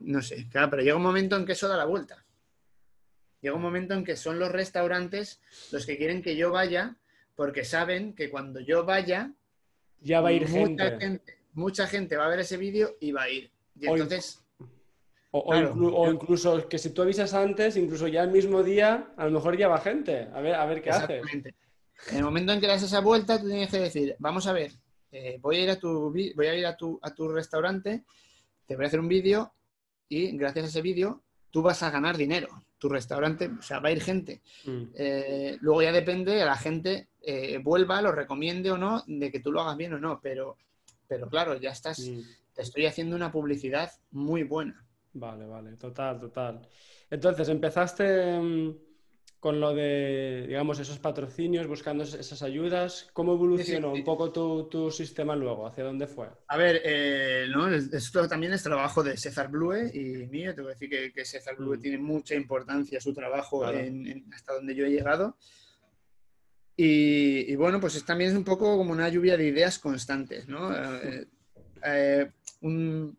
no 0.00 0.22
sé, 0.22 0.48
claro, 0.48 0.70
pero 0.70 0.82
llega 0.82 0.96
un 0.96 1.02
momento 1.02 1.36
en 1.36 1.44
que 1.46 1.52
eso 1.52 1.68
da 1.68 1.76
la 1.76 1.84
vuelta. 1.84 2.24
Llega 3.40 3.54
un 3.54 3.62
momento 3.62 3.94
en 3.94 4.04
que 4.04 4.16
son 4.16 4.38
los 4.38 4.50
restaurantes 4.50 5.40
los 5.70 5.84
que 5.86 5.96
quieren 5.96 6.22
que 6.22 6.36
yo 6.36 6.50
vaya 6.50 6.96
porque 7.34 7.64
saben 7.64 8.14
que 8.14 8.30
cuando 8.30 8.60
yo 8.60 8.84
vaya, 8.84 9.32
Ya 10.00 10.20
va 10.20 10.30
a 10.30 10.32
ir 10.32 10.48
mucha 10.48 10.98
gente. 10.98 11.38
mucha 11.52 11.86
gente 11.86 12.16
va 12.16 12.24
a 12.26 12.28
ver 12.30 12.40
ese 12.40 12.56
vídeo 12.56 12.96
y 13.00 13.12
va 13.12 13.24
a 13.24 13.30
ir. 13.30 13.50
Y 13.78 13.86
entonces, 13.86 14.42
o 15.38 15.50
Claro. 15.50 15.74
inclu- 15.74 15.92
o 15.94 16.10
incluso 16.12 16.68
que 16.68 16.78
si 16.78 16.90
tú 16.90 17.02
avisas 17.02 17.32
antes, 17.34 17.76
incluso 17.76 18.08
ya 18.08 18.22
el 18.22 18.30
mismo 18.30 18.62
día, 18.62 19.12
a 19.16 19.24
lo 19.24 19.30
mejor 19.30 19.56
ya 19.56 19.68
va 19.68 19.78
gente. 19.78 20.28
A 20.34 20.40
ver, 20.40 20.54
a 20.54 20.64
ver 20.66 20.82
qué 20.82 20.90
haces. 20.90 21.02
exactamente. 21.10 21.54
En 22.10 22.16
el 22.18 22.24
momento 22.24 22.52
en 22.52 22.60
que 22.60 22.66
das 22.66 22.82
esa 22.82 23.00
vuelta, 23.00 23.40
tú 23.40 23.46
tienes 23.48 23.70
que 23.70 23.78
decir, 23.80 24.16
vamos 24.18 24.46
a 24.46 24.52
ver, 24.52 24.72
eh, 25.12 25.38
voy 25.40 25.56
a 25.56 25.60
ir 25.62 25.70
a 25.70 25.78
tu 25.78 26.10
voy 26.10 26.46
a 26.46 26.54
ir 26.54 26.66
a 26.66 26.76
tu, 26.76 26.98
a 27.02 27.14
tu 27.14 27.28
restaurante, 27.28 28.04
te 28.66 28.76
voy 28.76 28.84
a 28.84 28.88
hacer 28.88 29.00
un 29.00 29.08
vídeo 29.08 29.52
y 30.08 30.36
gracias 30.36 30.66
a 30.66 30.68
ese 30.68 30.82
vídeo 30.82 31.22
tú 31.50 31.62
vas 31.62 31.82
a 31.82 31.90
ganar 31.90 32.16
dinero. 32.16 32.48
Tu 32.78 32.90
restaurante, 32.90 33.48
o 33.58 33.62
sea, 33.62 33.78
va 33.80 33.88
a 33.88 33.92
ir 33.92 34.02
gente. 34.02 34.42
Mm. 34.66 34.82
Eh, 34.94 35.56
luego 35.60 35.80
ya 35.82 35.90
depende 35.92 36.32
de 36.32 36.44
la 36.44 36.56
gente 36.56 37.08
eh, 37.22 37.58
vuelva, 37.58 38.02
lo 38.02 38.12
recomiende 38.12 38.70
o 38.70 38.76
no, 38.78 39.02
de 39.06 39.32
que 39.32 39.40
tú 39.40 39.50
lo 39.50 39.62
hagas 39.62 39.76
bien 39.78 39.94
o 39.94 39.98
no, 39.98 40.20
pero, 40.22 40.58
pero 41.08 41.28
claro, 41.28 41.54
ya 41.58 41.70
estás, 41.70 41.98
Mm. 42.00 42.20
te 42.54 42.62
estoy 42.62 42.84
haciendo 42.86 43.16
una 43.16 43.32
publicidad 43.32 43.90
muy 44.10 44.42
buena. 44.44 44.85
Vale, 45.18 45.46
vale, 45.46 45.76
total, 45.76 46.20
total. 46.20 46.60
Entonces, 47.10 47.48
empezaste 47.48 48.38
mm, 48.38 48.76
con 49.40 49.58
lo 49.60 49.74
de, 49.74 50.44
digamos, 50.46 50.78
esos 50.78 50.98
patrocinios, 50.98 51.66
buscando 51.66 52.04
es- 52.04 52.14
esas 52.14 52.42
ayudas. 52.42 53.08
¿Cómo 53.14 53.32
evolucionó 53.34 53.88
Sí, 53.88 53.92
sí, 53.92 53.94
sí. 53.94 53.98
un 54.00 54.04
poco 54.04 54.30
tu, 54.30 54.68
tu 54.68 54.90
sistema 54.90 55.34
luego? 55.34 55.66
¿Hacia 55.66 55.84
dónde 55.84 56.06
fue? 56.06 56.28
A 56.48 56.56
ver, 56.58 56.82
eh, 56.84 57.46
¿no? 57.50 57.68
esto 57.72 58.28
también 58.28 58.52
es 58.52 58.62
trabajo 58.62 59.02
de 59.02 59.16
César 59.16 59.48
Blue 59.48 59.74
y 59.92 60.26
mío. 60.26 60.54
Tengo 60.54 60.68
que 60.68 60.74
decir 60.74 60.90
que, 60.90 61.12
que 61.12 61.24
César 61.24 61.56
Blue 61.56 61.76
Mm. 61.76 61.80
tiene 61.80 61.98
mucha 61.98 62.34
importancia 62.34 63.00
su 63.00 63.14
trabajo 63.14 63.60
Claro. 63.60 63.78
en- 63.78 64.06
en- 64.06 64.34
hasta 64.34 64.52
donde 64.52 64.74
yo 64.74 64.84
he 64.84 64.90
llegado. 64.90 65.36
Y, 66.76 67.50
y 67.50 67.56
bueno, 67.56 67.80
pues 67.80 67.94
es, 67.94 68.04
también 68.04 68.30
es 68.32 68.36
un 68.36 68.44
poco 68.44 68.76
como 68.76 68.92
una 68.92 69.08
lluvia 69.08 69.36
de 69.38 69.46
ideas 69.46 69.78
constantes, 69.78 70.46
¿no? 70.46 70.74
Eh, 70.76 71.26
eh, 71.84 72.30
un- 72.60 73.16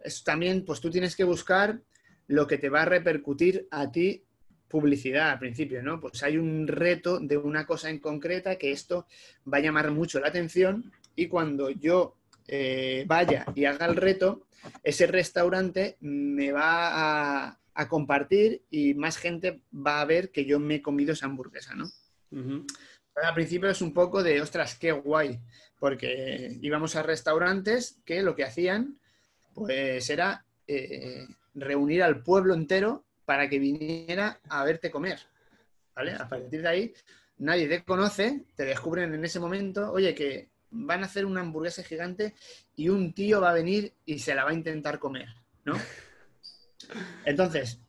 es 0.00 0.24
también, 0.24 0.64
pues 0.64 0.80
tú 0.80 0.90
tienes 0.90 1.16
que 1.16 1.24
buscar 1.24 1.80
lo 2.26 2.46
que 2.46 2.58
te 2.58 2.68
va 2.68 2.82
a 2.82 2.86
repercutir 2.86 3.66
a 3.70 3.90
ti 3.90 4.24
publicidad 4.68 5.30
al 5.30 5.38
principio, 5.38 5.82
¿no? 5.82 5.98
Pues 5.98 6.22
hay 6.22 6.36
un 6.36 6.68
reto 6.68 7.18
de 7.20 7.38
una 7.38 7.66
cosa 7.66 7.88
en 7.88 7.98
concreta 7.98 8.56
que 8.56 8.70
esto 8.70 9.06
va 9.50 9.58
a 9.58 9.62
llamar 9.62 9.90
mucho 9.90 10.20
la 10.20 10.28
atención 10.28 10.92
y 11.16 11.26
cuando 11.26 11.70
yo 11.70 12.16
eh, 12.46 13.04
vaya 13.06 13.46
y 13.54 13.64
haga 13.64 13.86
el 13.86 13.96
reto, 13.96 14.46
ese 14.82 15.06
restaurante 15.06 15.96
me 16.00 16.52
va 16.52 17.46
a, 17.46 17.58
a 17.74 17.88
compartir 17.88 18.62
y 18.70 18.94
más 18.94 19.16
gente 19.16 19.62
va 19.72 20.00
a 20.00 20.04
ver 20.04 20.30
que 20.30 20.44
yo 20.44 20.58
me 20.58 20.76
he 20.76 20.82
comido 20.82 21.12
esa 21.12 21.26
hamburguesa, 21.26 21.74
¿no? 21.74 21.88
Al 23.14 23.34
principio 23.34 23.70
es 23.70 23.80
un 23.80 23.94
poco 23.94 24.22
de, 24.22 24.40
ostras, 24.40 24.76
qué 24.76 24.92
guay, 24.92 25.40
porque 25.78 26.58
íbamos 26.60 26.96
a 26.96 27.02
restaurantes 27.02 28.00
que 28.04 28.22
lo 28.22 28.34
que 28.34 28.44
hacían, 28.44 28.98
pues 29.58 30.08
era 30.10 30.44
eh, 30.66 31.26
reunir 31.54 32.02
al 32.02 32.22
pueblo 32.22 32.54
entero 32.54 33.04
para 33.24 33.48
que 33.48 33.58
viniera 33.58 34.40
a 34.48 34.64
verte 34.64 34.90
comer, 34.90 35.18
¿vale? 35.94 36.12
A 36.12 36.28
partir 36.28 36.62
de 36.62 36.68
ahí, 36.68 36.94
nadie 37.38 37.68
te 37.68 37.84
conoce, 37.84 38.44
te 38.54 38.64
descubren 38.64 39.14
en 39.14 39.24
ese 39.24 39.40
momento, 39.40 39.92
oye, 39.92 40.14
que 40.14 40.48
van 40.70 41.02
a 41.02 41.06
hacer 41.06 41.24
una 41.24 41.40
hamburguesa 41.40 41.82
gigante 41.82 42.34
y 42.76 42.88
un 42.88 43.12
tío 43.12 43.40
va 43.40 43.50
a 43.50 43.54
venir 43.54 43.92
y 44.04 44.18
se 44.18 44.34
la 44.34 44.44
va 44.44 44.50
a 44.50 44.54
intentar 44.54 44.98
comer, 44.98 45.28
¿no? 45.64 45.74
Entonces, 47.24 47.80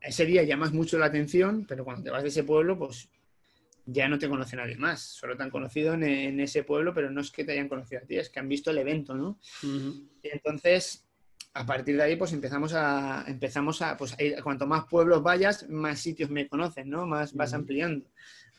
ese 0.00 0.26
día 0.26 0.42
llamas 0.42 0.72
mucho 0.72 0.98
la 0.98 1.06
atención, 1.06 1.64
pero 1.66 1.84
cuando 1.84 2.04
te 2.04 2.10
vas 2.10 2.22
de 2.22 2.28
ese 2.28 2.44
pueblo, 2.44 2.78
pues 2.78 3.08
ya 3.86 4.08
no 4.08 4.18
te 4.18 4.28
conoce 4.28 4.56
nadie 4.56 4.76
más. 4.76 5.00
Solo 5.02 5.36
te 5.36 5.42
han 5.42 5.50
conocido 5.50 5.94
en, 5.94 6.04
en 6.04 6.40
ese 6.40 6.62
pueblo, 6.62 6.92
pero 6.94 7.10
no 7.10 7.20
es 7.20 7.30
que 7.30 7.44
te 7.44 7.52
hayan 7.52 7.68
conocido 7.68 8.00
a 8.02 8.06
ti, 8.06 8.16
es 8.16 8.30
que 8.30 8.40
han 8.40 8.48
visto 8.48 8.70
el 8.70 8.78
evento, 8.78 9.14
¿no? 9.14 9.38
Y 10.22 10.28
entonces, 10.30 11.04
a 11.54 11.66
partir 11.66 11.96
de 11.96 12.02
ahí, 12.04 12.16
pues 12.16 12.32
empezamos 12.32 12.72
a, 12.74 13.24
empezamos 13.26 13.82
a, 13.82 13.96
pues, 13.96 14.12
a 14.14 14.16
ir- 14.22 14.40
cuanto 14.42 14.66
más 14.66 14.84
pueblos 14.86 15.22
vayas, 15.22 15.68
más 15.68 15.98
sitios 16.00 16.30
me 16.30 16.46
conocen, 16.48 16.88
¿no? 16.88 17.06
Más 17.06 17.34
vas 17.34 17.50
ampliando. 17.56 18.06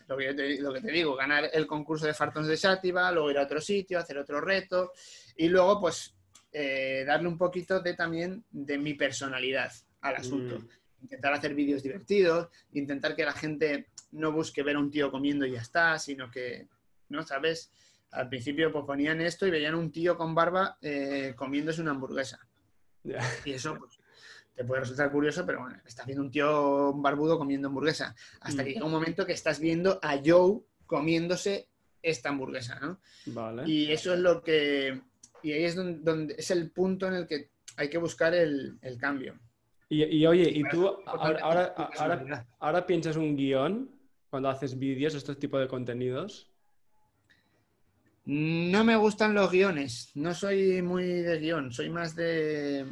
Lo 0.10 0.18
que, 0.18 0.26
yo 0.26 0.36
te, 0.36 0.62
lo 0.62 0.74
que 0.74 0.82
te 0.82 0.92
digo, 0.92 1.16
ganar 1.16 1.50
el 1.54 1.66
concurso 1.66 2.06
de 2.06 2.14
Fartons 2.14 2.48
de 2.48 2.58
Sátiva, 2.58 3.10
luego 3.12 3.32
ir 3.32 3.38
a 3.38 3.44
otro 3.44 3.62
sitio, 3.62 3.98
hacer 3.98 4.18
otro 4.18 4.42
reto, 4.42 4.92
y 5.38 5.48
luego, 5.48 5.80
pues, 5.80 6.14
eh, 6.52 7.04
darle 7.08 7.30
un 7.30 7.38
poquito 7.38 7.80
de 7.80 7.94
también 7.94 8.44
de 8.52 8.78
mi 8.78 8.94
personalidad 8.96 9.72
al 10.02 10.18
asunto. 10.18 10.60
Mm. 10.60 10.68
Intentar 11.04 11.34
hacer 11.34 11.54
vídeos 11.54 11.84
divertidos, 11.84 12.48
intentar 12.72 13.16
que 13.16 13.26
la 13.26 13.34
gente 13.34 13.88
no 14.14 14.32
busque 14.32 14.64
ver 14.64 14.78
a 14.78 14.80
un 14.80 14.90
tío 14.90 15.12
comiendo 15.12 15.46
y 15.46 15.52
ya 15.52 15.62
está, 15.62 16.00
sino 16.00 16.32
que, 16.32 16.68
¿no? 17.10 17.24
¿Sabes? 17.24 17.72
Al 18.12 18.30
principio 18.30 18.72
pues 18.72 18.86
ponían 18.86 19.20
esto 19.22 19.46
y 19.46 19.52
veían 19.52 19.76
un 19.76 19.92
tío 19.92 20.16
con 20.18 20.34
barba 20.34 20.78
eh, 20.82 21.34
comiéndose 21.36 21.82
una 21.82 21.92
hamburguesa. 21.92 22.40
Y 23.44 23.52
eso 23.52 23.76
pues, 23.78 24.00
te 24.56 24.64
puede 24.64 24.82
resultar 24.82 25.12
curioso, 25.12 25.46
pero 25.46 25.62
bueno, 25.62 25.78
estás 25.86 26.06
viendo 26.06 26.24
un 26.24 26.32
tío 26.32 26.92
un 26.92 27.02
barbudo 27.02 27.38
comiendo 27.38 27.68
hamburguesa. 27.68 28.16
Hasta 28.40 28.62
Mm. 28.62 28.66
que 28.66 28.74
llega 28.74 28.86
un 28.86 28.92
momento 28.92 29.26
que 29.26 29.34
estás 29.34 29.60
viendo 29.60 30.00
a 30.02 30.20
Joe 30.24 30.62
comiéndose 30.86 31.68
esta 32.02 32.30
hamburguesa, 32.30 32.80
¿no? 32.80 33.00
Vale. 33.28 33.64
Y 33.68 33.92
eso 33.92 34.14
es 34.14 34.20
lo 34.20 34.42
que... 34.44 35.02
Y 35.42 35.52
ahí 35.52 35.66
es 35.66 35.76
donde, 35.76 36.00
donde- 36.00 36.36
es 36.38 36.50
el 36.52 36.72
punto 36.72 37.08
en 37.08 37.16
el 37.16 37.28
que 37.28 37.50
hay 37.76 37.90
que 37.90 37.98
buscar 37.98 38.34
el, 38.36 38.78
el 38.82 38.98
cambio. 38.98 39.38
Y, 39.94 40.04
y, 40.06 40.26
oye, 40.26 40.50
¿y 40.50 40.64
tú 40.64 40.88
ahora, 41.06 41.40
ahora, 41.44 42.48
ahora, 42.60 42.86
piensas 42.88 43.16
un 43.16 43.36
guion 43.38 43.92
cuando 44.32 44.50
haces 44.50 44.80
vídeos, 44.80 45.14
estos 45.14 45.38
tipos 45.38 45.62
de 45.62 45.68
contenidos? 45.68 46.50
No 48.26 48.84
me 48.84 48.96
gustan 48.96 49.36
los 49.36 49.52
guiones, 49.52 50.10
no 50.16 50.34
soy 50.34 50.82
muy 50.82 51.04
de 51.06 51.38
guion, 51.40 51.72
soy 51.72 51.92
más 51.92 52.16
de 52.16 52.88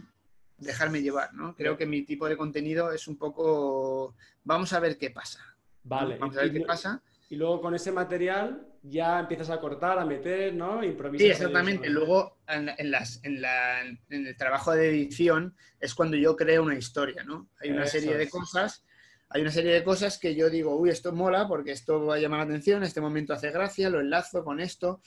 dejarme 0.59 1.01
llevar, 1.01 1.33
¿no? 1.33 1.55
Creo 1.55 1.75
que 1.75 1.87
mi 1.87 2.03
tipo 2.03 2.29
de 2.29 2.37
contenido 2.37 2.91
es 2.91 3.07
un 3.07 3.17
poco, 3.17 4.13
vamos 4.43 4.71
a 4.73 4.79
ver 4.79 4.99
qué 4.99 5.09
pasa. 5.09 5.39
Vale. 5.83 6.19
Vamos 6.19 6.37
a 6.37 6.41
ver 6.41 6.53
qué 6.53 6.59
no- 6.59 6.67
pasa. 6.67 7.01
Y 7.31 7.37
luego 7.37 7.61
con 7.61 7.73
ese 7.73 7.93
material 7.93 8.67
ya 8.83 9.21
empiezas 9.21 9.49
a 9.51 9.61
cortar, 9.61 9.97
a 9.97 10.03
meter, 10.03 10.53
¿no? 10.53 10.83
Improvisas. 10.83 11.25
Sí, 11.25 11.31
exactamente. 11.31 11.89
Luego 11.89 12.39
en, 12.45 12.91
las, 12.91 13.23
en, 13.23 13.41
la, 13.41 13.79
en, 13.83 13.97
el 14.09 14.35
trabajo 14.35 14.73
de 14.73 14.89
edición 14.89 15.55
es 15.79 15.95
cuando 15.95 16.17
yo 16.17 16.35
creo 16.35 16.61
una 16.61 16.77
historia, 16.77 17.23
¿no? 17.23 17.47
Hay 17.61 17.71
una 17.71 17.85
serie 17.85 18.17
de 18.17 18.29
cosas, 18.29 18.83
hay 19.29 19.43
una 19.43 19.51
serie 19.51 19.71
de 19.71 19.81
cosas 19.81 20.19
que 20.19 20.35
yo 20.35 20.49
digo, 20.49 20.75
uy, 20.75 20.89
esto 20.89 21.13
mola 21.13 21.47
porque 21.47 21.71
esto 21.71 22.05
va 22.05 22.15
a 22.15 22.19
llamar 22.19 22.39
la 22.39 22.45
atención, 22.47 22.83
este 22.83 22.99
momento 22.99 23.31
hace 23.31 23.49
gracia, 23.49 23.89
lo 23.89 24.01
enlazo 24.01 24.43
con 24.43 24.59
esto, 24.59 24.99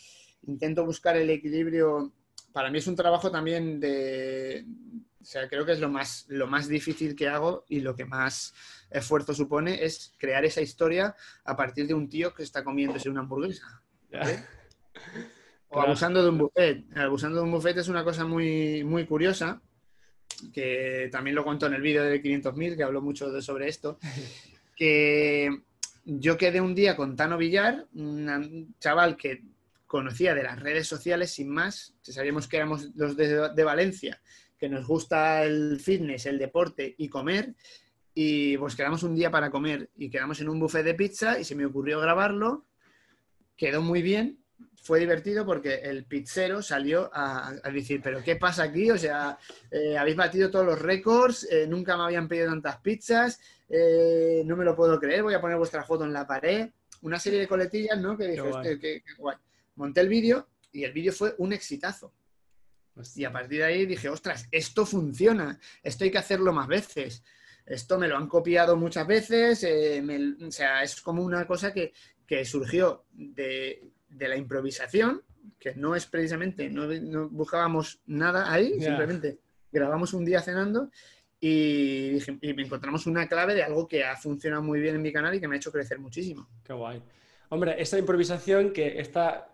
intento 0.47 0.87
buscar 0.87 1.19
el 1.19 1.29
equilibrio. 1.29 2.15
Para 2.55 2.71
mí 2.71 2.79
es 2.79 2.87
un 2.87 2.97
trabajo 2.97 3.31
también 3.31 3.79
de, 3.79 4.65
o 5.25 5.27
sea, 5.27 5.49
creo 5.49 5.65
que 5.65 5.73
es 5.73 5.81
lo 5.81 5.89
más, 5.89 6.27
lo 6.29 6.47
más 6.47 6.69
difícil 6.69 7.17
que 7.17 7.29
hago 7.29 7.65
y 7.67 7.81
lo 7.81 7.97
que 7.97 8.05
más 8.05 8.53
esfuerzo 8.91 9.33
supone 9.33 9.83
es 9.83 10.13
crear 10.19 10.45
esa 10.45 10.61
historia 10.61 11.17
a 11.47 11.57
partir 11.57 11.87
de 11.87 11.95
un 11.95 12.11
tío 12.11 12.35
que 12.35 12.43
está 12.43 12.63
comiéndose 12.63 13.09
una 13.09 13.21
hamburguesa. 13.21 13.83
O 15.77 15.81
abusando 15.81 16.23
de 16.23 16.29
un 16.29 16.39
buffet. 16.39 16.85
Abusando 16.97 17.39
de 17.39 17.43
un 17.43 17.51
buffet 17.51 17.77
es 17.79 17.89
una 17.89 18.05
cosa 18.05 18.25
muy, 18.25 18.85
muy 18.85 19.07
curiosa, 19.07 19.61
que 20.53 21.09
también 21.11 21.35
lo 21.35 21.43
contó 21.43 21.67
en 21.67 21.75
el 21.75 21.83
vídeo 21.83 22.05
de 22.05 22.23
500.000, 22.23 22.77
que 22.77 22.85
habló 22.85 23.03
mucho 23.03 23.43
sobre 23.43 23.67
esto, 23.67 23.99
que 24.77 25.65
yo 26.05 26.39
quedé 26.39 26.61
un 26.61 26.77
día 26.77 26.95
con 26.95 27.17
Tano 27.17 27.37
Villar, 27.37 27.89
un 27.95 28.77
chaval 28.79 29.17
que 29.17 29.43
conocía 29.89 30.33
de 30.33 30.45
las 30.45 30.61
redes 30.61 30.87
sociales 30.87 31.33
sin 31.33 31.49
más, 31.49 31.97
sabíamos 32.03 32.47
que 32.47 32.59
éramos 32.59 32.91
los 32.95 33.17
de 33.17 33.65
Valencia 33.65 34.21
que 34.59 34.69
nos 34.69 34.87
gusta 34.87 35.45
el 35.45 35.81
fitness, 35.81 36.27
el 36.27 36.39
deporte 36.39 36.95
y 36.97 37.09
comer. 37.09 37.55
Y 38.15 38.57
pues 38.59 38.77
quedamos 38.77 39.03
un 39.03 39.15
día 39.15 39.31
para 39.31 39.51
comer 39.51 39.91
y 39.97 40.09
quedamos 40.09 40.41
en 40.41 40.49
un 40.49 40.61
buffet 40.61 40.85
de 40.85 40.95
pizza 40.95 41.39
y 41.39 41.45
se 41.45 41.55
me 41.55 41.67
ocurrió 41.67 42.01
grabarlo. 42.01 42.65
Quedó 43.57 43.83
muy 43.83 44.03
bien, 44.03 44.45
fue 44.85 45.01
divertido 45.01 45.47
porque 45.47 45.77
el 45.77 46.05
pizzero 46.05 46.61
salió 46.61 47.11
a, 47.13 47.55
decir, 47.73 48.03
pero 48.03 48.23
¿qué 48.23 48.37
pasa 48.37 48.65
aquí? 48.65 48.91
O 48.91 48.99
sea, 48.99 49.39
eh, 49.71 49.97
habéis 49.97 50.17
batido 50.17 50.51
todos 50.51 50.67
los 50.67 50.79
récords, 50.79 51.49
eh, 51.51 51.67
nunca 51.67 51.97
me 51.97 52.05
habían 52.05 52.29
pedido 52.29 52.51
tantas 52.51 52.79
pizzas, 52.81 53.41
eh, 53.71 54.43
no 54.45 54.57
me 54.57 54.65
lo 54.65 54.77
puedo 54.77 55.01
creer, 55.01 55.23
voy 55.23 55.33
a 55.33 55.41
poner 55.41 55.57
vuestra 55.57 55.85
foto 55.85 56.05
en 56.05 56.13
la 56.13 56.27
pared. 56.27 56.69
Una 57.01 57.19
serie 57.19 57.41
de 57.41 57.49
coletillas, 57.49 57.99
¿no? 57.99 58.17
Que 58.17 58.29
dije, 58.29 58.79
que, 58.79 59.03
guay. 59.17 59.37
Monté 59.77 60.03
el 60.03 60.09
vídeo 60.09 60.49
y 60.71 60.85
el 60.85 60.93
vídeo 60.93 61.13
fue 61.13 61.35
un 61.39 61.55
exitazo. 61.55 62.13
Y 63.17 63.25
a 63.25 63.33
partir 63.33 63.59
de 63.59 63.65
ahí 63.65 63.87
dije, 63.87 64.09
ostras, 64.09 64.49
esto 64.53 64.87
funciona, 64.87 65.59
esto 65.83 66.05
hay 66.05 66.11
que 66.11 66.19
hacerlo 66.19 66.53
más 66.53 66.69
veces. 66.69 67.25
Esto 67.67 67.99
me 67.99 68.09
lo 68.09 68.17
han 68.17 68.29
copiado 68.29 68.77
muchas 68.77 69.07
veces, 69.07 69.65
eh, 69.65 70.03
o 70.47 70.51
sea, 70.51 70.83
es 70.83 71.01
como 71.01 71.23
una 71.23 71.47
cosa 71.47 71.73
que, 71.73 71.93
surgió 72.45 73.05
de, 73.13 73.91
la 74.11 74.37
improvisación, 74.37 75.23
que 75.59 75.75
no 75.75 75.95
es 75.95 76.07
precisamente, 76.07 76.69
no, 76.69 77.29
buscábamos 77.31 78.01
nada 78.07 78.53
ahí, 78.53 78.79
simplemente 78.81 79.39
grabamos 79.73 80.13
un 80.13 80.25
día 80.25 80.43
cenando 80.43 80.91
y, 81.41 82.17
y, 82.41 82.51
encontramos 82.63 83.07
una 83.07 83.27
clave 83.29 83.55
de 83.55 83.63
algo 83.63 83.89
que 83.89 84.05
ha 84.05 84.17
funcionado 84.17 84.63
muy 84.63 84.81
bien 84.81 84.97
en 84.97 85.03
mi 85.03 85.13
canal 85.13 85.35
y 85.35 85.41
que 85.41 85.49
me 85.49 85.55
ha 85.55 85.59
hecho 85.59 85.73
crecer 85.73 85.99
muchísimo. 85.99 86.49
Qué 86.65 86.73
guay. 86.73 87.03
Hombre, 87.49 87.81
esa 87.81 87.99
improvisación 87.99 88.73
que 88.73 89.01
está 89.01 89.54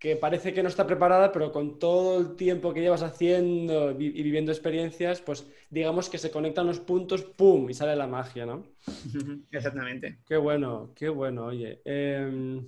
que 0.00 0.16
parece 0.16 0.54
que 0.54 0.62
no 0.62 0.70
está 0.70 0.86
preparada, 0.86 1.30
pero 1.30 1.52
con 1.52 1.78
todo 1.78 2.18
el 2.18 2.34
tiempo 2.34 2.72
que 2.72 2.80
llevas 2.80 3.02
haciendo 3.02 3.90
y 3.90 4.22
viviendo 4.22 4.50
experiencias, 4.50 5.20
pues 5.20 5.46
digamos 5.68 6.08
que 6.08 6.16
se 6.16 6.30
conectan 6.30 6.66
los 6.66 6.80
puntos, 6.80 7.22
¡pum! 7.22 7.68
y 7.68 7.74
sale 7.74 7.94
la 7.94 8.06
magia, 8.06 8.46
¿no? 8.46 8.64
Exactamente. 9.52 10.20
Qué 10.26 10.38
bueno, 10.38 10.92
qué 10.96 11.10
bueno, 11.10 11.44
oye. 11.44 11.82
Em, 11.84 12.66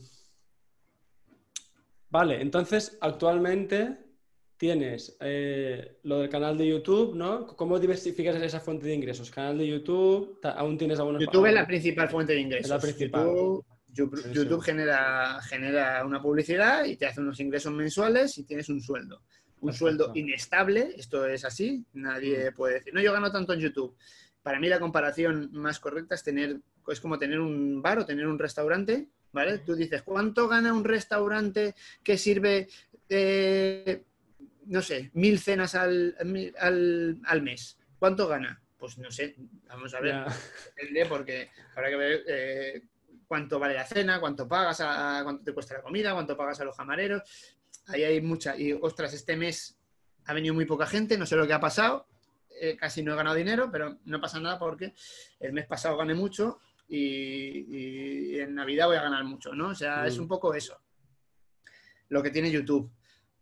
vale, 2.11 2.43
entonces 2.43 2.99
actualmente 3.01 3.97
tienes 4.59 5.17
eh, 5.21 6.01
lo 6.03 6.19
del 6.19 6.29
canal 6.29 6.59
de 6.59 6.69
YouTube, 6.69 7.15
¿no? 7.17 7.47
¿Cómo 7.47 7.81
diversificas 7.81 8.37
esa 8.43 8.61
fuente 8.61 8.87
de 8.87 8.95
ingresos? 8.95 9.31
¿Canal 9.31 9.57
de 9.57 9.69
YouTube? 9.69 10.39
¿Aún 10.45 10.77
tienes 10.77 10.99
algunos? 10.99 11.23
YouTube 11.23 11.47
es 11.47 11.55
la 11.55 11.67
principal 11.67 12.11
fuente 12.11 12.35
de 12.35 12.41
ingresos. 12.41 12.69
la 12.69 12.79
principal. 12.79 13.25
YouTube, 13.25 13.65
genera, 14.63 15.41
genera 15.43 16.05
una 16.05 16.23
publicidad 16.23 16.85
y 16.85 16.97
te 16.97 17.07
hace 17.07 17.21
unos 17.21 17.41
ingresos 17.41 17.73
mensuales 17.73 18.39
y 18.39 18.45
tienes 18.45 18.69
un 18.69 18.81
sueldo. 18.81 19.23
Un 19.61 19.73
sueldo 19.73 20.11
inestable, 20.15 20.93
esto 20.97 21.25
es 21.27 21.45
así, 21.45 21.85
nadie 21.93 22.51
mm. 22.51 22.55
puede 22.55 22.75
decir, 22.75 22.95
no, 22.95 23.01
yo 23.01 23.13
gano 23.13 23.31
tanto 23.31 23.53
en 23.53 23.61
YouTube. 23.61 23.97
Para 24.43 24.59
mí 24.59 24.69
la 24.69 24.81
comparación 24.81 25.51
más 25.53 25.79
correcta 25.79 26.17
es 26.17 26.25
tener, 26.25 26.61
es 26.89 27.01
como 27.01 27.19
tener 27.19 27.39
un 27.39 27.81
bar 27.81 28.01
o 28.01 28.07
tener 28.07 28.27
un 28.27 28.41
restaurante, 28.41 29.09
¿vale? 29.31 29.59
Tú 29.59 29.77
dices, 29.77 30.03
¿cuánto 30.03 30.49
gana 30.49 30.73
un 30.73 30.85
restaurante 30.85 31.75
que 32.03 32.19
sirve, 32.19 32.69
eh, 33.09 34.05
no 34.67 34.83
sé, 34.83 35.11
mil 35.15 35.39
cenas 35.39 35.77
al, 35.77 36.17
al, 36.59 37.43
mes? 37.43 37.79
¿Cuánto 38.01 38.27
gana? 38.27 38.61
Pues 38.77 38.99
no 38.99 39.13
sé, 39.13 39.37
vamos 39.69 39.95
a 39.95 40.01
ver, 40.01 40.25
depende 40.77 41.07
porque 41.07 41.51
habrá 41.77 41.89
que 41.89 41.97
ver 41.97 42.25
eh, 42.27 42.83
cuánto 43.33 43.59
vale 43.59 43.73
la 43.73 43.87
cena, 43.87 44.21
cuánto 44.21 44.47
pagas, 44.47 44.83
a, 44.83 45.23
cuánto 45.25 45.43
te 45.43 45.55
cuesta 45.55 45.73
la 45.73 45.81
comida, 45.81 46.13
cuánto 46.13 46.37
pagas 46.37 46.61
a 46.61 46.65
los 46.65 46.77
camareros. 46.77 47.23
Ahí 47.87 48.05
hay 48.05 48.21
mucha. 48.21 48.55
Y 48.59 48.75
ostras, 48.75 49.15
este 49.15 49.39
mes 49.39 49.79
ha 50.27 50.35
venido 50.35 50.53
muy 50.53 50.67
poca 50.67 50.87
gente, 50.87 51.17
no 51.17 51.25
sé 51.25 51.35
lo 51.37 51.47
que 51.47 51.55
ha 51.55 51.59
pasado. 51.59 52.07
Eh, 52.61 52.77
casi 52.77 53.03
no 53.03 53.15
he 53.15 53.17
ganado 53.17 53.35
dinero, 53.35 53.71
pero 53.73 54.01
no 54.05 54.21
pasa 54.21 54.39
nada 54.39 54.59
porque 54.59 54.93
el 55.41 55.55
mes 55.55 55.65
pasado 55.65 55.97
gané 55.97 56.13
mucho 56.13 56.61
y, 56.87 58.39
en 58.39 58.55
Navidad 58.55 58.89
voy 58.89 58.99
a 58.99 59.03
ganar 59.03 59.25
mucho, 59.25 59.55
¿no? 59.55 59.69
O 59.69 59.75
sea, 59.75 60.07
es 60.07 60.19
mm. 60.19 60.21
un 60.21 60.29
poco 60.29 60.53
eso. 60.53 60.79
Lo 62.11 62.23
que 62.23 62.29
tiene 62.29 62.51
YouTube. 62.51 62.93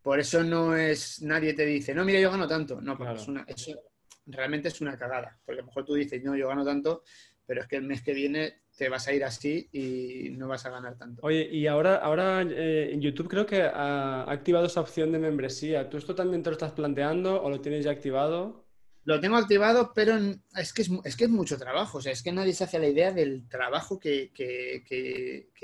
Por 0.01 0.21
eso 0.21 0.41
no 0.41 0.73
es, 0.73 1.21
nadie 1.21 1.53
te 1.53 1.65
dice, 1.65 1.93
no, 1.93 2.05
mira, 2.05 2.21
yo 2.21 2.31
gano 2.31 2.47
tanto. 2.47 2.79
No, 2.79 2.97
porque 2.97 3.15
es 3.15 3.27
una, 3.27 3.43
eso 3.45 3.77
realmente 4.25 4.69
es 4.69 4.79
una 4.79 4.97
cagada. 4.97 5.37
Porque 5.45 5.59
a 5.59 5.63
lo 5.63 5.67
mejor 5.67 5.83
tú 5.83 5.95
dices, 5.95 6.23
no, 6.23 6.33
yo 6.37 6.47
gano 6.47 6.63
tanto, 6.63 7.03
pero 7.45 7.59
es 7.59 7.67
que 7.67 7.75
el 7.75 7.83
mes 7.83 8.01
que 8.01 8.13
viene 8.13 8.60
te 8.77 8.89
vas 8.89 9.07
a 9.07 9.13
ir 9.13 9.23
así 9.23 9.69
y 9.71 10.29
no 10.31 10.47
vas 10.47 10.65
a 10.65 10.69
ganar 10.69 10.97
tanto. 10.97 11.21
Oye, 11.23 11.47
y 11.51 11.67
ahora, 11.67 11.97
ahora 11.97 12.41
eh, 12.41 12.89
en 12.93 13.01
YouTube 13.01 13.27
creo 13.27 13.45
que 13.45 13.61
ha 13.61 14.23
activado 14.31 14.65
esa 14.65 14.81
opción 14.81 15.11
de 15.11 15.19
membresía. 15.19 15.89
¿Tú 15.89 15.97
esto 15.97 16.15
también 16.15 16.41
te 16.43 16.49
lo 16.49 16.55
estás 16.55 16.71
planteando 16.71 17.41
o 17.41 17.49
lo 17.49 17.61
tienes 17.61 17.85
ya 17.85 17.91
activado? 17.91 18.65
Lo 19.03 19.19
tengo 19.19 19.35
activado, 19.35 19.93
pero 19.95 20.15
es 20.55 20.73
que 20.73 20.83
es, 20.83 21.15
que 21.15 21.23
es 21.23 21.29
mucho 21.29 21.57
trabajo. 21.57 21.97
O 21.97 22.01
sea, 22.01 22.11
es 22.11 22.21
que 22.21 22.31
nadie 22.31 22.53
se 22.53 22.63
hace 22.63 22.77
la 22.77 22.87
idea 22.87 23.11
del 23.11 23.47
trabajo 23.49 23.99
que, 23.99 24.31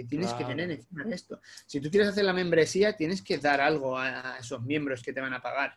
tienes 0.10 0.34
que 0.34 0.44
tener 0.46 0.72
encima 0.72 1.04
de 1.04 1.16
esto. 1.16 1.40
Si 1.66 1.80
tú 1.80 1.90
quieres 1.90 2.10
hacer 2.10 2.26
la 2.26 2.34
membresía, 2.34 2.96
tienes 2.98 3.22
que 3.22 3.38
dar 3.38 3.62
algo 3.62 3.98
a 3.98 4.38
esos 4.40 4.62
miembros 4.64 5.04
que 5.04 5.14
te 5.14 5.22
van 5.22 5.34
a 5.34 5.42
pagar 5.42 5.76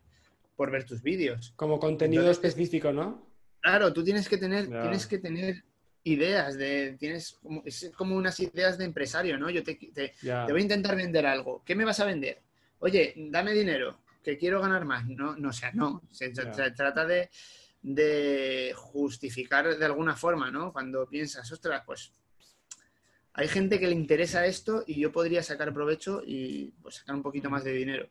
por 0.57 0.71
ver 0.71 0.85
tus 0.85 1.03
vídeos. 1.03 1.53
Como 1.57 1.79
contenido 1.79 2.31
específico, 2.31 2.93
¿no? 2.93 3.27
Claro, 3.61 3.93
tú 3.93 4.03
tienes 4.03 4.27
que 4.27 4.39
tener, 4.39 4.69
tienes 4.69 5.07
que 5.07 5.19
tener 5.19 5.65
ideas, 6.05 6.57
de, 6.57 6.97
tienes 6.99 7.33
como, 7.43 7.63
es 7.65 7.91
como 7.97 8.17
unas 8.17 8.39
ideas 8.41 8.79
de 8.79 8.85
empresario, 8.85 9.39
¿no? 9.39 9.51
Yo 9.51 9.63
te, 9.63 9.75
te, 9.75 10.15
voy 10.23 10.61
a 10.61 10.63
intentar 10.63 10.97
vender 10.97 11.27
algo. 11.27 11.63
¿Qué 11.65 11.75
me 11.75 11.85
vas 11.85 12.01
a 12.01 12.05
vender? 12.05 12.43
Oye, 12.79 13.15
dame 13.17 13.53
dinero, 13.53 14.01
que 14.23 14.39
quiero 14.39 14.61
ganar 14.61 14.85
más. 14.85 15.07
No, 15.07 15.37
no 15.37 15.51
o 15.51 15.53
sea, 15.53 15.73
no. 15.73 16.03
Se, 16.11 16.31
trata 16.31 17.05
de, 17.05 17.31
de, 17.83 18.73
justificar 18.75 19.77
de 19.77 19.85
alguna 19.85 20.17
forma, 20.17 20.51
¿no? 20.51 20.73
Cuando 20.73 21.09
piensas, 21.09 21.51
ostras, 21.53 21.83
pues 21.85 22.13
hay 23.33 23.49
gente 23.49 23.79
que 23.79 23.87
le 23.87 23.95
interesa 23.95 24.47
esto 24.47 24.85
y 24.87 25.01
yo 25.01 25.13
podría 25.13 25.43
sacar 25.43 25.73
provecho 25.73 26.23
y 26.27 26.73
pues, 26.83 26.97
sacar 26.97 27.15
un 27.15 27.23
poquito 27.23 27.51
más 27.51 27.65
de 27.65 27.73
dinero. 27.73 28.11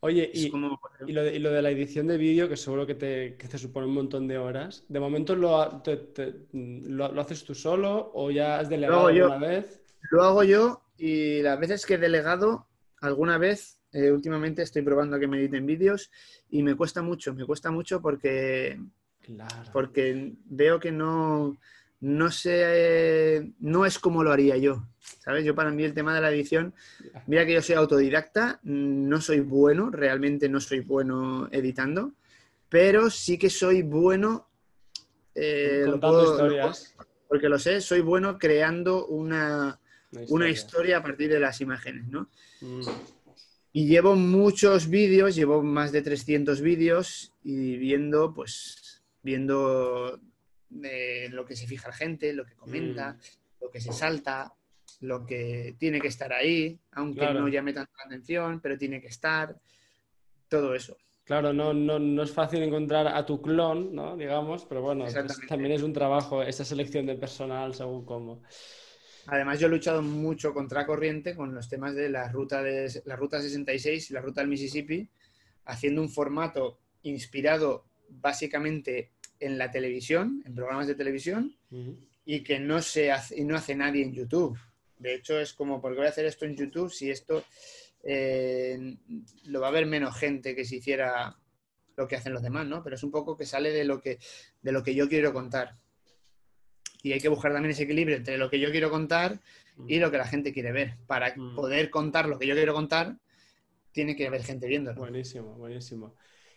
Oye, 0.00 0.30
y, 0.32 0.50
lo 0.50 1.22
de, 1.22 1.62
la 1.62 1.70
edición 1.70 2.06
de 2.06 2.18
vídeo, 2.18 2.48
que 2.48 2.56
seguro 2.56 2.86
que 2.86 2.94
te, 2.94 3.58
supone 3.58 3.86
un 3.86 3.94
montón 3.94 4.28
de 4.28 4.38
horas, 4.38 4.84
¿de 4.88 5.00
momento 5.00 5.34
lo, 5.34 5.82
lo, 6.52 7.20
haces 7.20 7.44
tú 7.44 7.54
solo 7.54 8.10
o 8.14 8.30
ya 8.30 8.58
has 8.58 8.68
delegado 8.68 9.06
alguna 9.06 9.38
vez? 9.38 9.80
Lo 10.10 10.22
hago 10.22 10.44
yo 10.44 10.82
y 10.98 11.42
las 11.42 11.58
veces 11.58 11.86
que 11.86 11.94
he 11.94 11.98
delegado, 11.98 12.66
alguna 13.00 13.38
vez, 13.38 13.80
eh, 13.92 14.10
últimamente 14.10 14.62
estoy 14.62 14.82
probando 14.82 15.16
a 15.16 15.20
que 15.20 15.26
me 15.26 15.38
editen 15.38 15.66
vídeos 15.66 16.10
y 16.50 16.62
me 16.62 16.74
cuesta 16.76 17.02
mucho, 17.02 17.34
me 17.34 17.46
cuesta 17.46 17.70
mucho 17.70 18.00
porque, 18.02 18.78
porque 19.72 20.34
veo 20.44 20.78
que 20.78 20.92
no, 20.92 21.56
no 22.06 22.30
sé, 22.30 23.50
no 23.58 23.84
es 23.84 23.98
como 23.98 24.22
lo 24.22 24.30
haría 24.30 24.56
yo. 24.56 24.86
¿Sabes? 25.00 25.44
Yo 25.44 25.56
para 25.56 25.72
mí 25.72 25.82
el 25.82 25.92
tema 25.92 26.14
de 26.14 26.20
la 26.20 26.30
edición, 26.30 26.72
mira 27.26 27.44
que 27.44 27.54
yo 27.54 27.60
soy 27.60 27.74
autodidacta, 27.74 28.60
no 28.62 29.20
soy 29.20 29.40
bueno, 29.40 29.90
realmente 29.90 30.48
no 30.48 30.60
soy 30.60 30.80
bueno 30.80 31.48
editando, 31.50 32.12
pero 32.68 33.10
sí 33.10 33.38
que 33.38 33.50
soy 33.50 33.82
bueno, 33.82 34.48
eh, 35.34 35.84
porque 37.28 37.48
lo 37.48 37.58
sé, 37.58 37.80
soy 37.80 38.02
bueno 38.02 38.38
creando 38.38 39.06
una, 39.06 39.80
historia. 40.48 40.98
a 40.98 41.02
partir 41.02 41.28
de 41.28 41.40
las 41.40 41.60
imágenes, 41.60 42.06
¿no? 42.06 42.30
Mm. 42.60 42.82
Y 43.72 43.88
llevo 43.88 44.14
muchos 44.14 44.88
vídeos, 44.88 45.34
llevo 45.34 45.60
más 45.60 45.90
de 45.90 46.02
300 46.02 46.60
vídeos 46.60 47.34
y 47.42 47.76
viendo, 47.76 48.32
pues, 48.32 49.02
viendo 49.22 50.20
eh, 50.82 51.28
lo 51.30 51.44
que 51.44 51.56
se 51.56 51.66
fija 51.66 51.88
la 51.88 51.94
gente, 51.94 52.32
lo 52.32 52.44
que 52.44 52.54
comenta, 52.54 53.12
mm. 53.12 53.64
lo 53.64 53.70
que 53.70 53.80
se 53.80 53.92
salta, 53.92 54.52
lo 55.00 55.24
que 55.26 55.76
tiene 55.78 56.00
que 56.00 56.08
estar 56.08 56.32
ahí, 56.32 56.78
aunque 56.92 57.20
Claro. 57.20 57.40
no 57.40 57.48
llame 57.48 57.72
tanta 57.72 57.92
atención, 58.04 58.60
pero 58.60 58.78
tiene 58.78 59.00
que 59.00 59.08
estar, 59.08 59.56
todo 60.48 60.74
eso. 60.74 60.96
Claro, 61.24 61.52
no, 61.52 61.74
no, 61.74 61.98
no 61.98 62.22
es 62.22 62.30
fácil 62.30 62.62
encontrar 62.62 63.08
a 63.08 63.26
tu 63.26 63.42
clon, 63.42 63.92
¿no? 63.92 64.16
Digamos, 64.16 64.64
pero 64.64 64.80
bueno, 64.80 65.04
pues 65.04 65.40
también 65.48 65.72
es 65.72 65.82
un 65.82 65.92
trabajo 65.92 66.42
esa 66.42 66.64
selección 66.64 67.04
de 67.04 67.16
personal 67.16 67.74
según 67.74 68.04
cómo. 68.04 68.42
Además, 69.26 69.58
yo 69.58 69.66
he 69.66 69.70
luchado 69.70 70.02
mucho 70.02 70.54
contra 70.54 70.86
corriente 70.86 71.34
con 71.34 71.52
los 71.52 71.68
temas 71.68 71.96
de 71.96 72.08
la 72.10 72.28
ruta, 72.30 72.62
de, 72.62 73.02
la 73.06 73.16
ruta 73.16 73.42
66 73.42 74.10
y 74.10 74.14
la 74.14 74.20
ruta 74.20 74.40
del 74.40 74.50
Mississippi, 74.50 75.08
haciendo 75.64 76.00
un 76.00 76.08
formato 76.08 76.78
inspirado 77.02 77.86
básicamente 78.08 79.10
en 79.40 79.58
la 79.58 79.70
televisión, 79.70 80.42
en 80.44 80.54
programas 80.54 80.86
de 80.86 80.94
televisión, 80.94 81.56
y 82.24 82.42
que 82.42 82.58
no, 82.58 82.80
se 82.82 83.12
hace, 83.12 83.38
y 83.40 83.44
no 83.44 83.56
hace 83.56 83.74
nadie 83.74 84.02
en 84.02 84.12
YouTube. 84.12 84.58
De 84.98 85.14
hecho, 85.14 85.38
es 85.38 85.52
como, 85.52 85.80
¿por 85.80 85.92
qué 85.92 85.98
voy 85.98 86.06
a 86.06 86.10
hacer 86.10 86.24
esto 86.26 86.44
en 86.46 86.56
YouTube 86.56 86.90
si 86.90 87.10
esto 87.10 87.44
eh, 88.02 88.96
lo 89.44 89.60
va 89.60 89.68
a 89.68 89.72
ver 89.72 89.86
menos 89.86 90.16
gente 90.16 90.54
que 90.54 90.64
si 90.64 90.76
hiciera 90.76 91.36
lo 91.96 92.06
que 92.06 92.16
hacen 92.16 92.32
los 92.32 92.42
demás, 92.42 92.66
¿no? 92.66 92.82
Pero 92.82 92.96
es 92.96 93.02
un 93.02 93.10
poco 93.10 93.36
que 93.36 93.46
sale 93.46 93.70
de 93.72 93.84
lo 93.84 94.00
que, 94.00 94.18
de 94.62 94.72
lo 94.72 94.82
que 94.82 94.94
yo 94.94 95.08
quiero 95.08 95.32
contar. 95.32 95.76
Y 97.02 97.12
hay 97.12 97.20
que 97.20 97.28
buscar 97.28 97.52
también 97.52 97.70
ese 97.72 97.84
equilibrio 97.84 98.16
entre 98.16 98.38
lo 98.38 98.50
que 98.50 98.58
yo 98.58 98.70
quiero 98.70 98.90
contar 98.90 99.38
y 99.86 99.98
lo 99.98 100.10
que 100.10 100.18
la 100.18 100.26
gente 100.26 100.52
quiere 100.52 100.72
ver. 100.72 100.96
Para 101.06 101.34
Mm. 101.36 101.54
poder 101.54 101.90
contar 101.90 102.28
lo 102.28 102.38
que 102.38 102.46
yo 102.46 102.54
quiero 102.54 102.74
contar, 102.74 103.16
tiene 103.92 104.16
que 104.16 104.26
haber 104.26 104.42
gente 104.42 104.66
viéndolo. 104.66 104.98
Buenísimo, 104.98 105.54
buenísimo. 105.54 106.14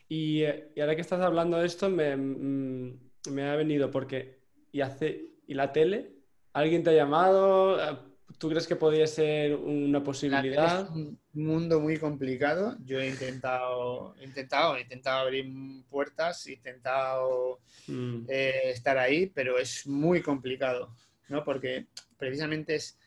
Y, 0.10 0.43
eh, 0.43 0.72
y 0.76 0.82
ahora 0.82 0.95
que 0.95 1.01
estás 1.01 1.22
hablando 1.22 1.57
de 1.57 1.68
esto, 1.68 1.89
me, 1.89 2.18
mm, 2.18 2.99
me 3.32 3.43
ha 3.47 3.55
venido 3.55 3.89
porque, 3.91 4.39
¿y, 4.72 4.82
hace, 4.82 5.28
¿y 5.47 5.53
la 5.53 5.72
tele? 5.72 6.16
¿Alguien 6.51 6.84
te 6.84 6.89
ha 6.89 6.93
llamado? 6.93 7.80
Eh, 7.82 7.97
¿Tú 8.38 8.49
crees 8.49 8.68
que 8.68 8.76
podría 8.76 9.07
ser 9.07 9.55
una 9.55 10.03
posibilidad? 10.03 10.84
es 10.84 10.89
un 10.89 11.20
mundo 11.34 11.80
muy 11.80 11.97
complicado. 11.97 12.76
Yo 12.84 12.99
he 12.99 13.07
intentado, 13.10 14.16
he 14.20 14.26
intentado, 14.26 14.76
he 14.76 14.82
intentado 14.82 15.20
abrir 15.20 15.45
puertas, 15.89 16.45
he 16.47 16.53
intentado 16.53 17.60
Mm, 17.89 18.26
eh, 18.28 18.62
estar 18.66 18.97
ahí, 18.97 19.26
pero 19.28 19.57
es 19.57 19.88
muy 19.88 20.22
complicado, 20.22 20.95
¿no? 21.28 21.43
Porque 21.43 21.88
precisamente 22.18 22.76
es, 22.76 22.99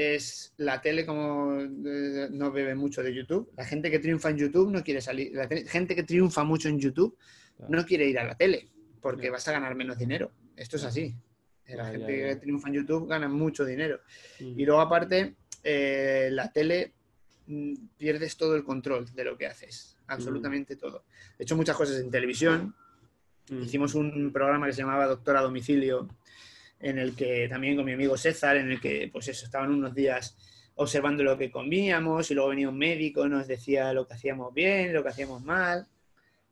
es 0.00 0.52
la 0.58 0.80
tele 0.80 1.04
como 1.04 1.60
eh, 1.60 2.28
no 2.30 2.52
bebe 2.52 2.74
mucho 2.76 3.02
de 3.02 3.12
YouTube. 3.12 3.50
La 3.56 3.64
gente 3.64 3.90
que 3.90 3.98
triunfa 3.98 4.30
en 4.30 4.36
YouTube 4.38 4.70
no 4.70 4.84
quiere 4.84 5.00
salir. 5.00 5.32
La 5.34 5.48
te- 5.48 5.66
gente 5.66 5.96
que 5.96 6.04
triunfa 6.04 6.44
mucho 6.44 6.68
en 6.68 6.78
YouTube 6.78 7.16
Claro. 7.56 7.72
no 7.74 7.84
quiere 7.84 8.06
ir 8.06 8.16
a 8.20 8.24
la 8.24 8.36
tele 8.36 8.68
porque 9.00 9.28
vas 9.30 9.48
a 9.48 9.52
ganar 9.52 9.74
menos 9.74 9.98
dinero. 9.98 10.30
Esto 10.56 10.76
es 10.76 10.84
así. 10.84 11.14
La 11.66 11.76
Ya, 11.86 11.90
gente 11.90 12.18
ya. 12.20 12.28
que 12.28 12.36
triunfa 12.36 12.68
en 12.68 12.74
YouTube 12.74 13.08
gana 13.08 13.28
mucho 13.28 13.64
dinero. 13.64 14.00
Y 14.38 14.64
luego 14.64 14.80
aparte, 14.80 15.34
eh, 15.64 16.28
la 16.30 16.52
tele 16.52 16.92
mm, 17.48 17.74
pierdes 17.96 18.36
todo 18.36 18.54
el 18.54 18.62
control 18.62 19.12
de 19.12 19.24
lo 19.24 19.36
que 19.36 19.46
haces, 19.46 19.96
absolutamente 20.06 20.76
todo. 20.76 21.04
He 21.38 21.42
hecho 21.42 21.56
muchas 21.56 21.76
cosas 21.76 21.98
en 22.00 22.08
televisión. 22.10 22.72
Mm. 23.50 23.62
Hicimos 23.62 23.94
un 23.96 24.30
programa 24.32 24.66
que 24.66 24.72
se 24.74 24.82
llamaba 24.82 25.06
Doctor 25.06 25.36
a 25.38 25.40
Domicilio, 25.40 26.08
en 26.80 26.98
el 26.98 27.14
que 27.14 27.48
también 27.48 27.76
con 27.76 27.84
mi 27.84 27.92
amigo 27.92 28.16
César, 28.16 28.56
en 28.56 28.70
el 28.70 28.80
que 28.80 29.08
pues 29.12 29.28
eso, 29.28 29.44
estaban 29.44 29.70
unos 29.70 29.94
días 29.94 30.36
observando 30.76 31.24
lo 31.24 31.36
que 31.36 31.50
comíamos 31.50 32.30
y 32.30 32.34
luego 32.34 32.50
venía 32.50 32.68
un 32.68 32.78
médico, 32.78 33.28
nos 33.28 33.48
decía 33.48 33.92
lo 33.92 34.06
que 34.06 34.14
hacíamos 34.14 34.54
bien, 34.54 34.92
lo 34.92 35.02
que 35.02 35.08
hacíamos 35.08 35.42
mal. 35.42 35.86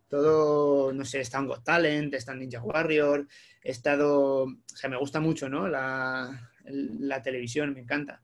Todo, 0.08 0.92
no 0.92 1.04
sé, 1.04 1.20
está 1.20 1.38
en 1.38 1.46
Got 1.46 1.64
Talent, 1.64 2.14
está 2.14 2.32
en 2.32 2.40
Ninja 2.40 2.62
Warrior, 2.62 3.26
he 3.62 3.70
estado, 3.70 4.44
o 4.44 4.56
sea, 4.66 4.88
me 4.88 4.96
gusta 4.96 5.20
mucho, 5.20 5.48
¿no? 5.48 5.68
La, 5.68 6.50
la 6.64 7.22
televisión, 7.22 7.72
me 7.74 7.80
encanta. 7.80 8.22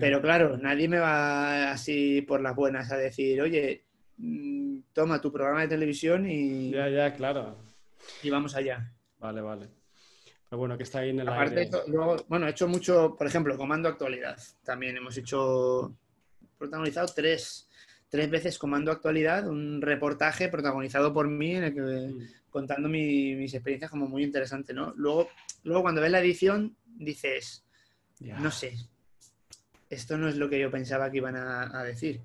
Pero 0.00 0.20
claro, 0.20 0.56
nadie 0.56 0.88
me 0.88 0.98
va 0.98 1.70
así 1.70 2.20
por 2.22 2.40
las 2.40 2.56
buenas 2.56 2.90
a 2.90 2.96
decir, 2.96 3.40
oye, 3.40 3.84
mm, 4.16 4.78
toma 4.92 5.20
tu 5.20 5.30
programa 5.30 5.60
de 5.60 5.68
televisión 5.68 6.28
y, 6.28 6.70
Ya, 6.72 6.88
ya, 6.88 7.14
claro. 7.14 7.58
y 8.22 8.28
vamos 8.28 8.56
allá. 8.56 8.92
Vale, 9.18 9.40
vale. 9.40 9.68
Bueno, 10.56 10.76
que 10.76 10.82
está 10.84 11.00
ahí 11.00 11.10
en 11.10 11.20
el 11.20 11.28
Aparte, 11.28 11.60
aire. 11.60 11.70
luego, 11.88 12.16
bueno, 12.28 12.46
he 12.46 12.50
hecho 12.50 12.68
mucho, 12.68 13.14
por 13.16 13.26
ejemplo, 13.26 13.56
Comando 13.56 13.88
Actualidad. 13.88 14.38
También 14.62 14.96
hemos 14.96 15.16
hecho, 15.16 15.94
protagonizado 16.58 17.06
tres, 17.14 17.68
tres 18.08 18.30
veces 18.30 18.58
Comando 18.58 18.90
Actualidad, 18.92 19.46
un 19.48 19.80
reportaje 19.82 20.48
protagonizado 20.48 21.12
por 21.12 21.28
mí 21.28 21.56
en 21.56 21.64
el 21.64 21.74
que 21.74 21.80
Mm, 21.80 22.28
contando 22.50 22.88
mi- 22.88 23.34
mis 23.34 23.52
experiencias 23.54 23.90
como 23.90 24.06
muy 24.06 24.22
interesante, 24.22 24.72
¿no? 24.72 24.92
Luego, 24.96 25.28
luego 25.64 25.82
cuando 25.82 26.00
ves 26.00 26.10
la 26.12 26.20
edición 26.20 26.76
dices, 26.84 27.64
ya. 28.20 28.38
no 28.38 28.50
sé, 28.50 28.74
esto 29.90 30.16
no 30.18 30.28
es 30.28 30.36
lo 30.36 30.48
que 30.48 30.60
yo 30.60 30.70
pensaba 30.70 31.10
que 31.10 31.16
iban 31.18 31.36
a, 31.36 31.78
a 31.78 31.82
decir. 31.84 32.20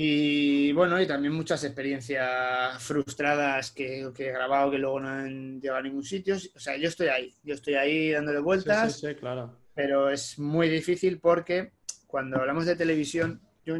Y 0.00 0.70
bueno, 0.74 1.02
y 1.02 1.08
también 1.08 1.34
muchas 1.34 1.64
experiencias 1.64 2.80
frustradas 2.80 3.72
que, 3.72 4.08
que 4.14 4.28
he 4.28 4.32
grabado 4.32 4.70
que 4.70 4.78
luego 4.78 5.00
no 5.00 5.08
han 5.08 5.60
llegado 5.60 5.80
a 5.80 5.82
ningún 5.82 6.04
sitio. 6.04 6.36
O 6.36 6.60
sea, 6.60 6.76
yo 6.76 6.86
estoy 6.86 7.08
ahí, 7.08 7.34
yo 7.42 7.54
estoy 7.54 7.74
ahí 7.74 8.12
dándole 8.12 8.38
vueltas, 8.38 9.00
sí, 9.00 9.08
sí, 9.08 9.14
claro. 9.16 9.56
pero 9.74 10.08
es 10.08 10.38
muy 10.38 10.68
difícil 10.68 11.18
porque 11.18 11.72
cuando 12.06 12.38
hablamos 12.38 12.64
de 12.66 12.76
televisión, 12.76 13.40
tú 13.64 13.74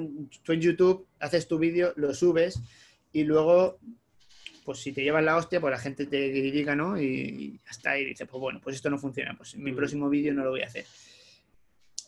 en 0.52 0.60
YouTube 0.60 1.06
haces 1.20 1.46
tu 1.46 1.56
vídeo, 1.56 1.92
lo 1.94 2.12
subes 2.12 2.60
y 3.12 3.22
luego, 3.22 3.78
pues 4.64 4.80
si 4.80 4.90
te 4.90 5.04
llevas 5.04 5.22
la 5.22 5.36
hostia, 5.36 5.60
pues 5.60 5.70
la 5.70 5.78
gente 5.78 6.06
te 6.06 6.32
critica, 6.32 6.74
¿no? 6.74 7.00
Y, 7.00 7.60
está, 7.70 7.96
y 7.96 8.06
dices, 8.06 8.26
pues 8.28 8.40
bueno, 8.40 8.60
pues 8.60 8.74
esto 8.74 8.90
no 8.90 8.98
funciona, 8.98 9.36
pues 9.36 9.54
en 9.54 9.62
mi 9.62 9.72
próximo 9.72 10.08
vídeo 10.08 10.34
no 10.34 10.42
lo 10.42 10.50
voy 10.50 10.62
a 10.62 10.66
hacer. 10.66 10.84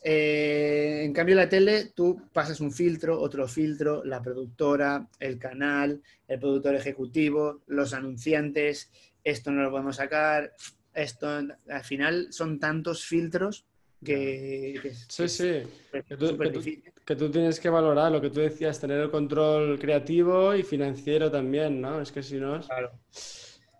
Eh, 0.03 1.03
en 1.05 1.13
cambio, 1.13 1.35
la 1.35 1.47
tele, 1.47 1.91
tú 1.95 2.21
pasas 2.33 2.59
un 2.59 2.71
filtro, 2.71 3.19
otro 3.19 3.47
filtro, 3.47 4.03
la 4.03 4.21
productora, 4.21 5.07
el 5.19 5.37
canal, 5.37 6.01
el 6.27 6.39
productor 6.39 6.75
ejecutivo, 6.75 7.61
los 7.67 7.93
anunciantes, 7.93 8.89
esto 9.23 9.51
no 9.51 9.61
lo 9.61 9.69
podemos 9.69 9.97
sacar, 9.97 10.53
esto, 10.93 11.27
al 11.29 11.83
final 11.83 12.27
son 12.31 12.59
tantos 12.59 13.05
filtros 13.05 13.65
que, 14.03 14.79
que 14.81 14.87
es 14.89 15.05
Sí, 15.07 15.27
sí. 15.29 15.61
súper- 15.61 16.03
Que 16.05 16.17
tú- 16.17 16.27
súper 16.27 16.47
que 16.47 16.53
tú- 16.53 16.59
difícil. 16.61 16.93
Que 17.05 17.15
tú 17.15 17.29
tienes 17.29 17.59
que 17.59 17.69
valorar 17.69 18.11
lo 18.11 18.21
que 18.21 18.29
tú 18.29 18.39
decías, 18.39 18.79
tener 18.79 18.99
el 19.01 19.11
control 19.11 19.77
creativo 19.79 20.55
y 20.55 20.63
financiero 20.63 21.29
también, 21.29 21.79
¿no? 21.81 22.01
Es 22.01 22.11
que 22.11 22.23
si 22.23 22.37
no 22.37 22.55
es... 22.57 22.65
Claro. 22.67 22.91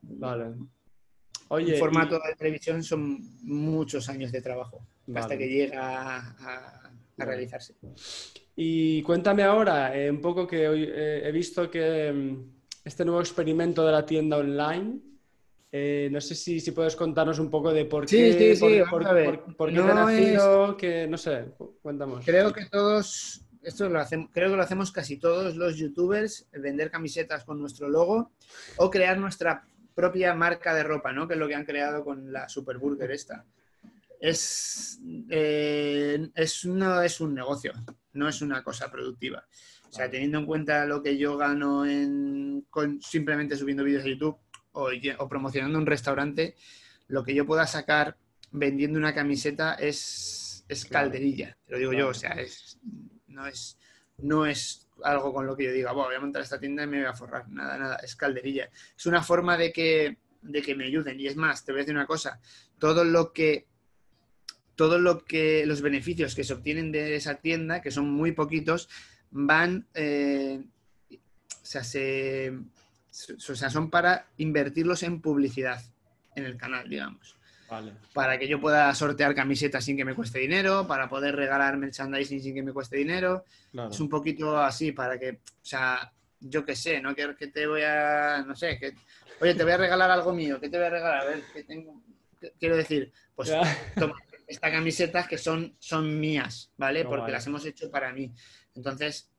Vale. 0.04 0.46
Oye, 1.48 1.66
Un 1.72 1.74
y- 1.76 1.78
formato 1.80 2.16
de 2.20 2.36
televisión 2.36 2.84
son 2.84 3.20
muchos 3.44 4.08
años 4.10 4.32
de 4.32 4.42
trabajo 4.42 4.86
hasta 5.20 5.38
que 5.38 5.48
llega 5.48 5.82
a, 5.82 6.18
a- 6.18 6.82
a 6.88 6.92
Vale. 7.18 7.32
realizarse. 7.32 7.76
Y 8.56 9.02
cuéntame 9.04 9.44
ahora, 9.44 9.96
eh, 9.98 10.10
un 10.10 10.22
poco 10.22 10.48
que 10.48 10.68
hoy 10.68 10.84
eh, 10.92 11.22
he 11.26 11.32
visto 11.32 11.70
que 11.70 12.12
mm, 12.12 12.44
este 12.86 13.06
nuevo 13.06 13.20
experimento 13.22 13.86
de 13.86 13.92
la 13.92 14.06
tienda 14.06 14.38
online, 14.38 15.00
eh, 15.72 16.10
no 16.12 16.20
sé 16.20 16.36
si, 16.36 16.60
si 16.60 16.72
puedes 16.72 16.96
contarnos 16.96 17.40
un 17.40 17.50
poco 17.50 17.72
de 17.74 17.86
por 17.86 18.08
Sí, 18.10 18.18
qué, 18.18 18.34
sí, 18.34 18.56
sí, 18.56 18.80
por, 18.90 19.04
vamos 19.04 19.24
por- 19.24 19.44
por- 19.46 19.56
por 19.56 19.70
qué 19.70 19.76
te 19.76 19.82
No 19.82 19.92
ha 19.92 19.94
nacido, 19.96 20.78
que 20.78 21.08
no 21.08 21.18
sé, 21.18 21.46
cu- 21.58 21.78
cuéntanos. 21.82 22.26
Creo 22.26 22.52
que 22.52 22.66
todos, 22.66 23.42
esto 23.64 23.88
lo 23.88 24.00
hacemos, 24.00 24.30
creo 24.34 24.50
que 24.50 24.56
lo 24.58 24.64
hacemos 24.64 24.92
casi 24.92 25.18
todos 25.18 25.56
los 25.56 25.78
youtubers, 25.78 26.48
vender 26.52 26.92
camisetas 26.92 27.44
con 27.46 27.60
nuestro 27.60 27.88
logo 27.88 28.32
o 28.78 28.90
crear 28.90 29.18
nuestra 29.18 29.64
propia 29.96 30.34
marca 30.34 30.74
de 30.74 30.84
ropa, 30.84 31.14
¿no? 31.14 31.28
Que 31.28 31.36
es 31.36 31.40
lo 31.40 31.48
que 31.48 31.56
han 31.56 31.66
creado 31.66 32.04
con 32.04 32.32
la 32.34 32.50
Superburger 32.50 33.12
esta. 33.12 33.46
Es, 34.22 35.00
eh, 35.32 36.30
es, 36.36 36.66
no 36.66 37.02
es 37.02 37.20
un 37.20 37.34
negocio, 37.34 37.74
no 38.14 38.30
es 38.30 38.42
una 38.44 38.64
cosa 38.64 38.92
productiva. 38.92 39.44
O 39.90 39.92
sea, 39.92 40.10
teniendo 40.10 40.38
en 40.38 40.46
cuenta 40.46 40.86
lo 40.86 41.02
que 41.02 41.18
yo 41.18 41.36
gano 41.38 41.86
en, 41.86 42.66
con 42.70 43.02
simplemente 43.02 43.58
subiendo 43.58 43.84
vídeos 43.84 44.06
a 44.06 44.08
YouTube 44.08 44.38
o, 44.74 44.90
o 45.18 45.28
promocionando 45.28 45.80
un 45.80 45.88
restaurante, 45.88 46.56
lo 47.08 47.24
que 47.24 47.34
yo 47.34 47.48
pueda 47.48 47.66
sacar 47.66 48.16
vendiendo 48.52 49.00
una 49.00 49.16
camiseta 49.16 49.74
es, 49.74 50.66
es 50.70 50.86
calderilla, 50.86 51.58
te 51.66 51.74
lo 51.74 51.80
digo 51.80 51.94
yo. 51.94 52.10
O 52.10 52.14
sea, 52.14 52.34
es, 52.34 52.80
no, 53.28 53.48
es, 53.48 53.80
no 54.20 54.46
es 54.46 54.88
algo 55.04 55.34
con 55.34 55.48
lo 55.48 55.58
que 55.58 55.64
yo 55.66 55.72
diga, 55.72 55.94
"Buah, 55.94 56.06
voy 56.06 56.16
a 56.16 56.20
montar 56.22 56.44
esta 56.44 56.60
tienda 56.60 56.84
y 56.84 56.88
me 56.88 57.00
voy 57.00 57.08
a 57.08 57.14
forrar. 57.14 57.50
Nada, 57.50 57.76
nada, 57.78 57.96
es 57.98 58.16
calderilla. 58.16 58.70
Es 58.96 59.08
una 59.08 59.24
forma 59.24 59.58
de 59.58 59.74
que, 59.74 60.20
de 60.44 60.62
que 60.62 60.76
me 60.76 60.86
ayuden. 60.86 61.20
Y 61.20 61.26
es 61.28 61.36
más, 61.36 61.66
te 61.66 61.72
voy 61.72 61.80
a 61.80 61.84
decir 61.84 61.96
una 61.96 62.06
cosa, 62.06 62.40
todo 62.78 63.04
lo 63.04 63.34
que 63.34 63.68
todo 64.82 64.98
lo 64.98 65.24
que 65.26 65.64
los 65.68 65.84
beneficios 65.84 66.34
que 66.34 66.44
se 66.44 66.54
obtienen 66.54 66.92
de 66.92 67.16
esa 67.16 67.36
tienda, 67.36 67.84
que 67.84 67.92
son 67.92 68.10
muy 68.10 68.32
poquitos, 68.32 68.90
van, 69.30 69.86
eh, 69.94 70.60
o, 71.12 71.18
sea, 71.62 71.84
se- 71.84 72.50
o 72.52 73.56
sea, 73.56 73.70
son 73.70 73.92
para 73.92 74.26
invertirlos 74.38 75.04
en 75.04 75.22
publicidad 75.22 75.80
en 76.36 76.46
el 76.46 76.58
canal, 76.58 76.90
digamos. 76.90 77.36
Vale. 77.70 77.94
Para 78.12 78.40
que 78.40 78.48
yo 78.48 78.60
pueda 78.60 78.92
sortear 78.96 79.36
camisetas 79.36 79.86
sin 79.86 79.96
que 79.96 80.04
me 80.04 80.16
cueste 80.16 80.40
dinero, 80.40 80.88
para 80.88 81.08
poder 81.08 81.36
regalar 81.36 81.78
merchandising 81.78 82.42
sin 82.42 82.56
que 82.56 82.64
me 82.64 82.74
cueste 82.74 82.98
dinero. 82.98 83.46
Claro. 83.72 83.92
Es 83.92 84.00
un 84.00 84.10
poquito 84.10 84.58
así 84.58 84.94
para 84.94 85.20
que, 85.20 85.30
o 85.30 85.38
sea, 85.62 86.12
yo 86.40 86.66
qué 86.66 86.76
sé, 86.76 87.00
no 87.00 87.14
que 87.14 87.48
te 87.54 87.68
voy 87.68 87.84
a, 87.84 88.44
no 88.48 88.56
sé, 88.56 88.80
que, 88.80 88.96
oye, 89.42 89.54
te 89.54 89.62
voy 89.64 89.74
a 89.74 89.78
regalar 89.78 90.10
algo 90.10 90.34
mío, 90.34 90.60
¿qué 90.60 90.70
te 90.70 90.78
voy 90.78 90.88
a 90.88 90.90
regalar? 90.90 91.22
A 91.22 91.26
ver, 91.26 91.44
¿qué 91.54 91.64
tengo? 91.66 92.02
¿Qué- 92.40 92.52
Quiero 92.60 92.76
decir, 92.76 93.12
pues 93.36 93.52
toma, 93.96 94.16
estas 94.52 94.72
camisetas 94.72 95.28
que 95.28 95.38
son, 95.38 95.76
son 95.80 96.20
mías, 96.20 96.72
¿vale? 96.78 97.06
Porque 97.06 97.32
las 97.32 97.48
hemos 97.48 97.66
hecho 97.66 97.90
para 97.90 98.14
mí. 98.14 98.32
Entonces. 98.76 99.32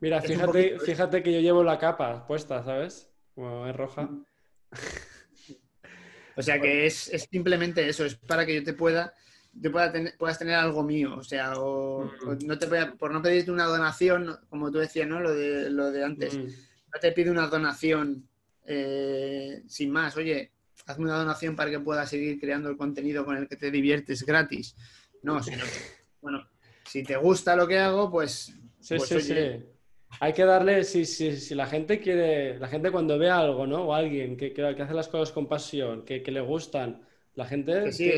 Mira, 0.00 0.20
fíjate, 0.22 0.78
fíjate 0.78 1.22
que 1.22 1.32
yo 1.32 1.40
llevo 1.40 1.62
la 1.62 1.78
capa 1.78 2.26
puesta, 2.26 2.64
¿sabes? 2.64 3.10
Como 3.34 3.66
es 3.66 3.76
roja. 3.76 4.08
O 6.36 6.42
sea 6.42 6.58
que 6.58 6.86
es, 6.86 7.10
simplemente 7.30 7.86
eso, 7.86 8.06
es 8.06 8.14
para 8.14 8.46
que 8.46 8.54
yo 8.54 8.64
te 8.64 8.72
pueda, 8.72 9.12
te 9.60 9.68
pueda 9.68 9.92
tener, 9.92 10.16
puedas 10.16 10.38
tener 10.38 10.54
algo 10.54 10.82
mío. 10.82 11.16
O 11.18 11.22
sea, 11.22 11.60
o, 11.60 12.10
no 12.46 12.58
te 12.58 12.66
por 12.98 13.12
no 13.12 13.20
pedirte 13.20 13.50
una 13.50 13.66
donación, 13.66 14.38
como 14.48 14.70
tú 14.70 14.78
decías, 14.78 15.06
¿no? 15.06 15.20
Lo 15.20 15.34
de, 15.34 15.68
lo 15.68 15.90
de 15.90 16.02
antes. 16.02 16.34
No 16.38 16.98
te 16.98 17.12
pide 17.12 17.30
una 17.30 17.46
donación 17.48 18.26
eh, 18.64 19.62
sin 19.66 19.90
más. 19.90 20.16
Oye, 20.16 20.52
hazme 20.90 21.04
una 21.04 21.18
donación 21.18 21.56
para 21.56 21.70
que 21.70 21.80
puedas 21.80 22.08
seguir 22.10 22.38
creando 22.40 22.68
el 22.68 22.76
contenido 22.76 23.24
con 23.24 23.36
el 23.36 23.48
que 23.48 23.56
te 23.56 23.70
diviertes 23.70 24.24
gratis. 24.24 24.76
No, 25.22 25.42
sino 25.42 25.64
bueno, 26.20 26.46
si 26.84 27.02
te 27.02 27.16
gusta 27.16 27.56
lo 27.56 27.66
que 27.66 27.78
hago, 27.78 28.10
pues... 28.10 28.54
Sí, 28.80 28.96
pues, 28.96 29.08
sí, 29.08 29.20
sí. 29.20 29.34
Hay 30.18 30.32
que 30.32 30.44
darle, 30.44 30.82
si, 30.84 31.04
si, 31.04 31.36
si, 31.36 31.54
la 31.54 31.66
gente 31.66 32.00
quiere, 32.00 32.58
la 32.58 32.66
gente 32.66 32.90
cuando 32.90 33.18
ve 33.18 33.30
algo, 33.30 33.66
¿no? 33.66 33.84
O 33.84 33.94
alguien 33.94 34.36
que, 34.36 34.52
que, 34.52 34.62
hace 34.62 34.94
las 34.94 35.08
cosas 35.08 35.32
con 35.32 35.46
pasión, 35.46 36.04
que, 36.04 36.22
le 36.26 36.40
gustan, 36.40 37.06
la 37.36 37.46
gente, 37.46 37.92
sí, 37.92 38.12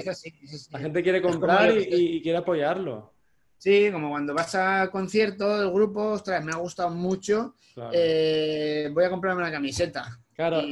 la 0.70 0.78
gente 0.78 1.02
quiere 1.02 1.20
comprar 1.20 1.76
y, 1.76 2.22
quiere 2.22 2.38
apoyarlo. 2.38 3.12
Sí, 3.58 3.90
como 3.92 4.08
cuando 4.08 4.34
vas 4.34 4.54
a 4.54 4.90
concierto 4.90 5.58
del 5.58 5.70
grupo, 5.70 6.12
ostras, 6.12 6.42
me 6.42 6.52
ha 6.52 6.56
gustado 6.56 6.90
mucho, 6.90 7.56
eh, 7.92 8.88
voy 8.92 9.04
a 9.04 9.10
comprarme 9.10 9.42
una 9.42 9.52
camiseta. 9.52 10.18
Claro. 10.34 10.62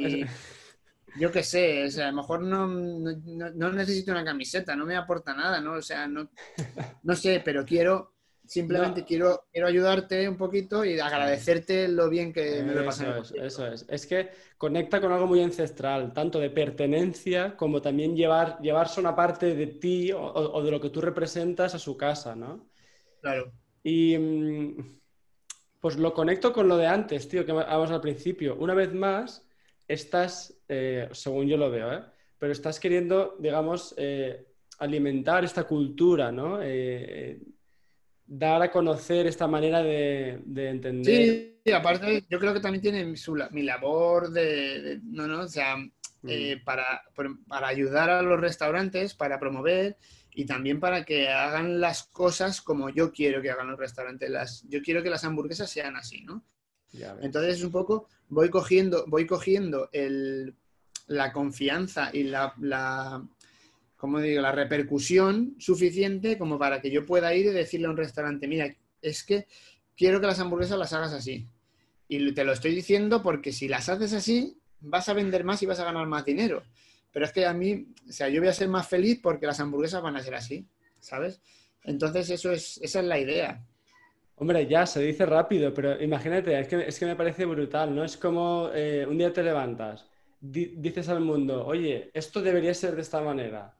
Yo 1.18 1.32
qué 1.32 1.42
sé, 1.42 1.84
o 1.84 1.90
sea, 1.90 2.08
a 2.08 2.10
lo 2.10 2.18
mejor 2.18 2.42
no, 2.42 2.66
no, 2.66 3.72
necesito 3.72 4.12
una 4.12 4.24
camiseta, 4.24 4.76
no 4.76 4.86
me 4.86 4.96
aporta 4.96 5.34
nada, 5.34 5.60
¿no? 5.60 5.74
O 5.74 5.82
sea, 5.82 6.06
no, 6.06 6.30
no 7.02 7.16
sé, 7.16 7.42
pero 7.44 7.64
quiero, 7.64 8.14
simplemente 8.44 9.04
quiero, 9.04 9.46
quiero 9.52 9.66
ayudarte 9.66 10.28
un 10.28 10.36
poquito 10.36 10.84
y 10.84 10.98
agradecerte 10.98 11.88
lo 11.88 12.08
bien 12.08 12.32
que 12.32 12.62
me 12.62 12.74
lo 12.74 12.84
pasado. 12.84 13.22
Eso 13.22 13.34
es, 13.36 13.42
eso 13.42 13.66
es. 13.66 13.86
Es 13.88 14.06
que 14.06 14.30
conecta 14.58 15.00
con 15.00 15.12
algo 15.12 15.26
muy 15.26 15.42
ancestral, 15.42 16.12
tanto 16.12 16.38
de 16.38 16.50
pertenencia 16.50 17.56
como 17.56 17.80
también 17.80 18.16
llevar, 18.16 18.58
llevarse 18.60 19.00
una 19.00 19.14
parte 19.14 19.54
de 19.54 19.66
ti 19.66 20.12
o, 20.12 20.62
de 20.62 20.70
lo 20.70 20.80
que 20.80 20.90
tú 20.90 21.00
representas 21.00 21.74
a 21.74 21.78
su 21.78 21.96
casa, 21.96 22.34
¿no? 22.34 22.68
Claro. 23.20 23.52
Y 23.82 24.16
mm, 24.18 25.00
pues 25.80 25.96
lo 25.96 26.12
conecto 26.12 26.52
con 26.52 26.68
lo 26.68 26.76
de 26.76 26.86
antes, 26.86 27.28
tío, 27.28 27.44
que 27.46 27.52
vamos 27.52 27.90
al 27.90 28.00
principio. 28.00 28.54
Una 28.56 28.74
vez 28.74 28.92
más 28.92 29.46
estás, 29.88 30.54
eh, 30.72 31.08
según 31.10 31.48
yo 31.48 31.56
lo 31.56 31.68
veo, 31.68 31.92
¿eh? 31.92 32.00
pero 32.38 32.52
estás 32.52 32.78
queriendo, 32.78 33.36
digamos, 33.40 33.92
eh, 33.96 34.46
alimentar 34.78 35.44
esta 35.44 35.64
cultura, 35.64 36.30
¿no? 36.30 36.60
dar 38.32 38.62
a 38.62 38.70
conocer 38.70 39.26
esta 39.26 39.48
manera 39.48 39.82
de, 39.82 40.40
entender. 40.54 41.56
Sí, 41.64 41.72
aparte 41.72 42.24
yo 42.30 42.38
creo 42.38 42.54
que 42.54 42.60
también 42.60 42.80
tiene 42.80 43.14
mi 43.50 43.62
labor 43.64 44.30
de, 44.30 45.00
no, 45.02 45.26
no, 45.26 45.40
o 45.40 45.48
sea, 45.48 45.76
mm. 45.76 46.62
para, 46.64 47.02
para 47.48 47.66
ayudar 47.66 48.08
a 48.08 48.22
los 48.22 48.40
restaurantes, 48.40 49.14
para 49.14 49.40
promover 49.40 49.96
y 50.32 50.46
también 50.46 50.78
para 50.78 51.04
que 51.04 51.28
hagan 51.28 51.80
las 51.80 52.04
cosas 52.04 52.60
como 52.60 52.90
yo 52.90 53.10
quiero 53.10 53.42
que 53.42 53.50
hagan 53.50 53.70
los 53.70 53.78
restaurantes. 53.78 54.30
Las, 54.30 54.64
yo 54.68 54.82
quiero 54.82 55.02
que 55.02 55.10
las 55.10 55.24
hamburguesas 55.24 55.68
sean 55.68 55.96
así, 55.96 56.22
¿no? 56.22 56.44
Entonces 57.20 57.56
es 57.56 57.62
un 57.62 57.70
poco, 57.70 58.08
voy 58.28 58.50
cogiendo, 58.50 59.04
voy 59.06 59.26
cogiendo 59.26 59.88
el, 59.92 60.54
la 61.06 61.32
confianza 61.32 62.10
y 62.12 62.24
la, 62.24 62.54
digo? 62.58 64.42
la 64.42 64.52
repercusión 64.52 65.56
suficiente 65.58 66.38
como 66.38 66.58
para 66.58 66.80
que 66.80 66.90
yo 66.90 67.06
pueda 67.06 67.34
ir 67.34 67.46
y 67.46 67.50
decirle 67.50 67.86
a 67.86 67.90
un 67.90 67.96
restaurante, 67.96 68.48
mira, 68.48 68.74
es 69.02 69.24
que 69.24 69.46
quiero 69.96 70.20
que 70.20 70.26
las 70.26 70.40
hamburguesas 70.40 70.78
las 70.78 70.92
hagas 70.92 71.12
así. 71.12 71.46
Y 72.08 72.32
te 72.32 72.44
lo 72.44 72.52
estoy 72.52 72.74
diciendo 72.74 73.22
porque 73.22 73.52
si 73.52 73.68
las 73.68 73.88
haces 73.88 74.12
así, 74.12 74.56
vas 74.80 75.08
a 75.08 75.12
vender 75.12 75.44
más 75.44 75.62
y 75.62 75.66
vas 75.66 75.78
a 75.78 75.84
ganar 75.84 76.06
más 76.06 76.24
dinero. 76.24 76.62
Pero 77.12 77.24
es 77.24 77.32
que 77.32 77.46
a 77.46 77.52
mí, 77.52 77.86
o 78.08 78.12
sea, 78.12 78.28
yo 78.28 78.40
voy 78.40 78.48
a 78.48 78.52
ser 78.52 78.68
más 78.68 78.88
feliz 78.88 79.20
porque 79.22 79.46
las 79.46 79.60
hamburguesas 79.60 80.02
van 80.02 80.16
a 80.16 80.22
ser 80.22 80.34
así, 80.34 80.66
¿sabes? 81.00 81.40
Entonces, 81.84 82.30
eso 82.30 82.52
es, 82.52 82.78
esa 82.82 83.00
es 83.00 83.06
la 83.06 83.18
idea. 83.18 83.64
Hombre, 84.40 84.66
ya 84.66 84.86
se 84.86 85.02
dice 85.02 85.26
rápido, 85.26 85.74
pero 85.74 86.02
imagínate, 86.02 86.58
es 86.58 86.66
que, 86.66 86.88
es 86.88 86.98
que 86.98 87.04
me 87.04 87.14
parece 87.14 87.44
brutal, 87.44 87.94
¿no? 87.94 88.02
Es 88.02 88.16
como 88.16 88.70
eh, 88.72 89.04
un 89.06 89.18
día 89.18 89.30
te 89.30 89.42
levantas, 89.42 90.08
dices 90.40 91.10
al 91.10 91.20
mundo, 91.20 91.66
oye, 91.66 92.10
esto 92.14 92.40
debería 92.40 92.72
ser 92.72 92.96
de 92.96 93.02
esta 93.02 93.20
manera. 93.20 93.76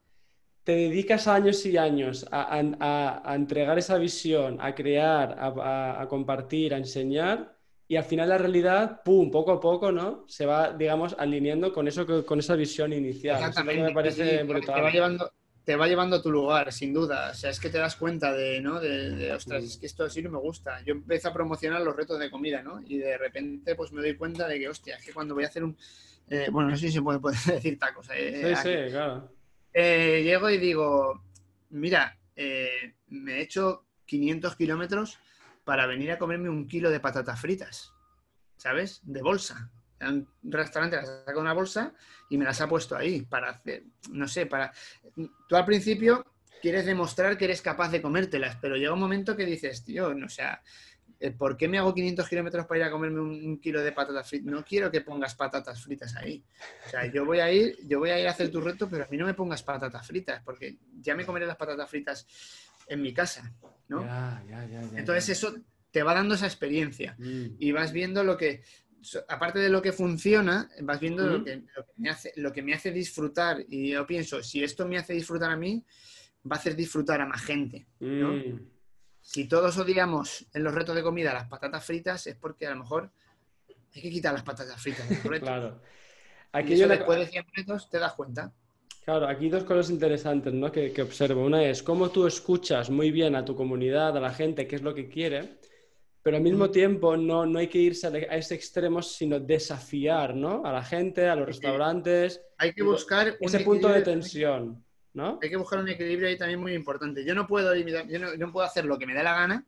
Te 0.63 0.73
dedicas 0.73 1.27
años 1.27 1.65
y 1.65 1.77
años 1.77 2.27
a, 2.31 3.33
entregar 3.33 3.79
esa 3.79 3.97
visión, 3.97 4.59
a 4.61 4.75
crear, 4.75 5.35
a, 5.39 6.05
compartir, 6.07 6.75
a 6.75 6.77
enseñar, 6.77 7.57
y 7.87 7.95
al 7.95 8.03
final 8.03 8.29
la 8.29 8.37
realidad, 8.37 9.01
pum, 9.03 9.31
poco 9.31 9.53
a 9.53 9.59
poco, 9.59 9.91
¿no? 9.91 10.25
Se 10.27 10.45
va, 10.45 10.73
digamos, 10.73 11.15
alineando 11.17 11.73
con 11.73 11.87
eso, 11.87 12.05
con 12.23 12.37
esa 12.37 12.55
visión 12.55 12.93
inicial. 12.93 13.37
Exactamente. 13.37 13.81
me 13.81 13.93
parece 13.93 14.43
brutal. 14.43 14.83
va 14.83 14.91
llevando, 14.91 15.31
te 15.71 15.77
va 15.77 15.87
llevando 15.87 16.17
a 16.17 16.21
tu 16.21 16.29
lugar, 16.29 16.73
sin 16.73 16.93
duda. 16.93 17.29
O 17.31 17.33
sea, 17.33 17.49
es 17.49 17.57
que 17.57 17.69
te 17.69 17.77
das 17.77 17.95
cuenta 17.95 18.33
de, 18.33 18.59
¿no? 18.59 18.81
De, 18.81 19.31
ostras, 19.31 19.63
es 19.63 19.77
que 19.77 19.85
esto 19.85 20.03
así 20.03 20.21
no 20.21 20.29
me 20.29 20.37
gusta. 20.37 20.81
Yo 20.83 20.91
empecé 20.91 21.29
a 21.29 21.33
promocionar 21.33 21.79
los 21.79 21.95
retos 21.95 22.19
de 22.19 22.29
comida, 22.29 22.61
¿no? 22.61 22.81
Y 22.85 22.97
de 22.97 23.17
repente, 23.17 23.73
pues 23.75 23.93
me 23.93 24.01
doy 24.01 24.17
cuenta 24.17 24.49
de 24.49 24.59
que, 24.59 24.67
hostia, 24.67 24.97
es 24.97 25.05
que 25.05 25.13
cuando 25.13 25.33
voy 25.33 25.45
a 25.45 25.47
hacer 25.47 25.63
un... 25.63 25.77
Eh, 26.29 26.49
bueno, 26.51 26.71
no 26.71 26.75
sé 26.75 26.87
si 26.87 26.95
se 26.95 27.01
puede, 27.01 27.21
decir 27.53 27.79
tacos. 27.79 28.09
Eh, 28.13 28.53
sí, 28.57 28.63
sí, 28.63 28.91
claro. 28.91 29.31
Eh, 29.71 30.23
llego 30.25 30.49
y 30.49 30.57
digo, 30.57 31.23
mira, 31.69 32.19
me 32.35 33.37
he 33.37 33.41
hecho 33.41 33.85
500 34.07 34.57
kilómetros 34.57 35.19
para 35.63 35.85
venir 35.85 36.11
a 36.11 36.19
comerme 36.19 36.49
un 36.49 36.67
kilo 36.67 36.91
de 36.91 36.99
patatas 36.99 37.39
fritas, 37.39 37.93
¿sabes? 38.57 38.99
De 39.03 39.21
bolsa 39.21 39.71
un 40.09 40.27
restaurante 40.43 40.95
las 40.95 41.09
ha 41.09 41.19
sacado 41.19 41.41
una 41.41 41.53
bolsa 41.53 41.93
y 42.29 42.37
me 42.37 42.45
las 42.45 42.61
ha 42.61 42.67
puesto 42.67 42.95
ahí 42.95 43.21
para 43.21 43.51
hacer, 43.51 43.83
no 44.11 44.27
sé, 44.27 44.45
para... 44.45 44.71
Tú 45.47 45.55
al 45.55 45.65
principio 45.65 46.25
quieres 46.61 46.85
demostrar 46.85 47.37
que 47.37 47.45
eres 47.45 47.61
capaz 47.61 47.89
de 47.89 48.01
comértelas, 48.01 48.57
pero 48.61 48.75
llega 48.75 48.93
un 48.93 48.99
momento 48.99 49.35
que 49.35 49.45
dices, 49.45 49.83
tío, 49.83 50.13
no, 50.13 50.27
o 50.27 50.29
sea, 50.29 50.61
eh, 51.19 51.31
¿por 51.31 51.55
qué 51.55 51.67
me 51.67 51.77
hago 51.77 51.93
500 51.93 52.27
kilómetros 52.27 52.65
para 52.65 52.79
ir 52.79 52.83
a 52.85 52.91
comerme 52.91 53.19
un, 53.19 53.59
kilo 53.59 53.81
de 53.81 53.91
patatas 53.91 54.27
fritas? 54.27 54.51
No 54.51 54.63
quiero 54.63 54.89
que 54.89 55.01
pongas 55.01 55.35
patatas 55.35 55.81
fritas 55.83 56.15
ahí. 56.15 56.43
O 56.87 56.89
sea, 56.89 57.05
yo 57.05 57.25
voy 57.25 57.39
a 57.39 57.51
ir, 57.51 57.77
yo 57.85 57.99
voy 57.99 58.09
a 58.09 58.19
ir 58.19 58.27
a 58.27 58.31
hacer 58.31 58.49
tu 58.49 58.59
reto, 58.59 58.89
pero 58.89 59.03
a 59.03 59.07
mí 59.07 59.17
no 59.17 59.25
me 59.25 59.35
pongas 59.35 59.61
patatas 59.61 60.05
fritas, 60.07 60.41
porque 60.43 60.77
ya 60.99 61.15
me 61.15 61.25
comeré 61.25 61.45
las 61.45 61.57
patatas 61.57 61.89
fritas 61.89 62.25
en 62.87 63.01
mi 63.01 63.13
casa, 63.13 63.53
¿no? 63.87 64.03
Entonces 64.95 65.29
eso 65.29 65.55
te 65.91 66.01
va 66.03 66.13
dando 66.13 66.35
esa 66.35 66.47
experiencia 66.47 67.15
mm. 67.19 67.55
y 67.59 67.71
vas 67.71 67.91
viendo 67.91 68.23
lo 68.23 68.37
que 68.37 68.63
aparte 69.27 69.59
de 69.59 69.69
lo 69.69 69.81
que 69.81 69.91
funciona, 69.91 70.69
vas 70.81 70.99
viendo 70.99 71.25
lo, 71.25 71.43
que, 71.43 71.63
me 71.97 72.09
hace, 72.09 72.33
lo 72.35 72.51
que 72.51 72.61
me 72.61 72.73
hace 72.73 72.91
disfrutar. 72.91 73.63
Y 73.67 73.91
yo 73.91 74.05
pienso, 74.05 74.43
si 74.43 74.63
esto 74.63 74.87
me 74.87 74.97
hace 74.97 75.13
disfrutar 75.13 75.51
a 75.51 75.57
mí, 75.57 75.83
va 76.49 76.55
a 76.55 76.59
hacer 76.59 76.75
disfrutar 76.75 77.21
a 77.21 77.25
más 77.25 77.41
gente. 77.41 77.87
Mm. 77.99 78.59
Si 79.21 79.47
todos 79.47 79.77
odiamos 79.77 80.45
en 80.53 80.63
los 80.63 80.73
retos 80.73 80.95
de 80.95 81.03
comida 81.03 81.33
las 81.33 81.47
patatas 81.47 81.85
fritas, 81.85 82.27
es 82.27 82.35
porque 82.35 82.67
a 82.67 82.71
lo 82.71 82.77
mejor 82.77 83.11
hay 83.93 84.01
que 84.01 84.09
quitar 84.09 84.33
las 84.33 84.43
patatas 84.43 84.81
fritas 84.81 85.05
claro. 85.39 85.81
Aquí 86.53 86.77
yo 86.77 86.87
después 86.87 87.17
de 87.17 87.27
100 87.27 87.45
retos 87.53 87.89
te 87.89 87.97
das 87.97 88.13
cuenta. 88.13 88.51
Claro, 89.05 89.27
aquí 89.27 89.49
dos 89.49 89.63
cosas 89.63 89.89
interesantes 89.89 90.53
¿no? 90.53 90.71
que, 90.71 90.91
que 90.91 91.01
observo. 91.01 91.43
Una 91.45 91.63
es 91.63 91.81
cómo 91.81 92.09
tú 92.09 92.27
escuchas 92.27 92.89
muy 92.89 93.09
bien 93.09 93.35
a 93.35 93.45
tu 93.45 93.55
comunidad, 93.55 94.15
a 94.17 94.19
la 94.19 94.33
gente, 94.33 94.67
qué 94.67 94.75
es 94.75 94.81
lo 94.81 94.93
que 94.93 95.07
quiere 95.07 95.61
pero 96.23 96.37
al 96.37 96.43
mismo 96.43 96.69
tiempo 96.69 97.17
no, 97.17 97.45
no 97.45 97.59
hay 97.59 97.67
que 97.67 97.79
irse 97.79 98.07
a 98.07 98.35
ese 98.35 98.55
extremo, 98.55 99.01
sino 99.01 99.39
desafiar 99.39 100.35
¿no? 100.35 100.63
a 100.65 100.71
la 100.71 100.83
gente, 100.83 101.27
a 101.27 101.35
los 101.35 101.47
restaurantes. 101.47 102.41
Hay 102.57 102.73
que 102.73 102.83
buscar 102.83 103.37
ese 103.39 103.59
punto 103.61 103.87
de 103.87 104.01
tensión. 104.01 104.83
¿no? 105.13 105.39
Hay 105.41 105.49
que 105.49 105.57
buscar 105.57 105.79
un 105.79 105.89
equilibrio 105.89 106.27
ahí 106.27 106.37
también 106.37 106.59
muy 106.59 106.73
importante. 106.73 107.25
Yo 107.25 107.33
no 107.33 107.47
puedo, 107.47 107.75
yo 107.75 108.37
no, 108.37 108.51
puedo 108.51 108.65
hacer 108.65 108.85
lo 108.85 108.97
que 108.97 109.07
me 109.07 109.13
dé 109.13 109.23
la 109.23 109.33
gana, 109.33 109.65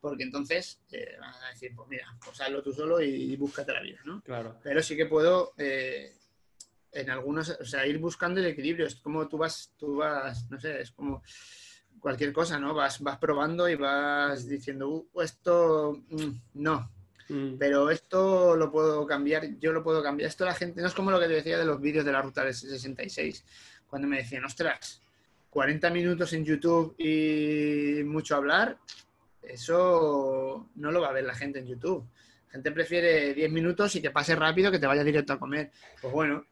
porque 0.00 0.22
entonces 0.22 0.80
eh, 0.92 1.16
van 1.20 1.34
a 1.34 1.50
decir, 1.50 1.72
pues 1.74 1.88
mira, 1.88 2.06
pues 2.24 2.40
hazlo 2.40 2.62
tú 2.62 2.72
solo 2.72 3.00
y, 3.00 3.36
búscate 3.36 3.72
la 3.72 3.82
vida, 3.82 3.98
¿no? 4.04 4.22
Claro. 4.22 4.58
Pero 4.62 4.82
sí 4.82 4.96
que 4.96 5.06
puedo, 5.06 5.52
eh, 5.58 6.14
en 6.92 7.10
algunos, 7.10 7.50
o 7.50 7.64
sea, 7.64 7.86
ir 7.86 7.98
buscando 7.98 8.40
el 8.40 8.46
equilibrio. 8.46 8.86
Es 8.86 8.96
como 8.96 9.28
tú 9.28 9.38
vas, 9.38 9.72
tú 9.76 9.96
vas, 9.96 10.48
no 10.50 10.58
sé, 10.58 10.80
es 10.80 10.92
como 10.92 11.22
cualquier 12.06 12.32
cosa, 12.32 12.56
¿no? 12.60 12.72
Vas, 12.72 13.00
vas 13.00 13.18
probando 13.18 13.68
y 13.68 13.74
vas 13.74 14.46
diciendo, 14.48 14.88
uh, 15.12 15.20
esto 15.22 16.04
mm, 16.08 16.30
no, 16.54 16.88
mm. 17.28 17.56
pero 17.58 17.90
esto 17.90 18.54
lo 18.54 18.70
puedo 18.70 19.04
cambiar, 19.08 19.58
yo 19.58 19.72
lo 19.72 19.82
puedo 19.82 20.04
cambiar. 20.04 20.28
Esto 20.28 20.44
la 20.44 20.54
gente, 20.54 20.80
no 20.80 20.86
es 20.86 20.94
como 20.94 21.10
lo 21.10 21.18
que 21.18 21.26
te 21.26 21.32
decía 21.32 21.58
de 21.58 21.64
los 21.64 21.80
vídeos 21.80 22.04
de 22.04 22.12
la 22.12 22.22
ruta 22.22 22.44
del 22.44 22.54
66, 22.54 23.44
cuando 23.88 24.06
me 24.06 24.18
decían, 24.18 24.44
ostras, 24.44 25.02
40 25.50 25.90
minutos 25.90 26.32
en 26.32 26.44
YouTube 26.44 26.94
y 26.96 28.04
mucho 28.04 28.36
hablar, 28.36 28.78
eso 29.42 30.70
no 30.76 30.92
lo 30.92 31.00
va 31.00 31.08
a 31.08 31.12
ver 31.12 31.24
la 31.24 31.34
gente 31.34 31.58
en 31.58 31.66
YouTube. 31.66 32.06
La 32.46 32.52
gente 32.52 32.70
prefiere 32.70 33.34
10 33.34 33.50
minutos 33.50 33.96
y 33.96 34.00
que 34.00 34.12
pase 34.12 34.36
rápido 34.36 34.70
que 34.70 34.78
te 34.78 34.86
vaya 34.86 35.02
directo 35.02 35.32
a 35.32 35.40
comer. 35.40 35.72
Pues 36.00 36.12
bueno, 36.12 36.46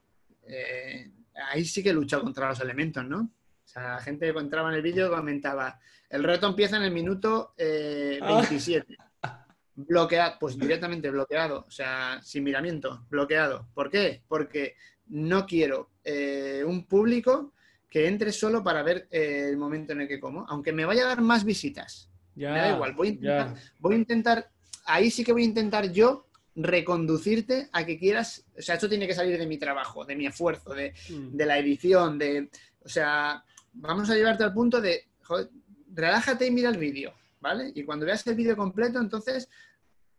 eh, 0.49 1.13
ahí 1.53 1.65
sí 1.65 1.81
que 1.81 1.91
he 1.91 1.95
luchado 1.95 2.25
contra 2.25 2.49
los 2.49 2.59
elementos, 2.59 3.05
¿no? 3.05 3.31
Sea, 3.75 3.95
la 3.95 4.01
gente 4.01 4.33
que 4.33 4.39
entraba 4.39 4.69
en 4.69 4.77
el 4.77 4.83
vídeo 4.83 5.11
comentaba, 5.11 5.81
el 6.09 6.23
reto 6.23 6.47
empieza 6.47 6.77
en 6.77 6.85
el 6.85 6.93
minuto 6.93 7.55
eh, 7.59 8.21
27. 8.23 8.97
Bloqueado, 9.77 10.37
pues 10.39 10.57
directamente 10.57 11.11
bloqueado, 11.11 11.65
o 11.67 11.71
sea, 11.73 12.21
sin 12.23 12.45
miramiento, 12.45 13.05
bloqueado. 13.11 13.67
¿Por 13.75 13.91
qué? 13.91 14.23
Porque 14.29 14.77
no 15.09 15.45
quiero 15.45 15.91
eh, 16.05 16.63
un 16.65 16.87
público 16.87 17.53
que 17.91 18.07
entre 18.07 18.31
solo 18.31 18.63
para 18.63 18.85
ver 18.85 19.09
eh, 19.11 19.49
el 19.49 19.57
momento 19.57 19.93
en 19.93 20.03
el 20.03 20.09
que 20.09 20.21
como, 20.21 20.47
aunque 20.49 20.73
me 20.73 20.85
vaya 20.85 21.03
a 21.03 21.09
dar 21.09 21.21
más 21.21 21.43
visitas. 21.43 22.09
Ya, 22.37 22.53
me 22.53 22.61
da 22.61 22.75
igual, 22.77 22.93
voy 22.93 23.09
a, 23.09 23.11
intentar, 23.11 23.55
voy 23.81 23.95
a 23.95 23.99
intentar, 23.99 24.51
ahí 24.85 25.11
sí 25.11 25.25
que 25.25 25.33
voy 25.33 25.43
a 25.43 25.47
intentar 25.47 25.91
yo 25.91 26.29
reconducirte 26.55 27.69
a 27.73 27.85
que 27.85 27.99
quieras, 27.99 28.45
o 28.57 28.63
sea, 28.63 28.77
esto 28.77 28.89
tiene 28.89 29.09
que 29.09 29.15
salir 29.15 29.37
de 29.37 29.47
mi 29.49 29.59
trabajo, 29.59 30.05
de 30.05 30.15
mi 30.15 30.27
esfuerzo, 30.27 30.73
de, 30.73 30.95
Mm. 31.11 31.37
de 31.37 31.47
la 31.47 31.59
edición, 31.59 32.17
de, 32.17 32.49
o 32.85 32.89
sea, 32.89 33.45
vamos 33.75 34.11
a 34.11 34.15
llevarte 34.15 34.45
al 34.45 34.53
punto 34.53 34.81
de, 34.81 35.09
joder, 35.23 35.51
relájate 35.93 36.47
y 36.47 36.51
mira 36.51 36.71
el 36.71 36.79
vídeo, 36.79 37.15
¿vale? 37.41 37.73
Y 37.75 37.85
cuando 37.85 38.07
veas 38.07 38.27
el 38.27 38.35
vídeo 38.35 38.57
completo, 38.57 38.99
entonces, 39.01 39.49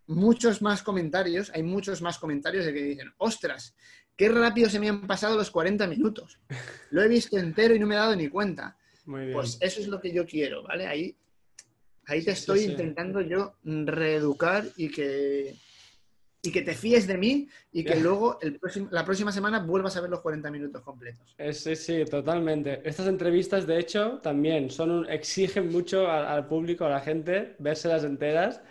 muchos 0.08 0.62
más 0.62 0.84
comentarios, 0.84 1.52
hay 1.54 1.64
muchos 1.64 2.02
más 2.02 2.18
comentarios 2.20 2.66
de 2.66 2.74
que 2.74 2.84
dicen, 2.84 3.14
ostras, 3.18 3.76
qué 4.16 4.30
rápido 4.30 4.70
se 4.70 4.80
me 4.80 4.90
han 4.90 5.08
pasado 5.08 5.36
los 5.36 5.52
40 5.52 5.88
minutos. 5.88 6.40
Lo 6.92 7.02
he 7.02 7.08
visto 7.08 7.38
entero 7.38 7.76
y 7.76 7.80
no 7.80 7.88
me 7.88 7.96
he 7.96 7.98
dado 7.98 8.16
ni 8.16 8.30
cuenta. 8.30 8.78
Muy 9.06 9.22
bien. 9.22 9.34
Pues 9.34 9.58
eso 9.62 9.82
es 9.82 9.88
lo 9.88 10.00
que 10.02 10.12
yo 10.12 10.26
quiero, 10.26 10.64
¿vale? 10.64 10.88
Ahí, 10.88 11.16
ahí 12.08 12.24
te 12.24 12.34
Sí, 12.34 12.40
estoy 12.40 12.60
sí. 12.62 12.72
intentando 12.72 13.22
yo 13.22 13.56
reeducar 13.64 14.66
y 14.78 14.90
que, 14.90 15.56
y 16.46 16.52
que 16.52 16.62
te 16.62 16.76
fíes 16.76 17.08
de 17.08 17.18
mí 17.18 17.48
y 17.72 17.84
que 17.84 17.96
luego 18.00 18.40
el 18.42 18.60
próximo- 18.60 18.88
la 18.92 19.04
próxima 19.06 19.32
semana 19.32 19.60
vuelvas 19.60 19.96
a 19.98 20.02
ver 20.02 20.10
los 20.10 20.22
40 20.22 20.52
minutos 20.52 20.82
completos. 20.84 21.38
Eh, 21.38 21.54
Sí, 21.54 21.76
sí, 21.76 22.06
totalmente. 22.06 22.82
Estas 22.88 23.08
entrevistas, 23.08 23.68
de 23.68 23.80
hecho, 23.80 24.20
también 24.22 24.70
son 24.70 24.92
un- 24.92 25.10
exigen 25.10 25.70
mucho 25.72 26.10
al, 26.10 26.26
al 26.26 26.48
público, 26.48 26.86
a 26.86 26.90
la 26.90 27.02
gente, 27.02 27.56
vérselas 27.60 28.04
enteras. 28.04 28.62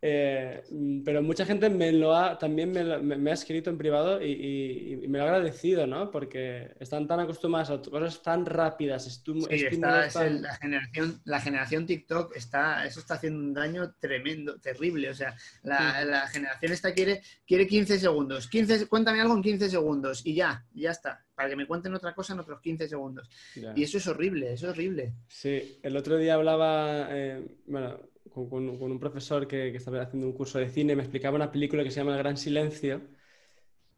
Eh, 0.00 0.62
mm, 0.70 1.02
pero 1.02 1.22
mucha 1.22 1.44
gente 1.44 1.68
me 1.70 1.90
lo 1.92 2.14
ha, 2.14 2.38
también 2.38 2.70
me, 2.70 2.84
lo- 2.84 3.02
me- 3.02 3.16
me 3.16 3.30
ha 3.30 3.34
escrito 3.34 3.68
en 3.68 3.78
privado 3.78 4.22
y, 4.22 4.30
y- 4.30 4.92
y 5.04 5.08
me 5.08 5.18
lo 5.18 5.24
ha 5.24 5.28
agradecido, 5.28 5.86
¿no? 5.88 6.10
Porque 6.10 6.70
están 6.78 7.08
tan 7.08 7.18
acostumbrados 7.20 7.70
a 7.70 7.90
cosas 7.90 8.22
tan 8.22 8.46
rápidas, 8.46 9.02
Sí, 9.04 9.10
estímulos 9.10 9.48
está, 9.50 10.06
es 10.06 10.12
tan- 10.14 10.26
el- 10.28 10.42
la, 10.42 10.54
generación, 10.54 11.20
la 11.24 11.40
generación 11.40 11.86
TikTok 11.86 12.36
está, 12.36 12.86
eso 12.86 13.00
está 13.00 13.14
haciendo 13.14 13.40
un 13.40 13.54
daño 13.54 13.94
tremendo, 13.98 14.60
terrible. 14.60 15.10
O 15.10 15.14
sea, 15.14 15.34
la, 15.64 16.04
la 16.04 16.28
generación 16.28 16.72
esta 16.72 16.94
quiere, 16.94 17.20
quiere 17.46 17.66
15 17.66 17.98
segundos. 17.98 18.46
15, 18.48 18.86
cuéntame 18.86 19.20
algo 19.20 19.34
en 19.34 19.42
15 19.42 19.68
segundos 19.68 20.24
y 20.24 20.34
ya, 20.34 20.64
ya 20.74 20.92
está. 20.92 21.24
Para 21.34 21.48
que 21.48 21.56
me 21.56 21.66
cuenten 21.66 21.94
otra 21.94 22.14
cosa 22.14 22.34
en 22.34 22.40
otros 22.40 22.60
15 22.60 22.88
segundos. 22.88 23.28
Y 23.74 23.82
eso 23.82 23.98
es 23.98 24.06
horrible, 24.06 24.52
eso 24.52 24.66
es 24.66 24.72
horrible. 24.72 25.14
Sí, 25.28 25.78
el 25.82 25.96
otro 25.96 26.18
día 26.18 26.34
hablaba, 26.34 27.08
eh, 27.10 27.44
bueno, 27.66 28.00
con, 28.30 28.48
con- 28.48 28.78
con 28.78 28.90
un 28.92 28.98
profesor 29.00 29.46
que, 29.48 29.70
que 29.72 29.76
estaba 29.78 30.02
haciendo 30.02 30.26
un 30.26 30.32
curso 30.34 30.58
de 30.58 30.68
cine, 30.68 30.96
me 30.96 31.02
explicaba 31.02 31.36
una 31.36 31.50
película 31.52 31.84
que 31.84 31.90
se 31.90 32.00
llama 32.00 32.12
El 32.12 32.18
Gran 32.18 32.36
Silencio 32.36 33.02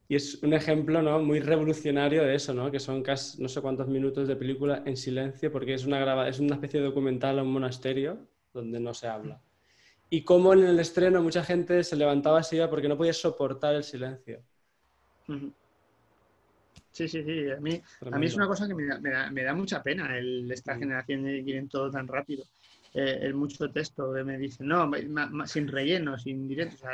y 0.08 0.16
es 0.16 0.42
un 0.42 0.52
ejemplo, 0.54 1.02
¿no? 1.02 1.20
muy 1.20 1.40
revolucionario 1.40 2.24
de 2.24 2.34
eso, 2.34 2.52
¿no? 2.52 2.70
que 2.70 2.80
son 2.80 3.02
casi 3.02 3.40
no 3.40 3.48
sé 3.48 3.60
cuántos 3.60 3.86
minutos 3.88 4.26
de 4.26 4.36
película 4.36 4.82
en 4.84 4.96
silencio 4.96 5.52
porque 5.52 5.74
es 5.74 5.84
una, 5.86 6.00
grava- 6.00 6.28
es 6.28 6.40
una 6.40 6.54
especie 6.56 6.80
de 6.80 6.86
documental 6.86 7.38
a 7.38 7.42
un 7.42 7.52
monasterio 7.52 8.28
donde 8.52 8.80
no 8.80 8.92
se 8.92 9.06
habla. 9.06 9.40
Y 10.10 10.24
cómo 10.24 10.52
en 10.52 10.64
el 10.64 10.80
estreno 10.80 11.22
mucha 11.22 11.44
gente 11.44 11.84
se 11.84 11.96
levantaba 11.96 12.40
así 12.40 12.58
porque 12.68 12.88
no 12.88 12.96
podía 12.96 13.12
soportar 13.12 13.76
el 13.76 13.84
silencio. 13.84 14.42
Sí, 16.92 17.08
sí, 17.08 17.22
sí. 17.22 17.50
A 17.50 17.60
mí, 17.60 17.80
a 18.10 18.18
mí 18.18 18.26
es 18.26 18.34
una 18.34 18.48
cosa 18.48 18.66
que 18.66 18.74
me 18.74 18.84
da, 18.86 18.98
me 18.98 19.10
da- 19.10 19.30
me 19.30 19.42
da 19.44 19.54
mucha 19.54 19.82
pena 19.82 20.18
el, 20.18 20.50
esta 20.50 20.74
Mm. 20.74 20.78
generación 20.80 21.24
que 21.24 21.44
quieren 21.44 21.68
todo 21.68 21.90
tan 21.90 22.06
rápido. 22.08 22.44
Eh, 22.94 23.18
el 23.22 23.34
mucho 23.34 23.70
texto 23.70 24.12
que 24.12 24.24
me 24.24 24.36
dicen, 24.36 24.66
no, 24.66 24.86
ma- 24.86 25.26
ma- 25.26 25.46
sin 25.46 25.68
relleno, 25.68 26.18
sin 26.18 26.48
directo. 26.48 26.74
O 26.74 26.78
sea, 26.78 26.90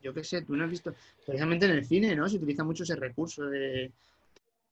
yo 0.00 0.14
qué 0.14 0.22
sé, 0.22 0.42
tú 0.42 0.54
no 0.56 0.64
has 0.64 0.70
visto, 0.70 0.94
precisamente 1.26 1.66
en 1.66 1.72
el 1.72 1.84
cine, 1.84 2.14
¿no? 2.14 2.28
Se 2.28 2.36
utiliza 2.36 2.62
mucho 2.64 2.84
ese 2.84 2.94
recurso 2.96 3.44
de, 3.46 3.90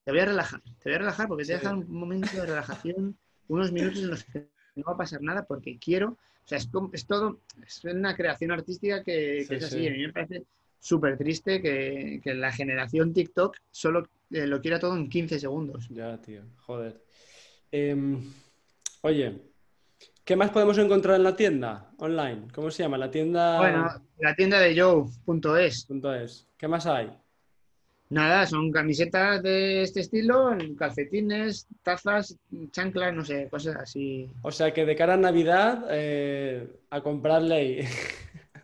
te 0.05 0.11
voy 0.13 0.21
a 0.21 0.25
relajar, 0.27 0.63
te 0.63 0.89
voy 0.89 0.95
a 0.95 0.99
relajar 0.99 1.27
porque 1.29 1.45
te 1.45 1.53
voy 1.53 1.57
a 1.57 1.59
dejar 1.61 1.75
un 1.77 1.91
momento 1.91 2.37
de 2.37 2.47
relajación, 2.47 3.19
unos 3.49 3.73
minutos 3.73 3.99
en 4.03 4.11
los 4.11 4.25
que 4.25 4.47
no 4.77 4.85
va 4.85 4.93
a 4.93 4.97
pasar 4.97 5.21
nada 5.21 5.45
porque 5.45 5.79
quiero. 5.79 6.11
O 6.45 6.49
sea, 6.49 6.59
es, 6.59 6.69
es 6.93 7.07
todo, 7.07 7.41
es 7.67 7.85
una 7.85 8.15
creación 8.17 8.53
artística 8.53 9.03
que, 9.03 9.39
que 9.39 9.45
Sí, 9.45 9.55
es 9.57 9.65
así. 9.65 9.81
sí. 9.81 9.89
A 9.89 9.91
mí 9.91 10.07
me 10.07 10.13
parece 10.13 10.45
súper 10.79 11.19
triste 11.19 11.61
que, 11.61 12.21
que 12.23 12.35
la 12.35 12.53
generación 12.53 13.13
TikTok 13.13 13.57
solo 13.71 14.09
eh, 14.31 14.47
lo 14.47 14.61
quiera 14.61 14.79
todo 14.79 14.97
en 14.97 15.11
15 15.11 15.41
segundos. 15.41 15.89
Ya, 15.91 16.17
tío, 16.23 16.43
joder. 16.57 17.03
Em, 17.71 18.23
oye, 19.03 19.43
¿qué 20.29 20.37
más 20.37 20.51
podemos 20.51 20.77
encontrar 20.77 21.17
en 21.17 21.23
la 21.23 21.35
tienda 21.35 21.91
online? 21.97 22.49
¿Cómo 22.55 22.71
se 22.71 22.83
llama? 22.83 22.99
La 22.99 23.11
tienda... 23.11 23.57
Bueno, 23.57 23.89
la 24.19 24.35
tienda 24.35 24.61
de 24.61 24.79
Joe.es. 24.79 25.89
es. 26.21 26.47
¿Qué 26.59 26.69
más 26.69 26.85
hay? 26.85 27.11
Nada, 28.11 28.45
son 28.45 28.71
camisetas 28.71 29.43
de 29.43 29.81
este 29.81 30.01
estilo, 30.01 30.51
calcetines, 30.77 31.67
tazas, 31.83 32.37
chanclas, 32.73 33.15
no 33.15 33.25
sé, 33.25 33.49
cosas 33.49 33.77
así. 33.77 34.31
O 34.43 34.53
sea 34.53 34.75
que 34.75 34.85
de 34.85 34.97
cara 34.97 35.15
a 35.15 35.17
Navidad, 35.17 35.87
eh, 35.89 36.77
a 36.91 37.01
comprarle 37.01 37.55
ahí 37.55 37.89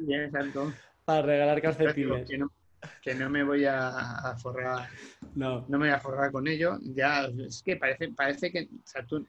Ya, 0.01 0.17
exacto. 0.23 0.71
para 1.07 1.23
regalar 1.23 1.62
calcetines. 1.62 2.29
Que 2.29 2.37
no, 2.37 2.53
que 3.01 3.15
no 3.15 3.31
me 3.31 3.43
voy 3.43 3.65
a, 3.65 3.89
a 3.89 4.37
forrar, 4.37 4.91
No, 5.35 5.65
no 5.67 5.79
me 5.79 5.87
voy 5.87 5.95
a 5.95 6.01
forrar 6.01 6.31
con 6.31 6.47
ello. 6.47 6.77
Ya, 6.83 7.25
es 7.25 7.62
que 7.62 7.77
parece, 7.77 8.11
parece 8.11 8.53
que, 8.53 8.65
o 8.65 8.87
sea, 8.87 9.03
tú, 9.07 9.27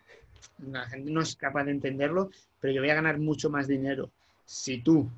la 0.60 0.86
gente 0.88 1.12
no 1.12 1.22
es 1.22 1.36
capaz 1.36 1.66
de 1.66 1.72
entenderlo, 1.72 2.30
pero 2.60 2.74
yo 2.74 2.82
voy 2.82 2.90
a 2.90 2.96
ganar 2.96 3.18
mucho 3.20 3.50
más 3.50 3.68
dinero 3.68 4.10
si 4.46 4.82
tú 4.82 5.10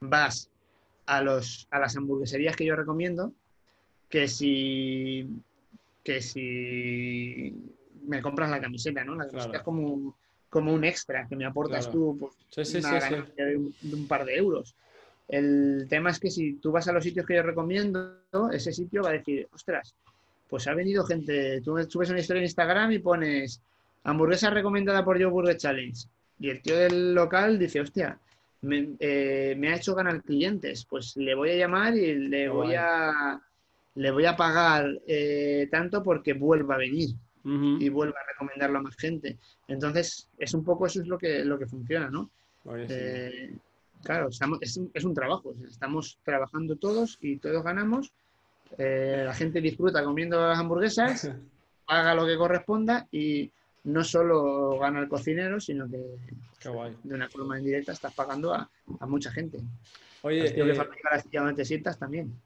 vas 0.00 0.50
a, 1.06 1.20
los, 1.22 1.66
a 1.70 1.78
las 1.78 1.96
hamburgueserías 1.96 2.56
que 2.56 2.64
yo 2.64 2.76
recomiendo 2.76 3.32
que 4.08 4.26
si, 4.28 5.28
que 6.02 6.20
si 6.20 7.54
me 8.06 8.22
compras 8.22 8.50
la 8.50 8.60
camiseta, 8.60 9.04
¿no? 9.04 9.14
La 9.14 9.26
camiseta 9.26 9.50
Claro. 9.50 9.58
es 9.58 9.64
como, 9.64 10.16
como 10.48 10.72
un 10.72 10.84
extra 10.84 11.26
que 11.28 11.36
me 11.36 11.44
aportas 11.44 11.86
Claro. 11.86 11.92
tú 11.98 12.16
pues, 12.18 12.34
sí, 12.50 12.64
sí, 12.64 12.78
una 12.78 13.00
sí, 13.00 13.14
un, 13.14 13.74
de 13.80 13.96
un 13.96 14.06
par 14.08 14.24
de 14.24 14.36
euros. 14.36 14.74
El 15.28 15.86
tema 15.88 16.10
es 16.10 16.18
que 16.18 16.30
si 16.30 16.54
tú 16.54 16.72
vas 16.72 16.88
a 16.88 16.92
los 16.92 17.04
sitios 17.04 17.24
que 17.24 17.36
yo 17.36 17.42
recomiendo, 17.42 18.20
ese 18.52 18.72
sitio 18.72 19.02
va 19.02 19.10
a 19.10 19.12
decir, 19.12 19.48
ostras, 19.52 19.94
pues 20.48 20.66
ha 20.66 20.74
venido 20.74 21.04
gente, 21.04 21.60
tú 21.60 21.76
subes 21.88 22.10
una 22.10 22.18
historia 22.18 22.40
en 22.40 22.46
Instagram 22.46 22.90
y 22.90 22.98
pones 22.98 23.60
hamburguesa 24.04 24.50
recomendada 24.50 25.04
por 25.04 25.16
Joe 25.20 25.30
Burger 25.30 25.56
Challenge. 25.56 26.06
Y 26.38 26.50
el 26.50 26.62
tío 26.62 26.76
del 26.76 27.14
local 27.14 27.58
dice, 27.58 27.80
hostia, 27.80 28.18
me, 28.62 28.90
eh, 28.98 29.54
me 29.58 29.68
ha 29.68 29.76
hecho 29.76 29.94
ganar 29.94 30.22
clientes, 30.22 30.86
pues 30.88 31.16
le 31.16 31.34
voy 31.34 31.50
a 31.50 31.56
llamar 31.56 31.94
y 31.96 32.14
le 32.14 32.42
Qué 32.44 32.48
voy 32.48 32.66
guay. 32.68 32.76
a, 32.78 33.40
le 33.94 34.10
voy 34.10 34.24
a 34.26 34.36
pagar 34.36 34.86
eh, 35.06 35.68
tanto 35.70 36.02
porque 36.02 36.32
vuelva 36.34 36.74
a 36.76 36.78
venir 36.78 37.10
Ujú. 37.44 37.78
y 37.80 37.88
vuelva 37.88 38.18
a 38.20 38.32
recomendarlo 38.32 38.78
a 38.78 38.82
más 38.82 38.96
gente. 38.96 39.38
Entonces, 39.68 40.28
es 40.38 40.54
un 40.54 40.64
poco 40.64 40.86
eso 40.86 41.00
es 41.00 41.06
lo 41.06 41.18
que, 41.18 41.44
lo 41.44 41.58
que 41.58 41.66
funciona, 41.66 42.08
¿no? 42.10 42.30
Buenísimo. 42.64 42.98
Eh, 43.00 43.54
claro, 44.02 44.28
estamos, 44.28 44.58
es, 44.62 44.76
un, 44.76 44.90
es 44.94 45.04
un 45.04 45.14
trabajo, 45.14 45.54
estamos 45.68 46.18
trabajando 46.24 46.76
todos 46.76 47.18
y 47.20 47.36
todos 47.36 47.62
ganamos. 47.62 48.12
Eh, 48.78 49.22
la 49.26 49.34
gente 49.34 49.60
disfruta 49.60 50.04
comiendo 50.04 50.40
las 50.46 50.58
hamburguesas, 50.58 51.30
haga 51.86 52.14
lo 52.14 52.26
que 52.26 52.36
corresponda 52.36 53.06
y 53.10 53.50
no 53.84 54.04
solo 54.04 54.78
gana 54.78 55.00
el 55.00 55.08
cocinero, 55.08 55.60
sino 55.60 55.88
que 55.88 55.96
de 55.96 57.14
una 57.14 57.28
forma 57.28 57.58
indirecta 57.58 57.92
estás 57.92 58.14
pagando 58.14 58.52
a, 58.52 58.70
a 59.00 59.06
mucha 59.06 59.30
gente. 59.30 59.58
Oye, 60.22 60.50
tío 60.50 60.66
que 60.66 60.72
eh, 60.72 60.74
fabrica 60.74 61.10
las 61.12 61.22
sillas 61.22 61.44
donde 61.44 61.62
te 61.62 61.64
sientas 61.64 61.98
también. 61.98 62.40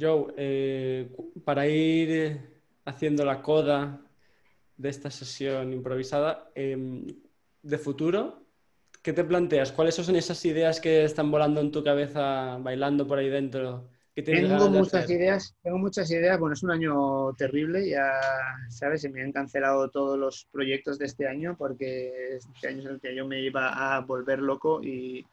Joe, 0.00 0.32
eh, 0.36 1.10
para 1.44 1.66
ir 1.66 2.10
eh, 2.10 2.50
haciendo 2.84 3.24
la 3.24 3.42
coda 3.42 4.00
de 4.76 4.88
esta 4.88 5.10
sesión 5.10 5.72
improvisada, 5.72 6.50
em, 6.54 7.06
de 7.62 7.78
futuro, 7.78 8.46
¿qué 9.02 9.12
te 9.12 9.24
planteas? 9.24 9.72
¿Cuáles 9.72 9.96
son 9.96 10.14
esas 10.16 10.42
ideas 10.44 10.80
que 10.80 11.04
están 11.04 11.30
volando 11.30 11.60
en 11.60 11.72
tu 11.72 11.82
cabeza, 11.82 12.58
bailando 12.58 13.06
por 13.06 13.18
ahí 13.18 13.28
dentro? 13.28 13.90
Que 14.18 14.32
tienes 14.32 14.50
Tengo 14.50 14.68
muchas 14.70 15.04
hacer? 15.04 15.16
ideas, 15.16 15.54
tengo 15.62 15.78
muchas 15.78 16.10
ideas. 16.10 16.40
Bueno, 16.40 16.54
es 16.54 16.62
un 16.64 16.72
año 16.72 17.32
terrible, 17.34 17.88
ya 17.88 18.10
sabes, 18.68 19.02
se 19.02 19.10
me 19.10 19.22
han 19.22 19.30
cancelado 19.30 19.88
todos 19.90 20.18
los 20.18 20.48
proyectos 20.50 20.98
de 20.98 21.06
este 21.06 21.28
año 21.28 21.54
porque 21.56 22.34
este 22.36 22.66
año 22.66 22.80
es 22.80 22.86
el 22.86 23.00
que 23.00 23.14
yo 23.14 23.28
me 23.28 23.40
iba 23.40 23.94
a 23.94 24.00
volver 24.00 24.40
loco 24.40 24.82
y, 24.82 25.24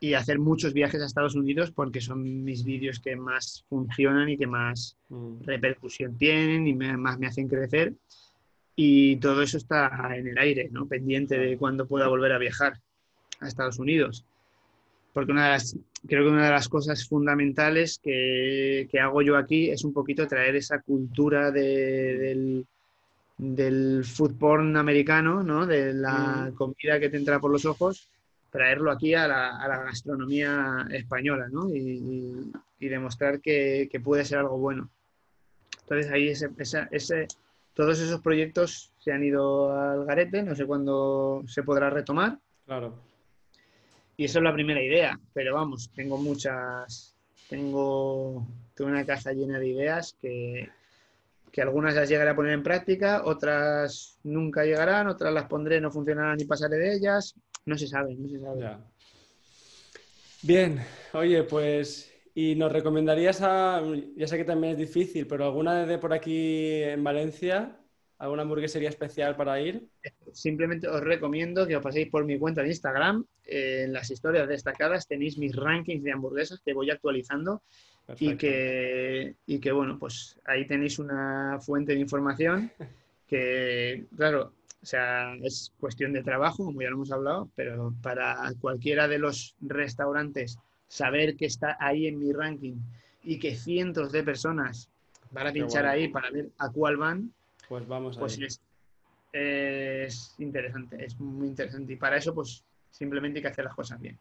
y 0.00 0.12
hacer 0.12 0.38
muchos 0.38 0.74
viajes 0.74 1.00
a 1.00 1.06
Estados 1.06 1.34
Unidos 1.34 1.70
porque 1.70 2.02
son 2.02 2.44
mis 2.44 2.62
vídeos 2.62 3.00
que 3.00 3.16
más 3.16 3.64
funcionan 3.70 4.28
y 4.28 4.36
que 4.36 4.46
más 4.46 4.98
Mm, 5.08 5.42
repercusión 5.44 6.16
tienen 6.18 6.66
y 6.66 6.74
me- 6.74 6.96
más 6.98 7.18
me 7.18 7.26
hacen 7.28 7.48
crecer. 7.48 7.94
Y 8.76 9.16
todo 9.16 9.40
eso 9.42 9.56
está 9.56 10.14
en 10.14 10.26
el 10.28 10.36
aire, 10.36 10.68
¿no? 10.70 10.86
Pendiente 10.86 11.38
de 11.38 11.56
cuándo 11.56 11.86
pueda 11.86 12.08
volver 12.08 12.32
a 12.32 12.38
viajar 12.38 12.80
a 13.40 13.48
Estados 13.48 13.78
Unidos. 13.78 14.26
Porque 15.14 15.32
una 15.32 15.44
de 15.44 15.50
las, 15.52 15.76
creo 16.06 16.24
que 16.24 16.30
una 16.30 16.44
de 16.46 16.50
las 16.50 16.68
cosas 16.68 17.08
fundamentales 17.08 17.98
que, 18.02 18.86
que 18.90 19.00
hago 19.00 19.22
yo 19.22 19.36
aquí 19.38 19.70
es 19.70 19.84
un 19.84 19.94
poquito 19.94 20.26
traer 20.26 20.56
esa 20.56 20.80
cultura 20.82 21.50
de- 21.50 22.18
del, 22.18 22.66
del 23.38 24.04
fútbol 24.04 24.76
americano, 24.76 25.42
¿no? 25.42 25.66
De 25.66 25.94
la 25.94 26.50
Mm. 26.50 26.54
comida 26.56 27.00
que 27.00 27.08
te 27.08 27.16
entra 27.16 27.38
por 27.40 27.50
los 27.52 27.64
ojos, 27.64 28.10
traerlo 28.50 28.90
aquí 28.90 29.14
a 29.14 29.26
la, 29.28 29.56
a 29.56 29.68
la 29.68 29.84
gastronomía 29.84 30.86
española, 30.90 31.48
¿no? 31.50 31.68
Y, 31.74 31.78
y- 31.78 32.52
y 32.80 32.88
demostrar 32.88 33.40
que, 33.40 33.88
que 33.90 34.00
puede 34.00 34.24
ser 34.24 34.38
algo 34.38 34.58
bueno. 34.58 34.90
Entonces 35.82 36.10
ahí 36.12 36.28
ese, 36.28 36.50
esa- 36.58 36.88
ese- 36.90 37.28
todos 37.72 38.00
esos 38.00 38.20
proyectos 38.20 38.92
se 38.98 39.12
han 39.12 39.22
ido 39.24 39.72
al 39.78 40.04
garete, 40.06 40.42
no 40.42 40.54
sé 40.54 40.66
cuándo 40.66 41.42
se 41.46 41.62
podrá 41.62 41.88
retomar. 41.90 42.38
Claro. 42.66 42.94
Y 44.16 44.24
eso 44.24 44.38
es 44.38 44.44
la 44.44 44.52
primera 44.52 44.82
idea, 44.82 45.18
pero 45.32 45.54
vamos, 45.54 45.90
tengo 45.94 46.16
muchas, 46.16 47.14
tengo, 47.48 48.46
tengo 48.74 48.90
una 48.90 49.04
caja 49.04 49.32
llena 49.32 49.58
de 49.58 49.68
ideas 49.68 50.16
que, 50.20 50.68
que 51.50 51.62
algunas 51.62 51.94
las 51.94 52.08
llegaré 52.08 52.30
a 52.30 52.36
poner 52.36 52.52
en 52.52 52.62
práctica, 52.62 53.22
otras 53.24 54.18
nunca 54.22 54.64
llegarán, 54.64 55.08
otras 55.08 55.32
las 55.32 55.46
pondré, 55.46 55.80
no 55.80 55.90
funcionarán 55.90 56.40
y 56.40 56.44
pasaré 56.44 56.78
de 56.78 56.94
ellas, 56.94 57.34
no 57.66 57.76
se 57.76 57.86
sabe, 57.86 58.14
no 58.14 58.28
se 58.28 58.40
sabe. 58.40 58.60
Ya. 58.60 58.80
Bien, 60.42 60.80
oye, 61.12 61.42
pues, 61.44 62.12
¿y 62.34 62.54
nos 62.54 62.70
recomendarías 62.70 63.40
a, 63.40 63.82
ya 64.16 64.26
sé 64.26 64.36
que 64.36 64.44
también 64.44 64.74
es 64.74 64.78
difícil, 64.78 65.26
pero 65.26 65.44
alguna 65.44 65.86
de 65.86 65.98
por 65.98 66.12
aquí 66.12 66.82
en 66.82 67.02
Valencia, 67.02 67.78
alguna 68.18 68.42
hamburguesería 68.42 68.88
especial 68.88 69.36
para 69.36 69.60
ir? 69.60 69.82
Simplemente 70.32 70.88
os 70.88 71.00
recomiendo 71.00 71.66
que 71.66 71.76
os 71.76 71.82
paséis 71.82 72.08
por 72.08 72.24
mi 72.24 72.38
cuenta 72.38 72.62
de 72.62 72.68
Instagram, 72.68 73.24
eh, 73.44 73.82
en 73.84 73.92
las 73.92 74.10
historias 74.10 74.48
destacadas 74.48 75.06
tenéis 75.06 75.38
mis 75.38 75.54
rankings 75.54 76.02
de 76.02 76.12
hamburguesas 76.12 76.60
que 76.64 76.72
voy 76.72 76.90
actualizando 76.90 77.62
y 78.18 78.36
que, 78.36 79.36
y 79.46 79.58
que, 79.58 79.72
bueno, 79.72 79.98
pues 79.98 80.38
ahí 80.44 80.66
tenéis 80.66 80.98
una 80.98 81.58
fuente 81.60 81.94
de 81.94 82.00
información 82.00 82.70
que, 83.26 84.04
claro, 84.16 84.52
o 84.82 84.86
sea, 84.86 85.34
es 85.42 85.72
cuestión 85.80 86.12
de 86.12 86.22
trabajo, 86.22 86.64
como 86.64 86.82
ya 86.82 86.90
lo 86.90 86.96
hemos 86.96 87.12
hablado, 87.12 87.48
pero 87.54 87.94
para 88.02 88.52
cualquiera 88.60 89.08
de 89.08 89.18
los 89.18 89.56
restaurantes 89.62 90.58
saber 90.88 91.36
que 91.36 91.46
está 91.46 91.76
ahí 91.80 92.06
en 92.06 92.18
mi 92.18 92.32
ranking 92.32 92.76
y 93.22 93.38
que 93.38 93.56
cientos 93.56 94.12
de 94.12 94.22
personas 94.22 94.90
van 95.30 95.46
a 95.46 95.52
pinchar 95.52 95.86
ahí 95.86 96.08
para 96.08 96.30
ver 96.30 96.50
a 96.58 96.70
cuál 96.70 96.98
van, 96.98 97.32
Pues 97.68 97.86
vamos 97.86 98.18
pues 98.18 98.38
ahí. 98.38 98.44
es, 98.44 98.60
es 99.32 100.34
interesante, 100.38 101.04
es 101.04 101.18
muy 101.18 101.48
interesante. 101.48 101.92
Y 101.92 101.96
para 101.96 102.16
eso, 102.16 102.34
pues 102.34 102.64
simplemente 102.90 103.38
hay 103.38 103.42
que 103.42 103.48
hacer 103.48 103.64
las 103.64 103.74
cosas 103.74 104.00
bien. 104.00 104.18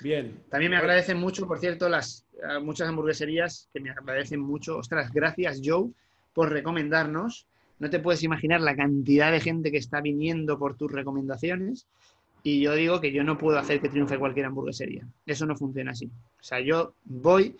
Bien. 0.00 0.42
También 0.48 0.70
me 0.72 0.78
agradecen 0.78 1.18
mucho, 1.18 1.46
por 1.46 1.58
cierto, 1.58 1.88
las 1.88 2.26
eh, 2.42 2.58
muchas 2.60 2.88
hamburgueserías 2.88 3.68
que 3.72 3.80
me 3.80 3.90
agradecen 3.90 4.40
mucho. 4.40 4.78
Ostras, 4.78 5.12
gracias 5.12 5.60
Joe 5.62 5.90
por 6.32 6.50
recomendarnos. 6.50 7.46
No 7.78 7.90
te 7.90 8.00
puedes 8.00 8.22
imaginar 8.22 8.60
la 8.60 8.76
cantidad 8.76 9.32
de 9.32 9.40
gente 9.40 9.70
que 9.70 9.78
está 9.78 10.00
viniendo 10.00 10.58
por 10.58 10.76
tus 10.76 10.90
recomendaciones. 10.90 11.86
Y 12.42 12.60
yo 12.60 12.74
digo 12.74 13.00
que 13.00 13.12
yo 13.12 13.22
no 13.22 13.38
puedo 13.38 13.58
hacer 13.58 13.80
que 13.80 13.88
triunfe 13.88 14.18
cualquier 14.18 14.46
hamburguesería. 14.46 15.06
Eso 15.26 15.46
no 15.46 15.56
funciona 15.56 15.92
así. 15.92 16.06
O 16.06 16.42
sea, 16.42 16.60
yo 16.60 16.94
voy 17.04 17.56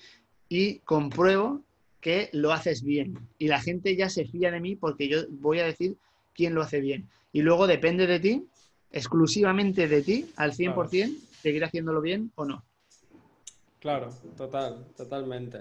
y 0.48 0.78
compruebo 0.80 1.62
que 2.02 2.28
lo 2.32 2.52
haces 2.52 2.82
bien. 2.82 3.16
Y 3.38 3.46
la 3.46 3.60
gente 3.60 3.94
ya 3.96 4.10
se 4.10 4.26
fía 4.26 4.50
de 4.50 4.60
mí 4.60 4.74
porque 4.76 5.08
yo 5.08 5.20
voy 5.30 5.60
a 5.60 5.64
decir 5.64 5.96
quién 6.34 6.52
lo 6.52 6.60
hace 6.60 6.80
bien. 6.80 7.08
Y 7.32 7.42
luego 7.42 7.66
depende 7.68 8.06
de 8.08 8.18
ti, 8.18 8.44
exclusivamente 8.90 9.86
de 9.88 10.02
ti, 10.02 10.26
al 10.36 10.52
100%, 10.52 11.16
seguir 11.40 11.64
haciéndolo 11.64 12.00
bien 12.02 12.32
o 12.34 12.44
no. 12.44 12.64
Claro, 13.78 14.10
total, 14.36 14.84
totalmente. 14.96 15.58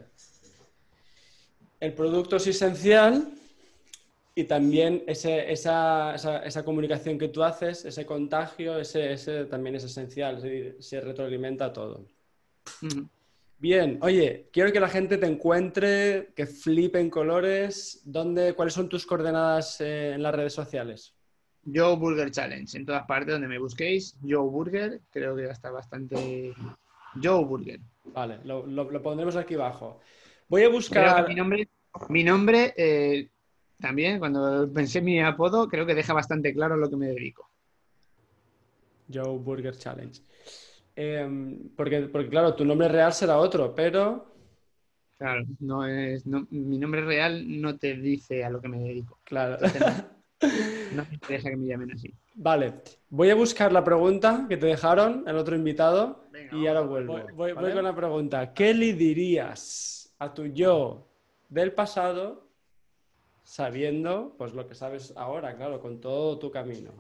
El 1.80 1.94
producto 1.94 2.36
es 2.38 2.48
esencial 2.48 3.34
y 4.34 4.44
también 4.46 5.04
ese- 5.08 5.52
esa, 5.52 6.16
esa- 6.16 6.40
esa 6.44 6.64
comunicación 6.66 7.20
que 7.20 7.28
tú 7.30 7.44
haces, 7.44 7.86
ese 7.86 8.06
contagio, 8.06 8.80
ese, 8.80 9.14
ese 9.14 9.46
también 9.46 9.76
es 9.76 9.84
esencial, 9.84 10.38
es 10.38 10.44
decir, 10.44 10.78
se 10.80 11.02
retroalimenta 11.02 11.72
todo. 11.72 12.08
Bien, 13.62 14.00
oye, 14.02 14.50
quiero 14.52 14.72
que 14.72 14.80
la 14.80 14.90
gente 14.90 15.20
te 15.20 15.28
encuentre, 15.28 16.34
que 16.36 16.48
flipe 16.48 17.00
en 17.00 17.12
colores. 17.12 18.02
¿Dónde, 18.06 18.56
¿Cuáles 18.56 18.74
son 18.74 18.90
tus 18.90 19.06
coordenadas 19.06 19.80
eh, 19.82 20.14
en 20.16 20.24
las 20.24 20.34
redes 20.34 20.52
sociales? 20.54 21.14
Joe 21.64 21.96
Burger 21.96 22.32
Challenge, 22.32 22.76
en 22.76 22.88
todas 22.88 23.06
partes 23.06 23.34
donde 23.34 23.48
me 23.48 23.60
busquéis, 23.60 24.18
Joe 24.28 24.50
Burger, 24.50 25.02
creo 25.12 25.36
que 25.36 25.44
ya 25.44 25.52
está 25.52 25.70
bastante... 25.70 26.56
Joe 27.22 27.46
Burger. 27.46 27.80
Vale, 28.06 28.40
lo, 28.46 28.66
lo- 28.66 28.90
lo 28.90 29.02
pondremos 29.04 29.36
aquí 29.36 29.54
abajo. 29.54 30.00
Voy 30.50 30.64
a 30.64 30.70
buscar... 30.70 31.28
mi 31.28 31.36
nombre, 31.36 31.70
mi 32.10 32.24
nombre 32.24 32.74
eh, 32.76 33.30
también, 33.80 34.18
cuando 34.18 34.74
pensé 34.74 34.98
en 35.00 35.06
mi 35.06 35.22
apodo, 35.22 35.68
creo 35.68 35.86
que 35.86 35.94
deja 35.94 36.14
bastante 36.14 36.52
claro 36.52 36.74
a 36.74 36.78
lo 36.78 36.90
que 36.90 36.98
me 36.98 37.10
dedico. 37.10 37.48
Joe 39.14 39.38
Burger 39.38 39.78
Challenge. 39.78 40.20
Em, 41.04 41.70
porque, 41.76 42.02
porque, 42.14 42.30
claro, 42.30 42.54
tu 42.54 42.64
nombre 42.64 42.88
real 42.88 43.12
será 43.12 43.38
otro, 43.40 43.74
pero, 43.74 44.28
Claro, 45.18 45.44
no 45.60 45.86
es, 45.86 46.26
no- 46.26 46.48
mi 46.50 46.78
nombre 46.78 47.02
real 47.02 47.62
no 47.62 47.78
te 47.78 47.96
dice 47.96 48.44
a 48.44 48.50
lo 48.50 48.60
que 48.62 48.68
me 48.68 48.80
dedico. 48.80 49.20
claro. 49.24 49.58
No 50.92 51.06
me 51.08 51.14
interesa 51.14 51.50
que 51.50 51.58
me 51.58 51.68
llamen 51.68 51.92
así. 51.92 52.14
Vale, 52.36 52.74
voy 53.10 53.30
a 53.30 53.36
buscar 53.36 53.72
la 53.72 53.84
pregunta 53.84 54.46
que 54.50 54.58
te 54.58 54.66
dejaron, 54.68 55.24
el 55.28 55.38
otro 55.38 55.56
invitado, 55.56 56.24
Venga, 56.32 56.56
y 56.56 56.68
ahora 56.68 56.82
vuelvo. 56.82 57.14
voy, 57.14 57.22
Voy, 57.22 57.34
voy 57.36 57.54
¿vale? 57.54 57.74
con 57.74 57.84
la 57.84 57.96
pregunta. 57.96 58.54
¿Qué 58.54 58.74
le 58.74 58.94
dirías 58.94 60.14
a 60.20 60.34
tu 60.34 60.46
yo 60.48 61.08
del 61.50 61.72
pasado 61.74 62.48
sabiendo 63.44 64.36
pues 64.38 64.54
lo 64.54 64.68
que 64.68 64.76
sabes 64.76 65.14
ahora, 65.18 65.56
claro, 65.56 65.80
con 65.80 66.00
todo 66.00 66.40
tu 66.40 66.50
camino? 66.52 66.92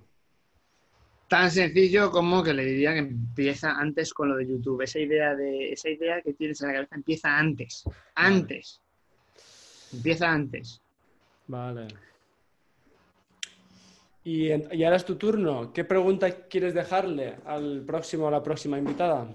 Tan 1.31 1.49
sencillo 1.49 2.11
como 2.11 2.43
que 2.43 2.53
le 2.53 2.65
diría 2.65 2.91
que 2.91 2.99
empieza 2.99 3.71
antes 3.79 4.13
con 4.13 4.27
lo 4.27 4.35
de 4.35 4.45
YouTube. 4.45 4.81
Esa 4.81 4.99
idea 4.99 5.33
de 5.33 5.71
esa 5.71 5.89
idea 5.89 6.21
que 6.21 6.33
tienes 6.33 6.59
en 6.61 6.67
la 6.67 6.73
cabeza 6.73 6.95
empieza 6.95 7.37
antes. 7.37 7.83
Antes. 8.15 8.81
Empieza 9.93 10.29
antes. 10.29 10.81
Vale. 11.47 11.87
Y, 14.25 14.49
en- 14.51 14.67
y 14.73 14.83
ahora 14.83 14.97
es 14.97 15.05
tu 15.05 15.15
turno. 15.15 15.71
¿Qué 15.71 15.85
pregunta 15.85 16.47
quieres 16.49 16.73
dejarle 16.73 17.37
al 17.45 17.83
próximo 17.85 18.25
o 18.25 18.27
a 18.27 18.31
la 18.31 18.43
próxima 18.43 18.77
invitada? 18.77 19.25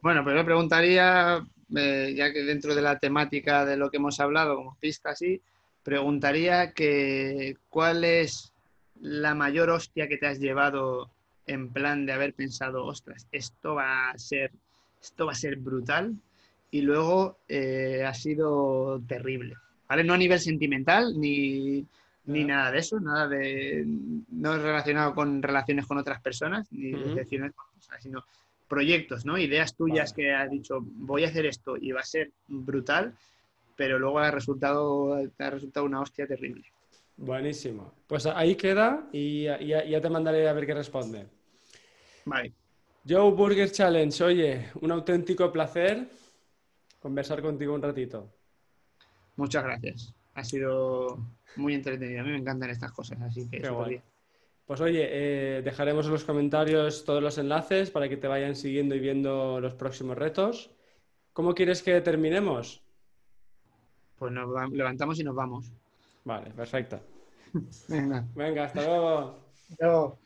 Bueno, 0.00 0.22
pues 0.22 0.36
me 0.36 0.44
preguntaría, 0.44 1.44
eh, 1.76 2.14
ya 2.16 2.32
que 2.32 2.44
dentro 2.44 2.72
de 2.72 2.82
la 2.82 3.00
temática 3.00 3.64
de 3.66 3.76
lo 3.76 3.90
que 3.90 3.96
hemos 3.96 4.20
hablado, 4.20 4.54
como 4.54 4.76
pista 4.78 5.10
así, 5.10 5.42
preguntaría 5.82 6.72
que 6.72 7.56
cuál 7.68 8.04
es 8.04 8.52
la 9.00 9.34
mayor 9.34 9.70
hostia 9.70 10.06
que 10.06 10.18
te 10.18 10.28
has 10.28 10.38
llevado 10.38 11.10
en 11.46 11.70
plan 11.70 12.06
de 12.06 12.12
haber 12.12 12.34
pensado, 12.34 12.84
ostras, 12.84 13.26
esto 13.32 13.74
va 13.74 14.10
a 14.10 14.18
ser, 14.18 14.52
esto 15.00 15.26
va 15.26 15.32
a 15.32 15.36
ser 15.36 15.56
brutal, 15.56 16.16
y 16.70 16.80
luego 16.80 17.38
eh, 17.48 18.04
ha 18.04 18.14
sido 18.14 19.00
terrible. 19.06 19.54
¿Vale? 19.88 20.04
No 20.04 20.14
a 20.14 20.18
nivel 20.18 20.40
sentimental 20.40 21.20
ni, 21.20 21.84
ni 22.24 22.44
nada 22.44 22.70
de 22.70 22.78
eso, 22.78 22.98
nada 22.98 23.28
de. 23.28 23.84
no 23.86 24.54
es 24.54 24.62
relacionado 24.62 25.14
con 25.14 25.42
relaciones 25.42 25.86
con 25.86 25.98
otras 25.98 26.20
personas, 26.22 26.66
ni 26.72 26.92
con 26.92 27.14
personas, 27.74 28.02
sino 28.02 28.24
proyectos, 28.68 29.26
¿no? 29.26 29.36
Ideas 29.36 29.76
tuyas 29.76 30.12
Vale. 30.12 30.22
que 30.22 30.32
has 30.32 30.50
dicho, 30.50 30.78
voy 30.80 31.24
a 31.24 31.28
hacer 31.28 31.44
esto 31.44 31.76
y 31.76 31.92
va 31.92 32.00
a 32.00 32.04
ser 32.04 32.30
brutal, 32.48 33.14
pero 33.76 33.98
luego 33.98 34.18
ha 34.20 34.30
resultado, 34.30 35.14
ha 35.14 35.50
resultado 35.50 35.84
una 35.84 36.00
hostia 36.00 36.26
terrible. 36.26 36.71
Buenísimo. 37.22 37.92
Pues 38.08 38.26
ahí 38.26 38.56
queda 38.56 39.08
y 39.12 39.44
ya, 39.44 40.00
te 40.00 40.10
mandaré 40.10 40.48
a 40.48 40.52
ver 40.52 40.66
qué 40.66 40.74
responde. 40.74 41.28
Vale. 42.24 42.52
Joe 43.08 43.30
Burger 43.30 43.70
Challenge, 43.70 44.24
oye, 44.24 44.70
un 44.80 44.90
auténtico 44.90 45.50
placer 45.52 46.08
conversar 47.00 47.40
contigo 47.40 47.74
un 47.74 47.82
ratito. 47.82 48.28
Muchas 49.36 49.62
gracias. 49.62 50.12
Ha 50.34 50.42
sido 50.42 51.18
muy 51.56 51.74
entretenido. 51.74 52.20
A 52.22 52.24
mí 52.24 52.30
me 52.32 52.38
encantan 52.38 52.70
estas 52.70 52.90
cosas, 52.90 53.20
así 53.22 53.48
que 53.48 53.58
Qué 53.58 53.66
súper 53.66 53.72
guay. 53.72 53.88
bien. 53.90 54.02
Pues 54.66 54.80
oye, 54.80 55.08
eh, 55.10 55.62
dejaremos 55.62 56.06
en 56.06 56.12
los 56.12 56.24
comentarios 56.24 57.04
todos 57.04 57.22
los 57.22 57.38
enlaces 57.38 57.90
para 57.92 58.08
que 58.08 58.16
te 58.16 58.26
vayan 58.28 58.56
siguiendo 58.56 58.96
y 58.96 59.00
viendo 59.00 59.60
los 59.60 59.74
próximos 59.74 60.18
retos. 60.18 60.70
¿Cómo 61.32 61.54
quieres 61.54 61.82
que 61.82 62.00
terminemos? 62.00 62.82
Pues 64.18 64.32
nos 64.32 64.52
va- 64.52 64.66
levantamos 64.66 65.18
y 65.20 65.24
nos 65.24 65.34
vamos. 65.36 65.70
Vale, 66.24 66.50
perfecto. 66.50 67.00
Venga. 67.88 68.26
Venga, 68.34 68.64
hasta 68.64 68.82
luego. 68.82 69.44
Hasta 69.70 69.86
luego. 69.86 70.18